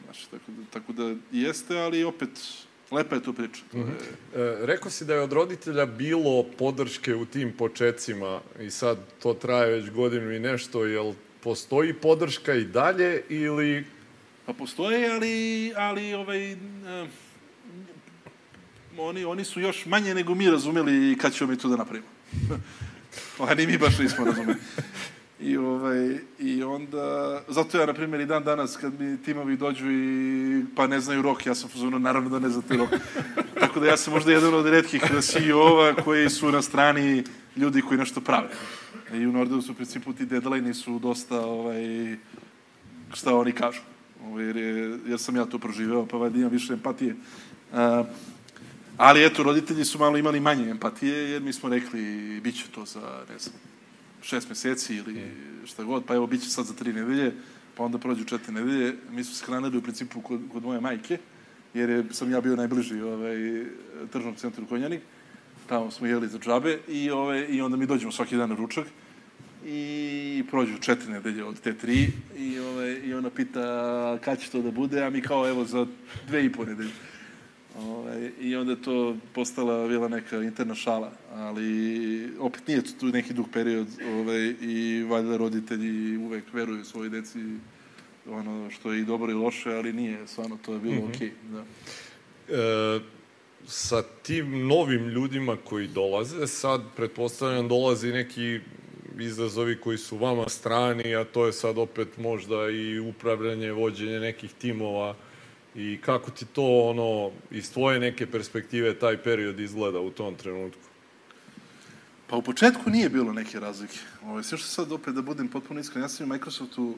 znaš, 0.04 0.26
tako 0.26 0.52
da, 0.52 0.66
tako 0.70 0.94
da 0.94 1.16
jeste, 1.32 1.80
ali 1.80 2.04
opet 2.04 2.30
Lepa 2.92 3.16
je 3.16 3.24
tu 3.24 3.34
priča. 3.34 3.62
Mm 3.74 3.78
-hmm. 3.78 3.92
e, 4.36 4.66
rekao 4.66 4.92
si 4.92 5.06
da 5.06 5.14
je 5.14 5.22
od 5.22 5.34
roditelja 5.34 5.86
bilo 5.86 6.44
podrške 6.58 7.16
u 7.16 7.26
tim 7.26 7.54
počecima 7.58 8.42
i 8.60 8.72
sad 8.72 8.98
to 9.22 9.34
traje 9.34 9.72
već 9.72 9.90
godinu 9.90 10.32
i 10.32 10.40
nešto, 10.40 10.86
jel 10.86 11.14
postoji 11.44 11.94
podrška 11.94 12.54
i 12.54 12.64
dalje 12.64 13.24
ili... 13.30 13.86
Pa 14.46 14.54
postoje, 14.54 15.12
ali, 15.12 15.74
ali 15.76 16.14
ovaj, 16.14 16.52
eh, 16.52 16.58
oni, 18.98 19.26
oni 19.26 19.46
su 19.46 19.60
još 19.60 19.86
manje 19.86 20.16
nego 20.16 20.36
mi 20.36 20.50
razumeli 20.50 21.18
kad 21.18 21.34
ćemo 21.34 21.52
mi 21.52 21.58
to 21.58 21.70
da 21.70 21.76
napravimo. 21.76 22.08
Oni 23.40 23.68
mi 23.68 23.78
baš 23.78 24.00
nismo 24.00 24.26
razumeli. 24.26 24.60
I, 25.42 25.58
ovaj, 25.58 26.18
I 26.40 26.64
onda, 26.64 27.42
zato 27.48 27.80
ja, 27.80 27.86
na 27.86 27.94
primjer, 27.94 28.22
i 28.22 28.26
dan 28.26 28.44
danas, 28.44 28.78
kad 28.78 29.00
mi 29.00 29.22
timovi 29.22 29.58
dođu 29.58 29.92
i 29.92 30.66
pa 30.76 30.88
ne 30.88 31.00
znaju 31.00 31.22
rok, 31.22 31.46
ja 31.46 31.56
sam 31.56 31.70
fuzonu, 31.70 32.00
naravno 32.00 32.30
da 32.30 32.40
ne 32.40 32.50
znate 32.50 32.78
rok. 32.78 32.90
Tako 33.60 33.80
da 33.80 33.88
ja 33.88 33.98
sam 33.98 34.14
možda 34.14 34.32
jedan 34.32 34.54
od 34.54 34.66
redkih 34.66 35.02
CEO-ova 35.22 35.94
koji 35.96 36.30
su 36.30 36.52
na 36.52 36.62
strani 36.62 37.24
ljudi 37.56 37.82
koji 37.82 37.98
nešto 37.98 38.22
prave. 38.22 38.50
I 39.14 39.26
u 39.26 39.32
Nordeus 39.32 39.70
u 39.70 39.74
principu 39.74 40.14
ti 40.14 40.26
deadline 40.26 40.74
su 40.74 41.00
dosta, 41.00 41.42
ovaj, 41.46 42.16
šta 43.14 43.36
oni 43.36 43.52
kažu. 43.52 43.82
Ovaj, 44.26 44.46
jer, 44.46 44.58
je, 44.58 45.00
jer 45.08 45.20
sam 45.20 45.36
ja 45.36 45.46
to 45.46 45.60
proživeo, 45.60 46.06
pa 46.06 46.18
valjda 46.18 46.38
imam 46.38 46.52
više 46.52 46.74
empatije. 46.74 47.16
Uh, 47.72 47.78
ali 48.98 49.26
eto, 49.26 49.44
roditelji 49.44 49.86
su 49.86 50.00
malo 50.00 50.18
imali 50.18 50.40
manje 50.40 50.70
empatije, 50.70 51.30
jer 51.30 51.42
mi 51.42 51.54
smo 51.54 51.70
rekli, 51.70 52.02
bit 52.44 52.56
će 52.56 52.66
to 52.76 52.86
za, 52.86 53.24
ne 53.30 53.40
znam, 53.40 53.56
šest 54.22 54.50
meseci 54.50 54.96
ili 54.96 55.32
šta 55.66 55.84
god, 55.84 56.06
pa 56.06 56.16
evo, 56.16 56.28
bit 56.28 56.42
će 56.42 56.50
sad 56.50 56.66
za 56.66 56.74
tri 56.74 56.94
nedelje, 56.94 57.34
pa 57.76 57.84
onda 57.84 57.98
prođu 57.98 58.24
četiri 58.24 58.54
nedelje. 58.54 58.96
Mi 59.12 59.24
smo 59.24 59.36
se 59.36 59.46
hranili 59.46 59.78
u 59.78 59.82
principu 59.82 60.22
kod, 60.22 60.42
kod 60.52 60.64
moje 60.64 60.82
majke, 60.82 61.18
jer 61.74 61.90
je, 61.90 62.06
sam 62.12 62.32
ja 62.32 62.42
bio 62.42 62.56
najbliži 62.56 63.02
ovaj, 63.02 63.66
tržnom 64.12 64.36
centru 64.36 64.66
Konjanik. 64.66 65.02
Tamo 65.68 65.92
smo 65.92 66.08
jeli 66.08 66.28
za 66.28 66.40
džabe 66.40 66.80
i, 66.88 67.12
ovaj, 67.12 67.46
i 67.50 67.62
onda 67.62 67.78
mi 67.78 67.86
dođemo 67.86 68.12
svaki 68.12 68.38
dan 68.38 68.50
na 68.50 68.56
ručak 68.56 68.86
i 69.66 70.44
prođu 70.50 70.78
četiri 70.82 71.12
nedelje 71.12 71.44
od 71.44 71.60
te 71.60 71.74
tri 71.74 72.12
i, 72.38 72.60
ovaj, 72.60 72.92
i 73.04 73.14
ona 73.14 73.30
pita 73.30 74.18
kada 74.24 74.42
će 74.42 74.50
to 74.50 74.62
da 74.62 74.72
bude, 74.72 75.04
a 75.04 75.10
mi 75.10 75.22
kao 75.22 75.50
evo 75.50 75.66
za 75.66 75.86
dve 76.28 76.46
i 76.46 76.52
po 76.52 76.66
nedelje. 76.66 76.92
Ovaj, 77.78 78.32
I 78.42 78.56
onda 78.56 78.72
je 78.72 78.82
to 78.82 79.16
postala 79.34 79.88
bila 79.88 80.08
neka 80.08 80.38
interna 80.38 80.76
šala, 80.76 81.12
ali 81.32 82.30
opet 82.40 82.68
nije 82.68 82.82
tu 83.00 83.06
neki 83.06 83.34
dug 83.34 83.46
period 83.54 83.88
ovaj, 84.06 84.54
i 84.62 85.04
valjda 85.10 85.38
roditelji 85.38 86.18
uvek 86.18 86.54
veruju 86.54 86.86
svojoj 86.86 87.10
deci 87.10 87.40
ono 88.30 88.70
što 88.70 88.94
je 88.94 89.00
i 89.00 89.06
dobro 89.06 89.32
i 89.32 89.36
loše, 89.36 89.74
ali 89.74 89.94
nije, 89.94 90.28
stvarno 90.28 90.58
to 90.66 90.74
je 90.74 90.80
bilo 90.80 90.96
mm 90.96 91.00
-hmm. 91.00 91.16
okej. 91.16 91.32
Okay, 91.32 91.52
da. 91.52 91.64
E, 92.56 93.00
sa 93.66 94.02
tim 94.02 94.68
novim 94.68 95.08
ljudima 95.08 95.58
koji 95.64 95.88
dolaze, 95.88 96.48
sad 96.48 96.82
pretpostavljam 96.96 97.68
dolazi 97.68 98.12
neki 98.12 98.60
izazovi 99.20 99.82
koji 99.82 99.98
su 99.98 100.18
vama 100.18 100.50
strani, 100.50 101.16
a 101.16 101.24
to 101.24 101.46
je 101.46 101.54
sad 101.54 101.78
opet 101.78 102.18
možda 102.18 102.70
i 102.70 103.00
upravljanje, 103.00 103.72
vođenje 103.72 104.20
nekih 104.20 104.54
timova 104.54 105.16
i 105.76 106.00
kako 106.02 106.32
ti 106.32 106.46
to 106.46 106.64
ono 106.64 107.32
iz 107.52 107.74
tvoje 107.74 108.00
neke 108.00 108.28
perspektive 108.28 109.00
taj 109.00 109.18
period 109.18 109.60
izgleda 109.60 110.00
u 110.00 110.10
tom 110.10 110.36
trenutku? 110.36 110.82
Pa 112.28 112.36
u 112.36 112.42
početku 112.42 112.90
nije 112.90 113.10
bilo 113.10 113.34
neke 113.34 113.60
razlike. 113.60 113.98
Ovaj, 114.24 114.44
sve 114.44 114.58
što 114.58 114.68
sad 114.68 114.92
opet 114.92 115.14
da 115.14 115.22
budem 115.22 115.48
potpuno 115.48 115.80
iskren, 115.80 116.04
ja 116.04 116.10
sam 116.10 116.32
u 116.32 116.34
Microsoftu 116.34 116.96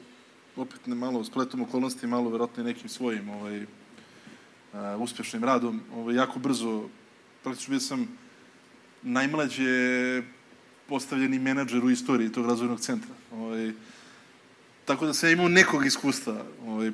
opet 0.56 0.86
ne 0.86 0.94
malo 0.94 1.24
spletom 1.24 1.62
okolnosti, 1.62 2.06
malo 2.06 2.30
verovatno 2.30 2.62
i 2.62 2.66
nekim 2.66 2.88
svojim 2.88 3.30
ovaj, 3.30 3.62
uh, 3.62 3.68
uspešnim 4.98 5.44
radom, 5.44 5.80
ovaj, 5.94 6.14
jako 6.14 6.38
brzo, 6.38 6.88
praktično 7.42 7.70
bio 7.70 7.80
sam 7.80 8.08
najmlađe 9.02 10.22
postavljeni 10.88 11.38
menadžer 11.38 11.84
u 11.84 11.90
istoriji 11.90 12.32
tog 12.32 12.46
razvojnog 12.46 12.80
centra. 12.80 13.14
Ovaj, 13.32 13.72
tako 14.84 15.06
da 15.06 15.14
sam 15.14 15.30
imao 15.30 15.48
nekog 15.48 15.86
iskustva, 15.86 16.44
ovaj, 16.66 16.92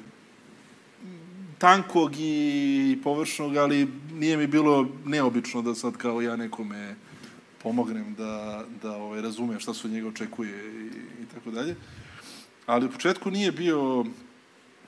tankog 1.59 2.13
i 2.19 2.99
površnog, 3.05 3.57
ali 3.57 3.89
nije 4.13 4.37
mi 4.37 4.47
bilo 4.47 4.89
neobično 5.05 5.63
da 5.63 5.75
sad 5.75 5.97
kao 5.97 6.23
ja 6.23 6.37
nekome 6.37 6.97
pomognem 7.63 8.15
da, 8.15 8.65
da 8.83 8.97
ovaj, 8.97 9.23
razume 9.23 9.61
šta 9.61 9.75
se 9.75 9.87
od 9.87 9.93
njega 9.93 10.09
očekuje 10.09 10.85
i, 10.85 10.87
i 11.23 11.27
tako 11.35 11.51
dalje. 11.51 11.77
Ali 12.67 12.87
u 12.87 12.91
početku 12.91 13.31
nije 13.31 13.53
bio 13.53 14.05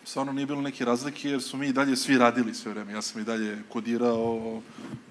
stvarno 0.04 0.32
nije 0.32 0.46
bilo 0.46 0.60
neke 0.60 0.84
razlike 0.84 1.30
jer 1.30 1.42
smo 1.42 1.58
mi 1.58 1.68
i 1.68 1.72
dalje 1.72 1.96
svi 1.96 2.18
radili 2.18 2.54
sve 2.54 2.72
vreme. 2.72 2.92
Ja 2.92 3.02
sam 3.02 3.20
i 3.20 3.24
dalje 3.24 3.58
kodirao, 3.68 4.62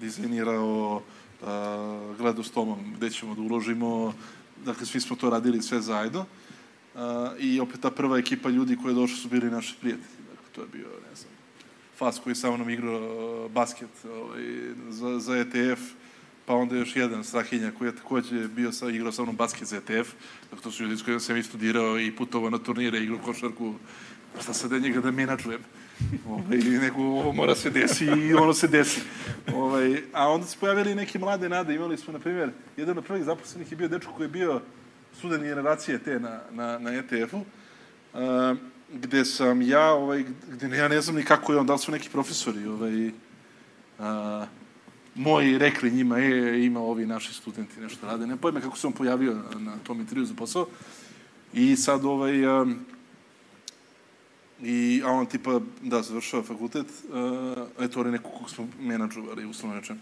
dizajnirao, 0.01 1.01
uh, 1.41 2.17
gledao 2.17 2.43
s 2.43 2.51
Tomom 2.51 2.93
gde 2.97 3.09
ćemo 3.09 3.35
da 3.35 3.41
uložimo. 3.41 4.13
Dakle, 4.65 4.85
svi 4.85 5.01
smo 5.01 5.15
to 5.15 5.29
radili 5.29 5.61
sve 5.61 5.81
zajedno. 5.81 6.25
Uh, 6.95 7.01
I 7.39 7.59
opet 7.59 7.81
ta 7.81 7.91
prva 7.91 8.17
ekipa 8.17 8.49
ljudi 8.49 8.77
koji 8.77 8.91
je 8.91 8.95
došli 8.95 9.17
su 9.17 9.29
bili 9.29 9.51
naši 9.51 9.75
prijatelji. 9.81 10.23
Dakle, 10.29 10.45
to 10.55 10.61
je 10.61 10.67
bio, 10.67 10.87
ne 11.09 11.15
znam, 11.15 11.38
Fas 11.99 12.19
koji 12.23 12.35
sa 12.35 12.51
mnom 12.51 12.69
igrao 12.69 13.49
basket 13.49 13.89
ovaj, 14.05 14.43
za, 14.89 15.19
za 15.19 15.37
ETF, 15.37 15.81
pa 16.45 16.55
onda 16.55 16.75
još 16.75 16.95
jedan 16.95 17.23
Strahinja 17.23 17.71
koji 17.77 17.87
je 17.87 17.95
takođe 17.95 18.47
bio 18.47 18.71
sa, 18.71 18.89
igrao 18.89 19.11
sa 19.11 19.23
mnom 19.23 19.35
basket 19.35 19.67
za 19.67 19.77
ETF. 19.77 20.13
Dakle, 20.43 20.63
to 20.63 20.71
su 20.71 20.83
ljudi 20.83 20.97
s 20.97 21.03
kojima 21.03 21.19
sam 21.19 21.37
i 21.37 21.43
studirao 21.43 21.99
i 21.99 22.15
putovao 22.15 22.49
na 22.49 22.57
turnire, 22.57 22.99
igrao 22.99 23.19
košarku 23.19 23.73
šta 24.41 24.53
sad 24.53 24.71
da 24.71 24.79
njega 24.79 25.01
da 25.01 25.11
menadžujem. 25.11 25.61
Ovaj, 26.27 26.57
nego 26.57 27.01
ovo 27.01 27.33
mora 27.33 27.55
se 27.55 27.69
desi 27.69 28.05
i 28.05 28.33
ono 28.33 28.53
se 28.53 28.67
desi. 28.67 29.01
Ovaj, 29.53 30.03
a 30.13 30.29
onda 30.29 30.47
se 30.47 30.57
pojavili 30.59 30.95
neke 30.95 31.19
mlade 31.19 31.49
nade. 31.49 31.75
Imali 31.75 31.97
smo, 31.97 32.13
na 32.13 32.19
primjer, 32.19 32.49
jedan 32.77 32.97
od 32.97 33.05
prvih 33.05 33.23
zaposlenih 33.23 33.71
je 33.71 33.77
bio 33.77 33.87
dečko 33.87 34.13
koji 34.13 34.25
je 34.25 34.31
bio 34.31 34.61
student 35.17 35.43
generacije 35.43 35.99
te 35.99 36.19
na, 36.19 36.41
na, 36.51 36.79
na 36.79 36.93
ETF-u. 36.93 37.37
Uh, 37.37 38.57
gde 38.93 39.25
sam 39.25 39.61
ja, 39.61 39.91
ovaj, 39.91 40.25
gde 40.51 40.77
ja 40.77 40.87
ne 40.87 41.01
znam 41.01 41.15
ni 41.15 41.23
kako 41.23 41.53
je 41.53 41.59
on, 41.59 41.65
da 41.65 41.73
li 41.73 41.79
su 41.79 41.91
neki 41.91 42.09
profesori, 42.09 42.65
ovaj, 42.67 43.11
a, 43.99 44.45
moji 45.15 45.57
rekli 45.57 45.91
njima, 45.91 46.19
e, 46.19 46.65
ima 46.65 46.79
ovi 46.79 47.05
naši 47.05 47.33
studenti 47.33 47.81
nešto 47.81 48.07
rade. 48.07 48.27
Ne 48.27 48.37
pojme 48.37 48.61
kako 48.61 48.77
se 48.77 48.87
on 48.87 48.93
pojavio 48.93 49.33
na, 49.59 49.77
tom 49.83 49.99
intervju 49.99 50.25
za 50.25 50.33
posao. 50.33 50.67
I 51.53 51.75
sad, 51.75 52.05
ovaj, 52.05 52.45
a, 52.45 52.65
I, 54.63 55.01
a 55.05 55.11
on 55.11 55.25
tipa, 55.25 55.61
da, 55.81 56.01
završava 56.01 56.43
fakultet, 56.43 56.87
uh, 56.87 57.63
eto, 57.79 58.03
je 58.03 58.11
neko 58.11 58.29
kog 58.29 58.49
smo 58.49 58.67
menadžovali, 58.79 59.45
uslovno 59.45 59.79
rečem, 59.79 60.01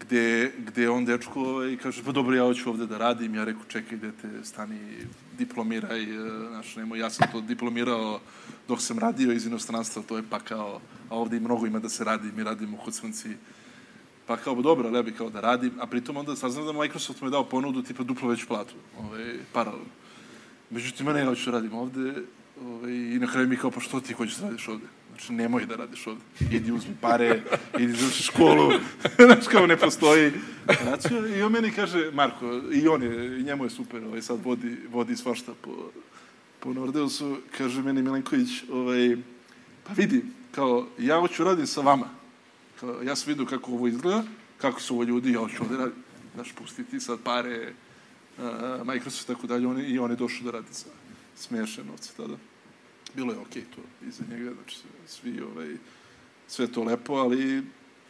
gde, 0.00 0.52
gde 0.58 0.88
on 0.90 1.04
dečko 1.04 1.40
ovaj, 1.40 1.76
kaže, 1.76 2.04
pa 2.04 2.12
dobro, 2.12 2.36
ja 2.36 2.42
hoću 2.42 2.70
ovde 2.70 2.86
da 2.86 2.98
radim, 2.98 3.34
ja 3.34 3.44
rekao, 3.44 3.64
čekaj, 3.68 3.98
dete, 3.98 4.30
stani, 4.42 4.80
diplomiraj, 5.38 6.18
uh, 6.18 6.48
znaš, 6.48 6.76
nemoj, 6.76 6.98
ja 6.98 7.10
sam 7.10 7.28
to 7.32 7.40
diplomirao 7.40 8.20
dok 8.68 8.80
sam 8.80 8.98
radio 8.98 9.32
iz 9.32 9.46
inostranstva, 9.46 10.02
to 10.02 10.16
je 10.16 10.22
pa 10.30 10.38
kao, 10.38 10.80
a 11.10 11.16
ovde 11.16 11.36
i 11.36 11.40
mnogo 11.40 11.66
ima 11.66 11.78
da 11.78 11.88
se 11.88 12.04
radi, 12.04 12.32
mi 12.36 12.44
radimo 12.44 12.76
kod 12.84 12.94
crnci, 12.94 13.28
pa 14.26 14.36
kao, 14.36 14.54
dobro, 14.54 15.02
bih 15.02 15.14
kao 15.16 15.30
da 15.30 15.40
radim, 15.40 15.72
a 15.80 15.86
pritom 15.86 16.16
onda 16.16 16.36
saznam 16.36 16.66
da 16.66 16.72
Microsoft 16.72 17.20
mu 17.20 17.26
je 17.26 17.30
dao 17.30 17.44
ponudu 17.44 17.82
tipa 17.82 18.02
duplo 18.02 18.28
veću 18.28 18.46
platu, 18.46 18.74
ovaj, 18.98 19.38
paralelno. 19.52 19.92
Međutim, 20.70 21.06
ne, 21.06 21.20
ja 21.20 21.26
hoću 21.26 21.50
da 21.50 21.56
radim 21.56 21.74
ovde, 21.74 22.14
Ovaj, 22.62 22.92
I 22.92 23.18
na 23.18 23.26
kraju 23.26 23.48
mi 23.48 23.56
kao, 23.56 23.70
pa 23.70 23.80
što 23.80 24.00
ti 24.00 24.12
hoćeš 24.12 24.36
da 24.36 24.46
radiš 24.46 24.68
ovde? 24.68 24.86
Znači, 25.14 25.32
nemoj 25.32 25.66
da 25.66 25.76
radiš 25.76 26.06
ovde. 26.06 26.20
Idi 26.50 26.72
uzmi 26.72 26.96
pare, 27.00 27.42
idi 27.78 27.92
završi 27.92 28.22
školu. 28.22 28.72
Znaš, 29.26 29.46
kao 29.46 29.66
ne 29.66 29.76
postoji. 29.76 30.32
Znači, 30.82 31.14
I 31.38 31.42
on 31.42 31.52
meni 31.52 31.70
kaže, 31.70 32.10
Marko, 32.12 32.60
i 32.72 32.88
on 32.88 33.02
je, 33.02 33.40
i 33.40 33.42
njemu 33.42 33.64
je 33.64 33.70
super, 33.70 34.04
ovaj, 34.04 34.22
sad 34.22 34.44
vodi, 34.44 34.76
vodi 34.90 35.16
svašta 35.16 35.52
po, 35.62 35.90
po 36.60 36.72
Nordeusu. 36.72 37.36
Kaže 37.58 37.82
meni 37.82 38.02
Milenković, 38.02 38.48
ovaj, 38.72 39.16
pa 39.86 39.92
vidi, 39.92 40.24
kao, 40.50 40.86
ja 40.98 41.20
hoću 41.20 41.44
radim 41.44 41.66
sa 41.66 41.80
vama. 41.80 42.08
Kao, 42.80 43.02
ja 43.02 43.16
sam 43.16 43.28
vidio 43.28 43.46
kako 43.46 43.72
ovo 43.72 43.88
izgleda, 43.88 44.24
kako 44.58 44.80
su 44.80 44.94
ovo 44.94 45.04
ljudi, 45.04 45.32
ja 45.32 45.40
hoću 45.40 45.62
ovde 45.62 45.76
radim. 45.76 46.02
Znaš, 46.34 46.52
pustiti 46.52 47.00
sad 47.00 47.18
pare, 47.24 47.72
uh, 48.38 48.86
Microsoft 48.86 49.24
i 49.28 49.32
tako 49.32 49.46
dalje, 49.46 49.66
on, 49.66 49.80
i 49.80 49.98
on 49.98 50.10
je 50.10 50.16
došao 50.16 50.44
da 50.44 50.50
radi 50.50 50.74
sa 50.74 50.88
smiješne 51.36 51.84
novce 51.84 52.12
tada. 52.16 52.34
Bilo 53.16 53.32
je 53.32 53.38
okej 53.38 53.62
okay 53.62 53.74
to 53.74 54.06
iza 54.08 54.24
njega, 54.30 54.52
znači 54.54 54.76
svi, 55.06 55.40
ovaj, 55.40 55.76
sve 56.48 56.66
to 56.66 56.84
lepo, 56.84 57.14
ali 57.14 57.62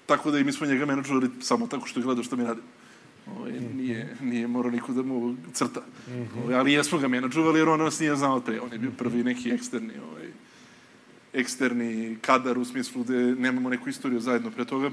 tako 0.06 0.30
da 0.30 0.38
i 0.38 0.44
mi 0.44 0.52
smo 0.52 0.66
njega 0.66 0.86
menadžovali 0.86 1.30
samo 1.40 1.66
tako 1.66 1.86
što 1.86 2.00
je 2.00 2.04
gledao 2.04 2.24
što 2.24 2.36
mi 2.36 2.44
radi. 2.44 2.60
Ovaj, 3.26 3.52
nije, 3.74 4.16
nije 4.20 4.46
morao 4.46 4.70
niko 4.70 4.92
da 4.92 5.02
mu 5.02 5.36
crta. 5.52 5.82
-hmm. 6.08 6.42
ovaj, 6.42 6.54
ali 6.54 6.72
jesmo 6.72 6.98
ga 6.98 7.08
menadžovali 7.08 7.58
jer 7.58 7.68
on 7.68 7.80
nas 7.80 8.00
nije 8.00 8.16
znao 8.16 8.40
pre. 8.40 8.60
On 8.60 8.72
je 8.72 8.78
bio 8.78 8.90
prvi 8.98 9.24
neki 9.24 9.50
eksterni, 9.50 9.92
ovaj, 10.10 10.28
eksterni 11.32 12.18
kadar 12.20 12.58
u 12.58 12.64
smislu 12.64 13.04
da 13.04 13.12
nemamo 13.14 13.68
neku 13.68 13.88
istoriju 13.88 14.20
zajedno 14.20 14.50
pre 14.50 14.64
toga. 14.64 14.90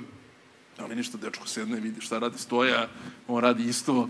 Ali 0.78 0.96
ništa, 0.96 1.18
dečko 1.18 1.48
sedne, 1.48 1.80
vidi 1.80 2.02
šta 2.02 2.20
radi 2.20 2.38
stoja, 2.38 2.88
on 3.28 3.42
radi 3.42 3.64
isto 3.64 4.10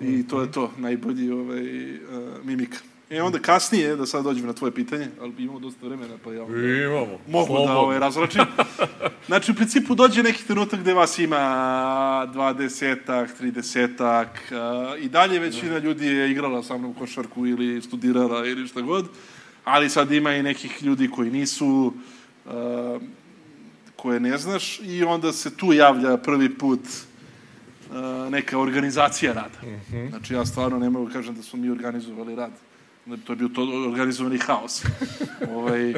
i 0.00 0.28
to 0.28 0.40
je 0.40 0.52
to, 0.52 0.72
najbolji 0.76 1.30
ovaj, 1.30 1.94
uh, 1.94 2.00
mimika. 2.44 2.78
E 3.10 3.22
onda 3.22 3.38
kasnije, 3.38 3.96
da 3.96 4.06
sad 4.06 4.24
dođem 4.24 4.46
na 4.46 4.52
tvoje 4.52 4.74
pitanje, 4.74 5.08
ali 5.20 5.32
imamo 5.38 5.58
dosta 5.58 5.86
vremena, 5.86 6.14
pa 6.24 6.32
ja 6.32 6.44
onda 6.44 6.58
imamo. 6.58 7.18
mogu 7.28 7.46
Slobodno. 7.46 7.74
da 7.74 7.78
ovaj, 7.78 7.98
razračim. 7.98 8.42
Znači, 9.26 9.50
u 9.50 9.54
principu 9.54 9.94
dođe 9.94 10.22
neki 10.22 10.44
trenutak 10.44 10.80
gde 10.80 10.94
vas 10.94 11.18
ima 11.18 11.36
20-ak, 12.34 13.28
30-ak 13.40 14.26
i 14.98 15.08
dalje 15.08 15.38
većina 15.38 15.72
da. 15.72 15.78
ljudi 15.78 16.06
je 16.06 16.30
igrala 16.30 16.62
sa 16.62 16.76
mnom 16.76 16.94
košarku 16.94 17.46
ili 17.46 17.82
studirala 17.82 18.46
ili 18.46 18.68
šta 18.68 18.80
god, 18.80 19.08
ali 19.64 19.90
sad 19.90 20.12
ima 20.12 20.34
i 20.34 20.42
nekih 20.42 20.82
ljudi 20.82 21.10
koji 21.10 21.30
nisu, 21.30 21.92
uh, 22.46 22.52
koje 23.96 24.20
ne 24.20 24.38
znaš 24.38 24.80
i 24.80 25.04
onda 25.04 25.32
se 25.32 25.56
tu 25.56 25.72
javlja 25.72 26.16
prvi 26.16 26.58
put 26.58 26.80
uh, 26.80 27.96
neka 28.30 28.58
organizacija 28.58 29.32
rada. 29.32 29.58
Mm 29.62 29.80
-hmm. 29.92 30.08
Znači, 30.10 30.34
ja 30.34 30.46
stvarno 30.46 30.78
ne 30.78 30.90
mogu 30.90 31.06
da 31.06 31.12
kažem 31.12 31.34
da 31.34 31.42
smo 31.42 31.58
mi 31.58 31.70
organizovali 31.70 32.34
rad 32.34 32.67
to 33.16 33.32
je 33.32 33.36
bio 33.36 33.48
to 33.48 33.62
organizovani 33.62 34.38
haos. 34.38 34.84
ovaj, 35.54 35.94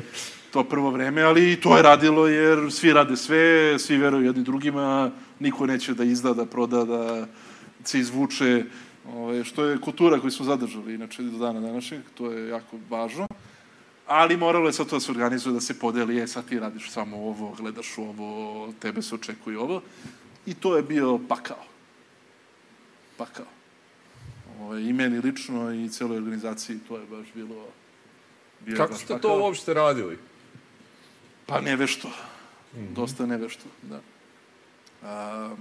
to 0.52 0.64
prvo 0.64 0.90
vreme, 0.90 1.22
ali 1.22 1.60
to 1.60 1.76
je 1.76 1.82
radilo 1.82 2.26
jer 2.26 2.72
svi 2.72 2.92
rade 2.92 3.16
sve, 3.16 3.78
svi 3.78 3.96
veruju 3.96 4.26
jedni 4.26 4.42
drugima, 4.42 5.10
niko 5.38 5.66
neće 5.66 5.94
da 5.94 6.04
izda, 6.04 6.32
da 6.32 6.46
proda, 6.46 6.84
da 6.84 7.26
se 7.84 7.98
izvuče, 7.98 8.64
ovaj, 9.14 9.44
što 9.44 9.64
je 9.64 9.80
kultura 9.80 10.20
koju 10.20 10.30
smo 10.30 10.46
zadržali, 10.46 10.94
inače 10.94 11.22
do 11.22 11.38
dana 11.38 11.60
današnjeg, 11.60 12.02
to 12.14 12.32
je 12.32 12.48
jako 12.48 12.76
važno. 12.90 13.26
Ali 14.06 14.36
moralo 14.36 14.66
je 14.66 14.72
sad 14.72 14.88
to 14.88 14.96
da 14.96 15.00
se 15.00 15.12
organizuje, 15.12 15.52
da 15.52 15.60
se 15.60 15.78
podeli, 15.78 16.16
je 16.16 16.28
sad 16.28 16.48
ti 16.48 16.58
radiš 16.58 16.90
samo 16.90 17.16
ovo, 17.16 17.54
gledaš 17.58 17.98
ovo, 17.98 18.72
tebe 18.80 19.02
se 19.02 19.14
očekuje 19.14 19.58
ovo. 19.58 19.82
I 20.46 20.54
to 20.54 20.76
je 20.76 20.82
bio 20.82 21.18
pakao. 21.28 21.64
Pakao 23.16 23.59
ovaj, 24.60 24.82
i 24.82 24.92
meni 24.92 25.18
lično 25.18 25.72
i 25.72 25.88
celoj 25.88 26.16
organizaciji, 26.16 26.78
to 26.88 26.96
je 26.96 27.06
baš 27.06 27.26
bilo... 27.34 27.66
Bio 28.66 28.76
Kako 28.76 28.92
baš 28.92 28.98
ste 29.00 29.06
takav. 29.06 29.22
to 29.22 29.42
uopšte 29.42 29.74
radili? 29.74 30.18
Pa 31.46 31.60
nevešto. 31.60 32.08
Mm 32.08 32.78
-hmm. 32.78 32.94
Dosta 32.94 33.26
nevešto, 33.26 33.64
da. 33.82 34.00
A, 35.02 35.54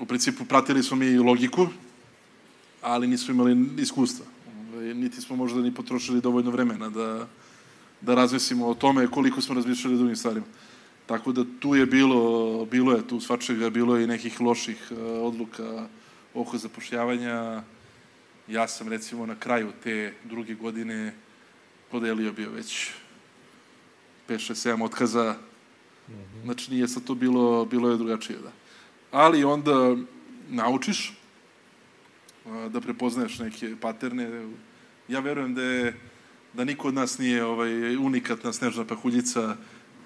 u 0.00 0.06
principu 0.06 0.44
pratili 0.44 0.82
smo 0.82 0.96
mi 0.96 1.18
logiku, 1.18 1.66
ali 2.82 3.06
nismo 3.06 3.34
imali 3.34 3.66
iskustva. 3.78 4.26
Ovaj, 4.74 4.94
niti 4.94 5.20
smo 5.20 5.36
možda 5.36 5.60
ni 5.60 5.74
potrošili 5.74 6.20
dovoljno 6.20 6.50
vremena 6.50 6.90
da, 6.90 7.26
da 8.00 8.14
razmislimo 8.14 8.66
o 8.66 8.74
tome 8.74 9.06
koliko 9.06 9.40
smo 9.40 9.54
razmišljali 9.54 9.94
o 9.94 9.98
drugim 9.98 10.16
stvarima. 10.16 10.46
Tako 11.06 11.32
da 11.32 11.44
tu 11.60 11.74
je 11.74 11.86
bilo, 11.86 12.64
bilo 12.64 12.92
je 12.92 13.08
tu 13.08 13.20
svačega, 13.20 13.70
bilo 13.70 13.96
je 13.96 14.04
i 14.04 14.06
nekih 14.06 14.40
loših 14.40 14.88
uh, 14.90 14.98
odluka 15.22 15.88
oko 16.36 16.58
zapošljavanja. 16.58 17.62
Ja 18.48 18.68
sam 18.68 18.88
recimo 18.88 19.26
na 19.26 19.34
kraju 19.34 19.72
te 19.82 20.14
druge 20.24 20.54
godine 20.54 21.14
podelio 21.90 22.32
bio 22.32 22.50
već 22.50 22.90
5, 24.28 24.52
6, 24.52 24.68
7 24.70 24.84
otkaza. 24.84 25.36
Mm 26.08 26.12
-hmm. 26.12 26.44
Znači 26.44 26.70
nije 26.70 26.88
sad 26.88 27.04
to 27.04 27.14
bilo, 27.14 27.64
bilo 27.64 27.90
je 27.90 27.96
drugačije, 27.96 28.38
da. 28.38 28.52
Ali 29.10 29.44
onda 29.44 29.96
naučiš 30.48 31.12
uh, 32.44 32.72
da 32.72 32.80
prepoznaješ 32.80 33.38
neke 33.38 33.76
paterne. 33.80 34.48
Ja 35.08 35.20
verujem 35.20 35.54
da 35.54 35.62
je 35.62 35.94
da 36.52 36.64
niko 36.64 36.88
od 36.88 36.94
nas 36.94 37.18
nije 37.18 37.44
ovaj 37.44 37.96
unikatna 37.96 38.52
snežna 38.52 38.84
pahuljica 38.84 39.56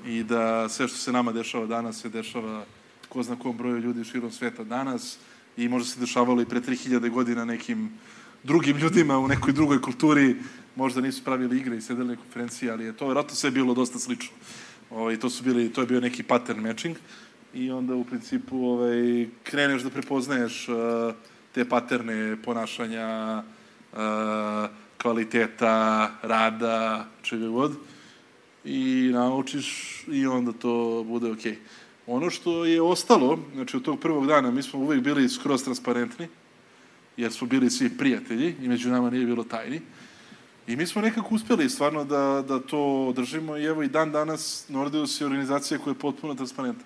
i 0.07 0.23
da 0.23 0.69
sve 0.69 0.89
što 0.89 0.97
se 0.97 1.13
nama 1.13 1.33
dešava 1.33 1.67
danas 1.67 2.01
se 2.01 2.09
dešava 2.09 2.65
ko 3.09 3.23
zna 3.23 3.37
kom 3.39 3.57
broju 3.57 3.79
ljudi 3.79 4.05
širom 4.05 4.31
sveta 4.31 4.65
danas 4.65 5.19
i 5.61 5.69
možda 5.69 5.89
se 5.89 6.01
dešavalo 6.01 6.43
i 6.43 6.47
pre 6.47 6.61
3000 6.61 7.11
godina 7.11 7.45
nekim 7.45 7.91
drugim 8.45 8.77
ljudima 8.77 9.19
u 9.19 9.29
nekoj 9.29 9.53
drugoj 9.53 9.81
kulturi, 9.81 10.37
možda 10.77 11.01
nisu 11.01 11.25
pravili 11.25 11.59
igre 11.59 11.77
i 11.77 11.81
sedeli 11.81 12.09
na 12.09 12.17
konferenciji, 12.17 12.71
ali 12.71 12.85
je 12.85 12.97
to 12.97 13.07
vjerojatno 13.07 13.35
sve 13.35 13.51
bilo 13.51 13.75
dosta 13.75 13.99
slično. 13.99 14.37
Ovaj, 14.91 15.17
to, 15.17 15.31
su 15.31 15.45
bili, 15.45 15.73
to 15.73 15.81
je 15.81 15.87
bio 15.87 16.01
neki 16.01 16.23
pattern 16.23 16.61
matching 16.61 16.97
i 17.55 17.71
onda 17.71 17.95
u 17.95 18.05
principu 18.05 18.67
ovaj, 18.67 19.29
kreneš 19.43 19.83
da 19.83 19.91
prepoznaješ 19.91 20.69
uh, 20.69 20.77
te 21.53 21.69
paterne 21.69 22.37
ponašanja, 22.43 23.43
uh, 23.93 23.99
kvaliteta, 25.03 26.11
rada, 26.23 27.07
čega 27.23 27.49
god 27.49 27.77
i 28.65 29.11
naučiš 29.13 29.99
i 30.09 30.27
onda 30.27 30.53
to 30.53 31.05
bude 31.07 31.31
okej. 31.31 31.53
Okay. 31.53 31.57
Ono 32.11 32.31
što 32.31 32.65
je 32.65 32.83
ostalo, 32.83 33.39
znači 33.55 33.77
od 33.77 33.83
tog 33.83 34.01
prvog 34.01 34.27
dana, 34.27 34.51
mi 34.51 34.63
smo 34.63 34.81
uvek 34.81 35.01
bili 35.01 35.29
skroz 35.29 35.65
transparentni, 35.65 36.29
jer 37.17 37.33
smo 37.33 37.47
bili 37.47 37.71
svi 37.71 37.97
prijatelji 37.99 38.57
i 38.63 38.69
među 38.69 38.91
nama 38.91 39.11
nije 39.11 39.27
bilo 39.27 39.45
tajni. 39.45 39.81
I 40.67 40.77
mi 40.77 40.87
smo 40.87 41.03
nekako 41.03 41.35
uspeli 41.35 41.71
stvarno 41.71 42.05
da, 42.05 42.45
da 42.49 42.61
to 42.61 43.07
održimo 43.07 43.57
i 43.57 43.65
evo 43.65 43.83
i 43.83 43.89
dan 43.89 44.13
danas 44.13 44.65
Nordeus 44.69 45.21
je 45.21 45.27
organizacija 45.27 45.79
koja 45.79 45.93
je 45.93 45.99
potpuno 45.99 46.35
transparentna. 46.35 46.85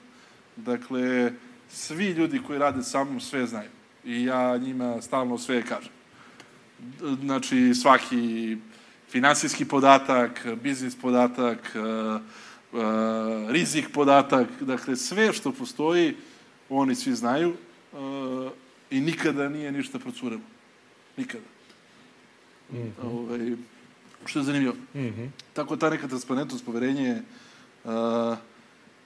Dakle, 0.56 1.32
svi 1.68 2.06
ljudi 2.06 2.40
koji 2.46 2.58
rade 2.58 2.82
sa 2.82 3.04
mnom 3.04 3.20
sve 3.20 3.46
znaju. 3.46 3.70
I 4.04 4.24
ja 4.24 4.56
njima 4.56 5.02
stalno 5.02 5.38
sve 5.38 5.62
kažem. 5.62 5.92
Znači, 7.20 7.74
svaki 7.74 8.56
finansijski 9.10 9.64
podatak, 9.64 10.46
biznis 10.62 10.96
podatak, 10.96 11.58
uh, 11.74 12.20
rizik 13.48 13.92
podatak, 13.92 14.48
dakle 14.60 14.96
sve 14.96 15.32
što 15.32 15.52
postoji, 15.52 16.16
oni 16.68 16.94
svi 16.94 17.14
znaju 17.14 17.54
uh, 17.92 18.50
i 18.90 19.00
nikada 19.00 19.48
nije 19.48 19.72
ništa 19.72 19.98
procurelo. 19.98 20.42
Nikada. 21.16 21.44
Mm 22.72 22.76
-hmm. 22.76 22.90
Ove, 23.02 23.56
što 24.26 24.38
je 24.38 24.44
zanimljivo. 24.44 24.74
Mm 24.94 24.98
-hmm. 24.98 25.28
Tako 25.52 25.76
ta 25.76 25.90
neka 25.90 26.08
transparentnost, 26.08 26.64
poverenje, 26.64 27.22
uh, 27.84 27.90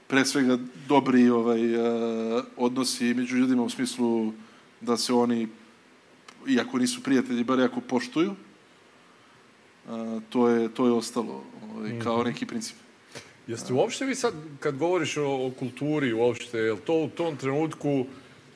pre 0.06 0.24
svega 0.24 0.58
dobri 0.88 1.30
ovaj, 1.30 1.74
uh, 1.74 2.44
odnosi 2.56 3.14
među 3.14 3.36
ljudima 3.36 3.62
u 3.62 3.70
smislu 3.70 4.32
da 4.80 4.96
se 4.96 5.12
oni, 5.12 5.48
iako 6.46 6.78
nisu 6.78 7.02
prijatelji, 7.02 7.44
bar 7.44 7.60
ako 7.60 7.80
poštuju, 7.80 8.30
uh, 8.30 10.22
to, 10.28 10.48
je, 10.48 10.68
to 10.68 10.86
je 10.86 10.92
ostalo 10.92 11.44
ovaj, 11.74 11.92
mm 11.92 11.96
-hmm. 11.96 12.02
kao 12.02 12.24
neki 12.24 12.46
princip. 12.46 12.76
Jeste 13.48 13.72
uopšte 13.72 14.04
vi 14.04 14.14
sad, 14.14 14.34
kad 14.60 14.76
govoriš 14.76 15.16
o, 15.16 15.46
o 15.46 15.50
kulturi 15.58 16.12
uopšte, 16.12 16.58
je 16.58 16.72
li 16.72 16.78
to 16.78 16.94
u 16.94 17.08
tom 17.08 17.36
trenutku 17.36 18.06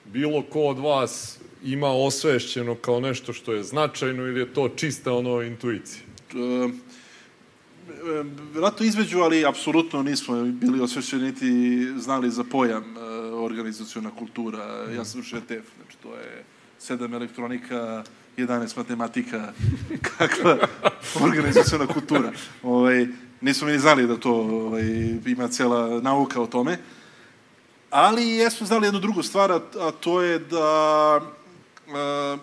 bilo 0.05 0.43
ko 0.43 0.61
od 0.61 0.79
vas 0.79 1.39
ima 1.65 1.89
osvešćeno 1.89 2.75
kao 2.75 3.01
nešto 3.01 3.33
što 3.33 3.53
je 3.53 3.63
značajno 3.63 4.23
ili 4.23 4.41
je 4.41 4.53
to 4.53 4.69
čista 4.69 5.13
ono 5.13 5.43
intuicija? 5.43 6.03
E, 6.35 6.69
Vratno 8.55 8.87
između, 8.87 9.19
ali 9.19 9.47
apsolutno 9.47 10.03
nismo 10.03 10.43
bili 10.45 10.81
osvešćeni 10.81 11.23
niti 11.23 11.87
znali 11.99 12.31
za 12.31 12.45
pojam 12.45 12.97
e, 12.97 13.01
organizacijona 13.35 14.11
kultura. 14.11 14.87
Mm. 14.89 14.95
Ja 14.95 15.05
sam 15.05 15.21
učio 15.21 15.41
TEF, 15.49 15.65
znači 15.77 15.97
to 16.03 16.15
je 16.15 16.45
sedam 16.79 17.15
elektronika, 17.15 18.05
11 18.37 18.77
matematika, 18.77 19.53
kakva 20.19 20.59
organizacijona 21.25 21.87
kultura. 21.87 22.33
Ovaj, 22.63 23.07
nismo 23.43 23.67
mi 23.67 23.73
ni 23.73 23.79
znali 23.79 24.07
da 24.07 24.17
to 24.17 24.33
ovaj, 24.33 24.83
ima 25.27 25.49
cela 25.49 26.01
nauka 26.01 26.41
o 26.41 26.47
tome. 26.47 26.79
Ali 27.91 28.29
jesmo 28.29 28.67
znali 28.67 28.87
jednu 28.87 29.01
drugu 29.01 29.23
stvar, 29.23 29.53
a, 29.53 29.61
to 30.01 30.23
je 30.23 30.39
da 30.39 31.21
a, 31.95 32.37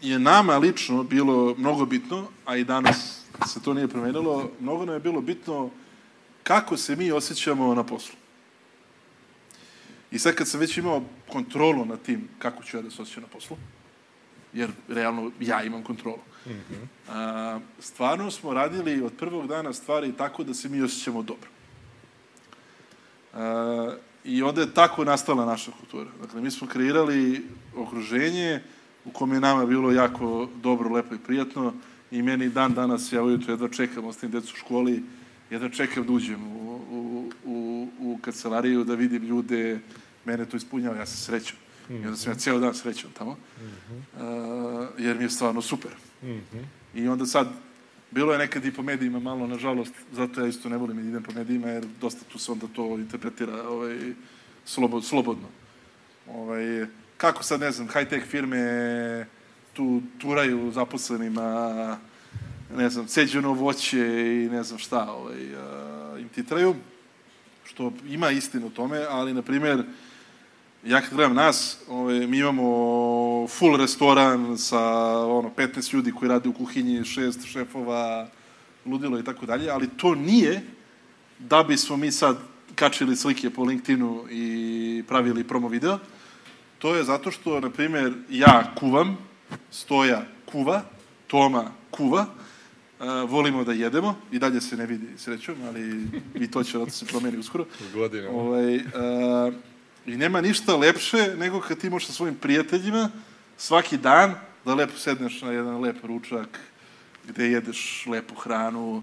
je 0.00 0.18
nama 0.18 0.58
lično 0.58 1.02
bilo 1.02 1.54
mnogo 1.58 1.86
bitno, 1.86 2.28
a 2.44 2.56
i 2.56 2.64
danas 2.64 3.20
se 3.46 3.62
to 3.62 3.74
nije 3.74 3.88
promenilo, 3.88 4.50
mnogo 4.60 4.84
nam 4.84 4.94
je 4.94 5.00
bilo 5.00 5.20
bitno 5.20 5.70
kako 6.42 6.76
se 6.76 6.96
mi 6.96 7.12
osjećamo 7.12 7.74
na 7.74 7.84
poslu. 7.84 8.14
I 10.10 10.18
sad 10.18 10.34
kad 10.34 10.48
sam 10.48 10.60
već 10.60 10.76
imao 10.76 11.02
kontrolu 11.32 11.84
nad 11.84 12.02
tim 12.02 12.28
kako 12.38 12.62
ću 12.62 12.76
ja 12.76 12.82
da 12.82 12.90
se 12.90 13.02
osjećam 13.02 13.22
na 13.22 13.28
poslu, 13.28 13.56
jer 14.52 14.70
realno 14.88 15.30
ja 15.40 15.62
imam 15.62 15.82
kontrolu. 15.82 16.18
Mm 16.48 16.74
-hmm. 16.74 16.86
a, 17.08 17.60
stvarno 17.80 18.30
smo 18.30 18.54
radili 18.54 19.02
od 19.02 19.12
prvog 19.18 19.46
dana 19.46 19.72
stvari 19.72 20.12
tako 20.12 20.44
da 20.44 20.54
se 20.54 20.68
mi 20.68 20.82
osjećamo 20.82 21.22
dobro. 21.22 21.48
A, 23.34 23.94
I 24.24 24.42
onda 24.42 24.60
je 24.60 24.74
tako 24.74 25.04
nastala 25.04 25.46
naša 25.46 25.70
kultura. 25.80 26.10
Dakle, 26.20 26.40
mi 26.40 26.50
smo 26.50 26.66
kreirali 26.66 27.46
okruženje 27.76 28.62
u 29.04 29.10
kome 29.10 29.36
je 29.36 29.40
nama 29.40 29.66
bilo 29.66 29.92
jako 29.92 30.48
dobro, 30.62 30.90
lepo 30.90 31.14
i 31.14 31.18
prijatno 31.18 31.72
i 32.10 32.22
meni 32.22 32.48
dan 32.48 32.74
danas, 32.74 33.12
ja 33.12 33.22
ujutro 33.22 33.52
jedva 33.52 33.68
čekam, 33.68 34.04
ostavim 34.04 34.32
decu 34.32 34.52
u 34.54 34.56
školi, 34.56 35.02
jedva 35.50 35.68
čekam 35.68 36.06
da 36.06 36.12
uđem 36.12 36.46
u, 36.46 36.80
u, 36.90 37.30
u, 37.44 37.88
u 38.00 38.18
kancelariju, 38.22 38.84
da 38.84 38.94
vidim 38.94 39.22
ljude, 39.22 39.80
mene 40.24 40.44
to 40.44 40.56
ispunjava, 40.56 40.96
ja 40.96 41.06
sam 41.06 41.16
srećan. 41.16 41.56
Mm 41.88 41.94
-hmm. 41.94 42.02
I 42.02 42.06
onda 42.06 42.16
sam 42.16 42.32
ja 42.32 42.36
ceo 42.38 42.58
dan 42.58 42.74
srećan 42.74 43.10
tamo, 43.18 43.32
mm 43.32 43.64
-hmm. 43.64 44.82
uh, 44.82 44.88
jer 44.98 45.16
mi 45.16 45.24
je 45.24 45.30
stvarno 45.30 45.62
super. 45.62 45.90
Mm 46.22 46.26
-hmm. 46.26 46.64
I 46.94 47.08
onda 47.08 47.26
sad, 47.26 47.48
bilo 48.10 48.32
je 48.32 48.38
nekad 48.38 48.64
i 48.64 48.72
po 48.72 48.82
medijima 48.82 49.18
malo, 49.18 49.46
nažalost, 49.46 49.94
zato 50.12 50.40
ja 50.40 50.46
isto 50.46 50.68
ne 50.68 50.76
volim 50.76 50.96
da 50.96 51.08
idem 51.08 51.22
po 51.22 51.32
medijima, 51.32 51.68
jer 51.68 51.86
dosta 52.00 52.24
tu 52.32 52.38
se 52.38 52.52
onda 52.52 52.66
to 52.74 52.98
interpretira 52.98 53.68
ovaj, 53.68 53.98
slobod, 54.64 55.04
slobodno. 55.04 55.48
Ovaj, 56.26 56.86
kako 57.16 57.42
sad, 57.42 57.60
ne 57.60 57.70
znam, 57.70 57.88
high-tech 57.88 58.26
firme 58.26 59.26
tu 59.72 60.02
turaju 60.18 60.70
zaposlenima, 60.70 61.98
ne 62.76 62.90
znam, 62.90 63.06
ceđeno 63.06 63.52
voće 63.52 63.98
i 64.44 64.48
ne 64.52 64.62
znam 64.62 64.78
šta 64.78 65.12
ovaj, 65.12 65.54
uh, 65.54 66.20
im 66.20 66.28
titraju, 66.28 66.74
što 67.64 67.92
ima 68.08 68.30
istinu 68.30 68.66
u 68.66 68.70
tome, 68.70 69.04
ali, 69.08 69.34
na 69.34 69.42
primjer, 69.42 69.84
ja 70.84 71.00
kad 71.00 71.14
gledam 71.14 71.34
nas, 71.34 71.78
ovaj, 71.88 72.26
mi 72.26 72.38
imamo 72.38 73.46
full 73.48 73.76
restoran 73.76 74.58
sa 74.58 74.80
ono, 75.26 75.50
15 75.56 75.94
ljudi 75.94 76.12
koji 76.12 76.28
rade 76.28 76.48
u 76.48 76.52
kuhinji, 76.52 77.04
šest 77.04 77.46
šefova, 77.46 78.28
ludilo 78.86 79.18
i 79.18 79.24
tako 79.24 79.46
dalje, 79.46 79.70
ali 79.70 79.88
to 79.96 80.14
nije 80.14 80.62
da 81.38 81.62
bismo 81.62 81.96
mi 81.96 82.12
sad 82.12 82.36
kačili 82.74 83.16
slike 83.16 83.50
po 83.50 83.62
LinkedInu 83.62 84.24
i 84.30 85.04
pravili 85.08 85.44
promo 85.44 85.68
video. 85.68 85.98
To 86.78 86.94
je 86.94 87.04
zato 87.04 87.30
što, 87.30 87.60
na 87.60 87.70
primjer, 87.70 88.12
ja 88.30 88.74
kuvam, 88.78 89.18
Stoja 89.70 90.22
kuva, 90.46 90.82
Toma 91.26 91.70
kuva, 91.90 92.26
uh, 93.00 93.30
volimo 93.30 93.64
da 93.64 93.72
jedemo, 93.72 94.16
i 94.32 94.38
dalje 94.38 94.60
se 94.60 94.76
ne 94.76 94.86
vidi 94.86 95.06
srećom, 95.16 95.54
ali 95.68 96.06
i 96.34 96.50
to 96.50 96.64
će 96.64 96.78
da 96.78 96.90
se 96.90 97.06
promeni 97.06 97.38
uskoro. 97.38 97.66
Godina. 97.94 98.30
Ovaj, 98.30 98.76
uh, 98.76 99.54
I 100.08 100.16
nema 100.16 100.40
ništa 100.40 100.76
lepše 100.76 101.34
nego 101.36 101.60
kad 101.60 101.78
ti 101.78 101.90
možeš 101.90 102.06
sa 102.06 102.12
svojim 102.12 102.34
prijateljima 102.34 103.10
svaki 103.56 103.96
dan 103.96 104.34
da 104.64 104.74
lepo 104.74 104.96
sedneš 104.96 105.42
na 105.42 105.52
jedan 105.52 105.80
lep 105.80 106.04
ručak, 106.04 106.58
gde 107.28 107.50
jedeš 107.50 108.06
lepu 108.06 108.34
hranu, 108.34 109.02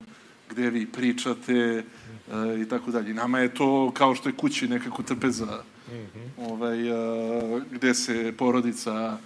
gde 0.50 0.70
vi 0.70 0.86
pričate 0.86 1.84
uh, 2.28 2.62
i 2.62 2.70
tako 2.70 2.92
dalje. 2.92 3.14
Nama 3.14 3.40
je 3.40 3.54
to 3.54 3.92
kao 3.92 4.16
što 4.16 4.30
je 4.30 4.36
kući 4.36 4.68
nekako 4.68 5.04
trpeza 5.04 5.64
mm 5.88 5.94
-hmm. 5.94 6.30
ovaj, 6.38 6.92
uh, 6.92 7.64
gde 7.72 7.94
se 7.94 8.34
porodica 8.38 9.18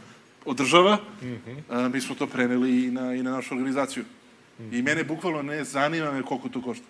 održava. 0.45 0.95
Mm 1.21 1.25
-hmm. 1.25 1.86
uh, 1.86 1.93
mi 1.93 2.01
smo 2.01 2.15
to 2.15 2.27
preneli 2.27 2.86
i 2.86 2.91
na, 2.91 3.15
i 3.15 3.23
na 3.23 3.32
našu 3.32 3.55
organizaciju. 3.55 4.03
Mm 4.03 4.63
-hmm. 4.63 4.80
I 4.80 4.82
mene 4.82 5.03
bukvalno 5.03 5.41
ne 5.41 5.63
zanima 5.63 6.11
me 6.11 6.23
koliko 6.23 6.49
to 6.49 6.61
košta. 6.61 6.86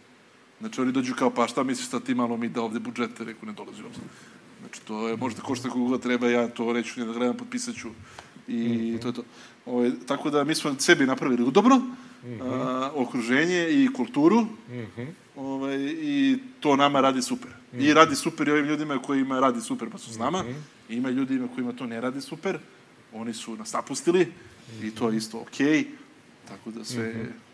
Znači 0.59 0.81
oni 0.81 0.91
dođu 0.91 1.13
kao, 1.15 1.29
pa 1.29 1.47
šta 1.47 1.63
misliš 1.63 1.89
da 1.89 1.99
ti 1.99 2.15
malo 2.15 2.37
mi 2.37 2.49
da 2.49 2.61
ovde 2.61 2.79
budžete, 2.79 3.23
reku 3.23 3.45
ne 3.45 3.53
dolazi 3.53 3.83
ovde. 3.83 3.99
Znači, 4.59 4.81
to 4.81 5.07
je 5.07 5.17
možda 5.17 5.41
ko 5.41 5.47
košta 5.47 5.69
koga 5.69 5.97
treba, 5.97 6.27
ja 6.27 6.47
to 6.47 6.73
reću, 6.73 6.99
ne 6.99 7.05
da 7.05 7.13
gledam, 7.13 7.37
potpisat 7.37 7.75
ću 7.75 7.89
i 8.47 8.53
mm 8.53 8.71
-hmm. 8.71 9.01
to 9.01 9.07
je 9.07 9.13
to. 9.13 9.23
Ove, 9.65 9.91
tako 10.07 10.29
da 10.29 10.43
mi 10.43 10.55
smo 10.55 10.75
sebi 10.79 11.05
napravili 11.05 11.43
udobno, 11.43 11.75
mm 11.75 11.93
-hmm. 12.23 12.41
a, 12.41 12.91
okruženje 12.95 13.69
i 13.69 13.93
kulturu, 13.93 14.41
mm 14.41 14.85
-hmm. 14.97 15.07
ove, 15.35 15.75
i 15.91 16.37
to 16.59 16.75
nama 16.75 17.01
radi 17.01 17.21
super. 17.21 17.49
Mm 17.49 17.77
-hmm. 17.77 17.83
I 17.83 17.87
mhm. 17.87 17.95
radi 17.95 18.15
super 18.15 18.47
i 18.47 18.51
ovim 18.51 18.65
ljudima 18.65 19.01
kojima 19.01 19.39
radi 19.39 19.61
super, 19.61 19.89
pa 19.89 19.97
su 19.97 20.13
s 20.13 20.17
nama. 20.17 20.43
Mm 20.43 20.47
-hmm. 20.47 20.95
Ima 20.97 21.09
ljudima 21.09 21.47
kojima 21.55 21.73
to 21.73 21.85
ne 21.85 22.01
radi 22.01 22.21
super, 22.21 22.57
oni 23.13 23.33
su 23.33 23.55
nas 23.55 23.73
napustili, 23.73 24.25
mm 24.25 24.31
-hmm. 24.81 24.87
i 24.87 24.91
to 24.91 25.03
je 25.03 25.09
mhm. 25.09 25.17
isto 25.17 25.39
okej. 25.39 25.67
Okay. 25.67 25.85
Tako 26.47 26.71
da 26.71 26.85
sve... 26.85 27.13
Mm 27.13 27.17
-hmm 27.17 27.48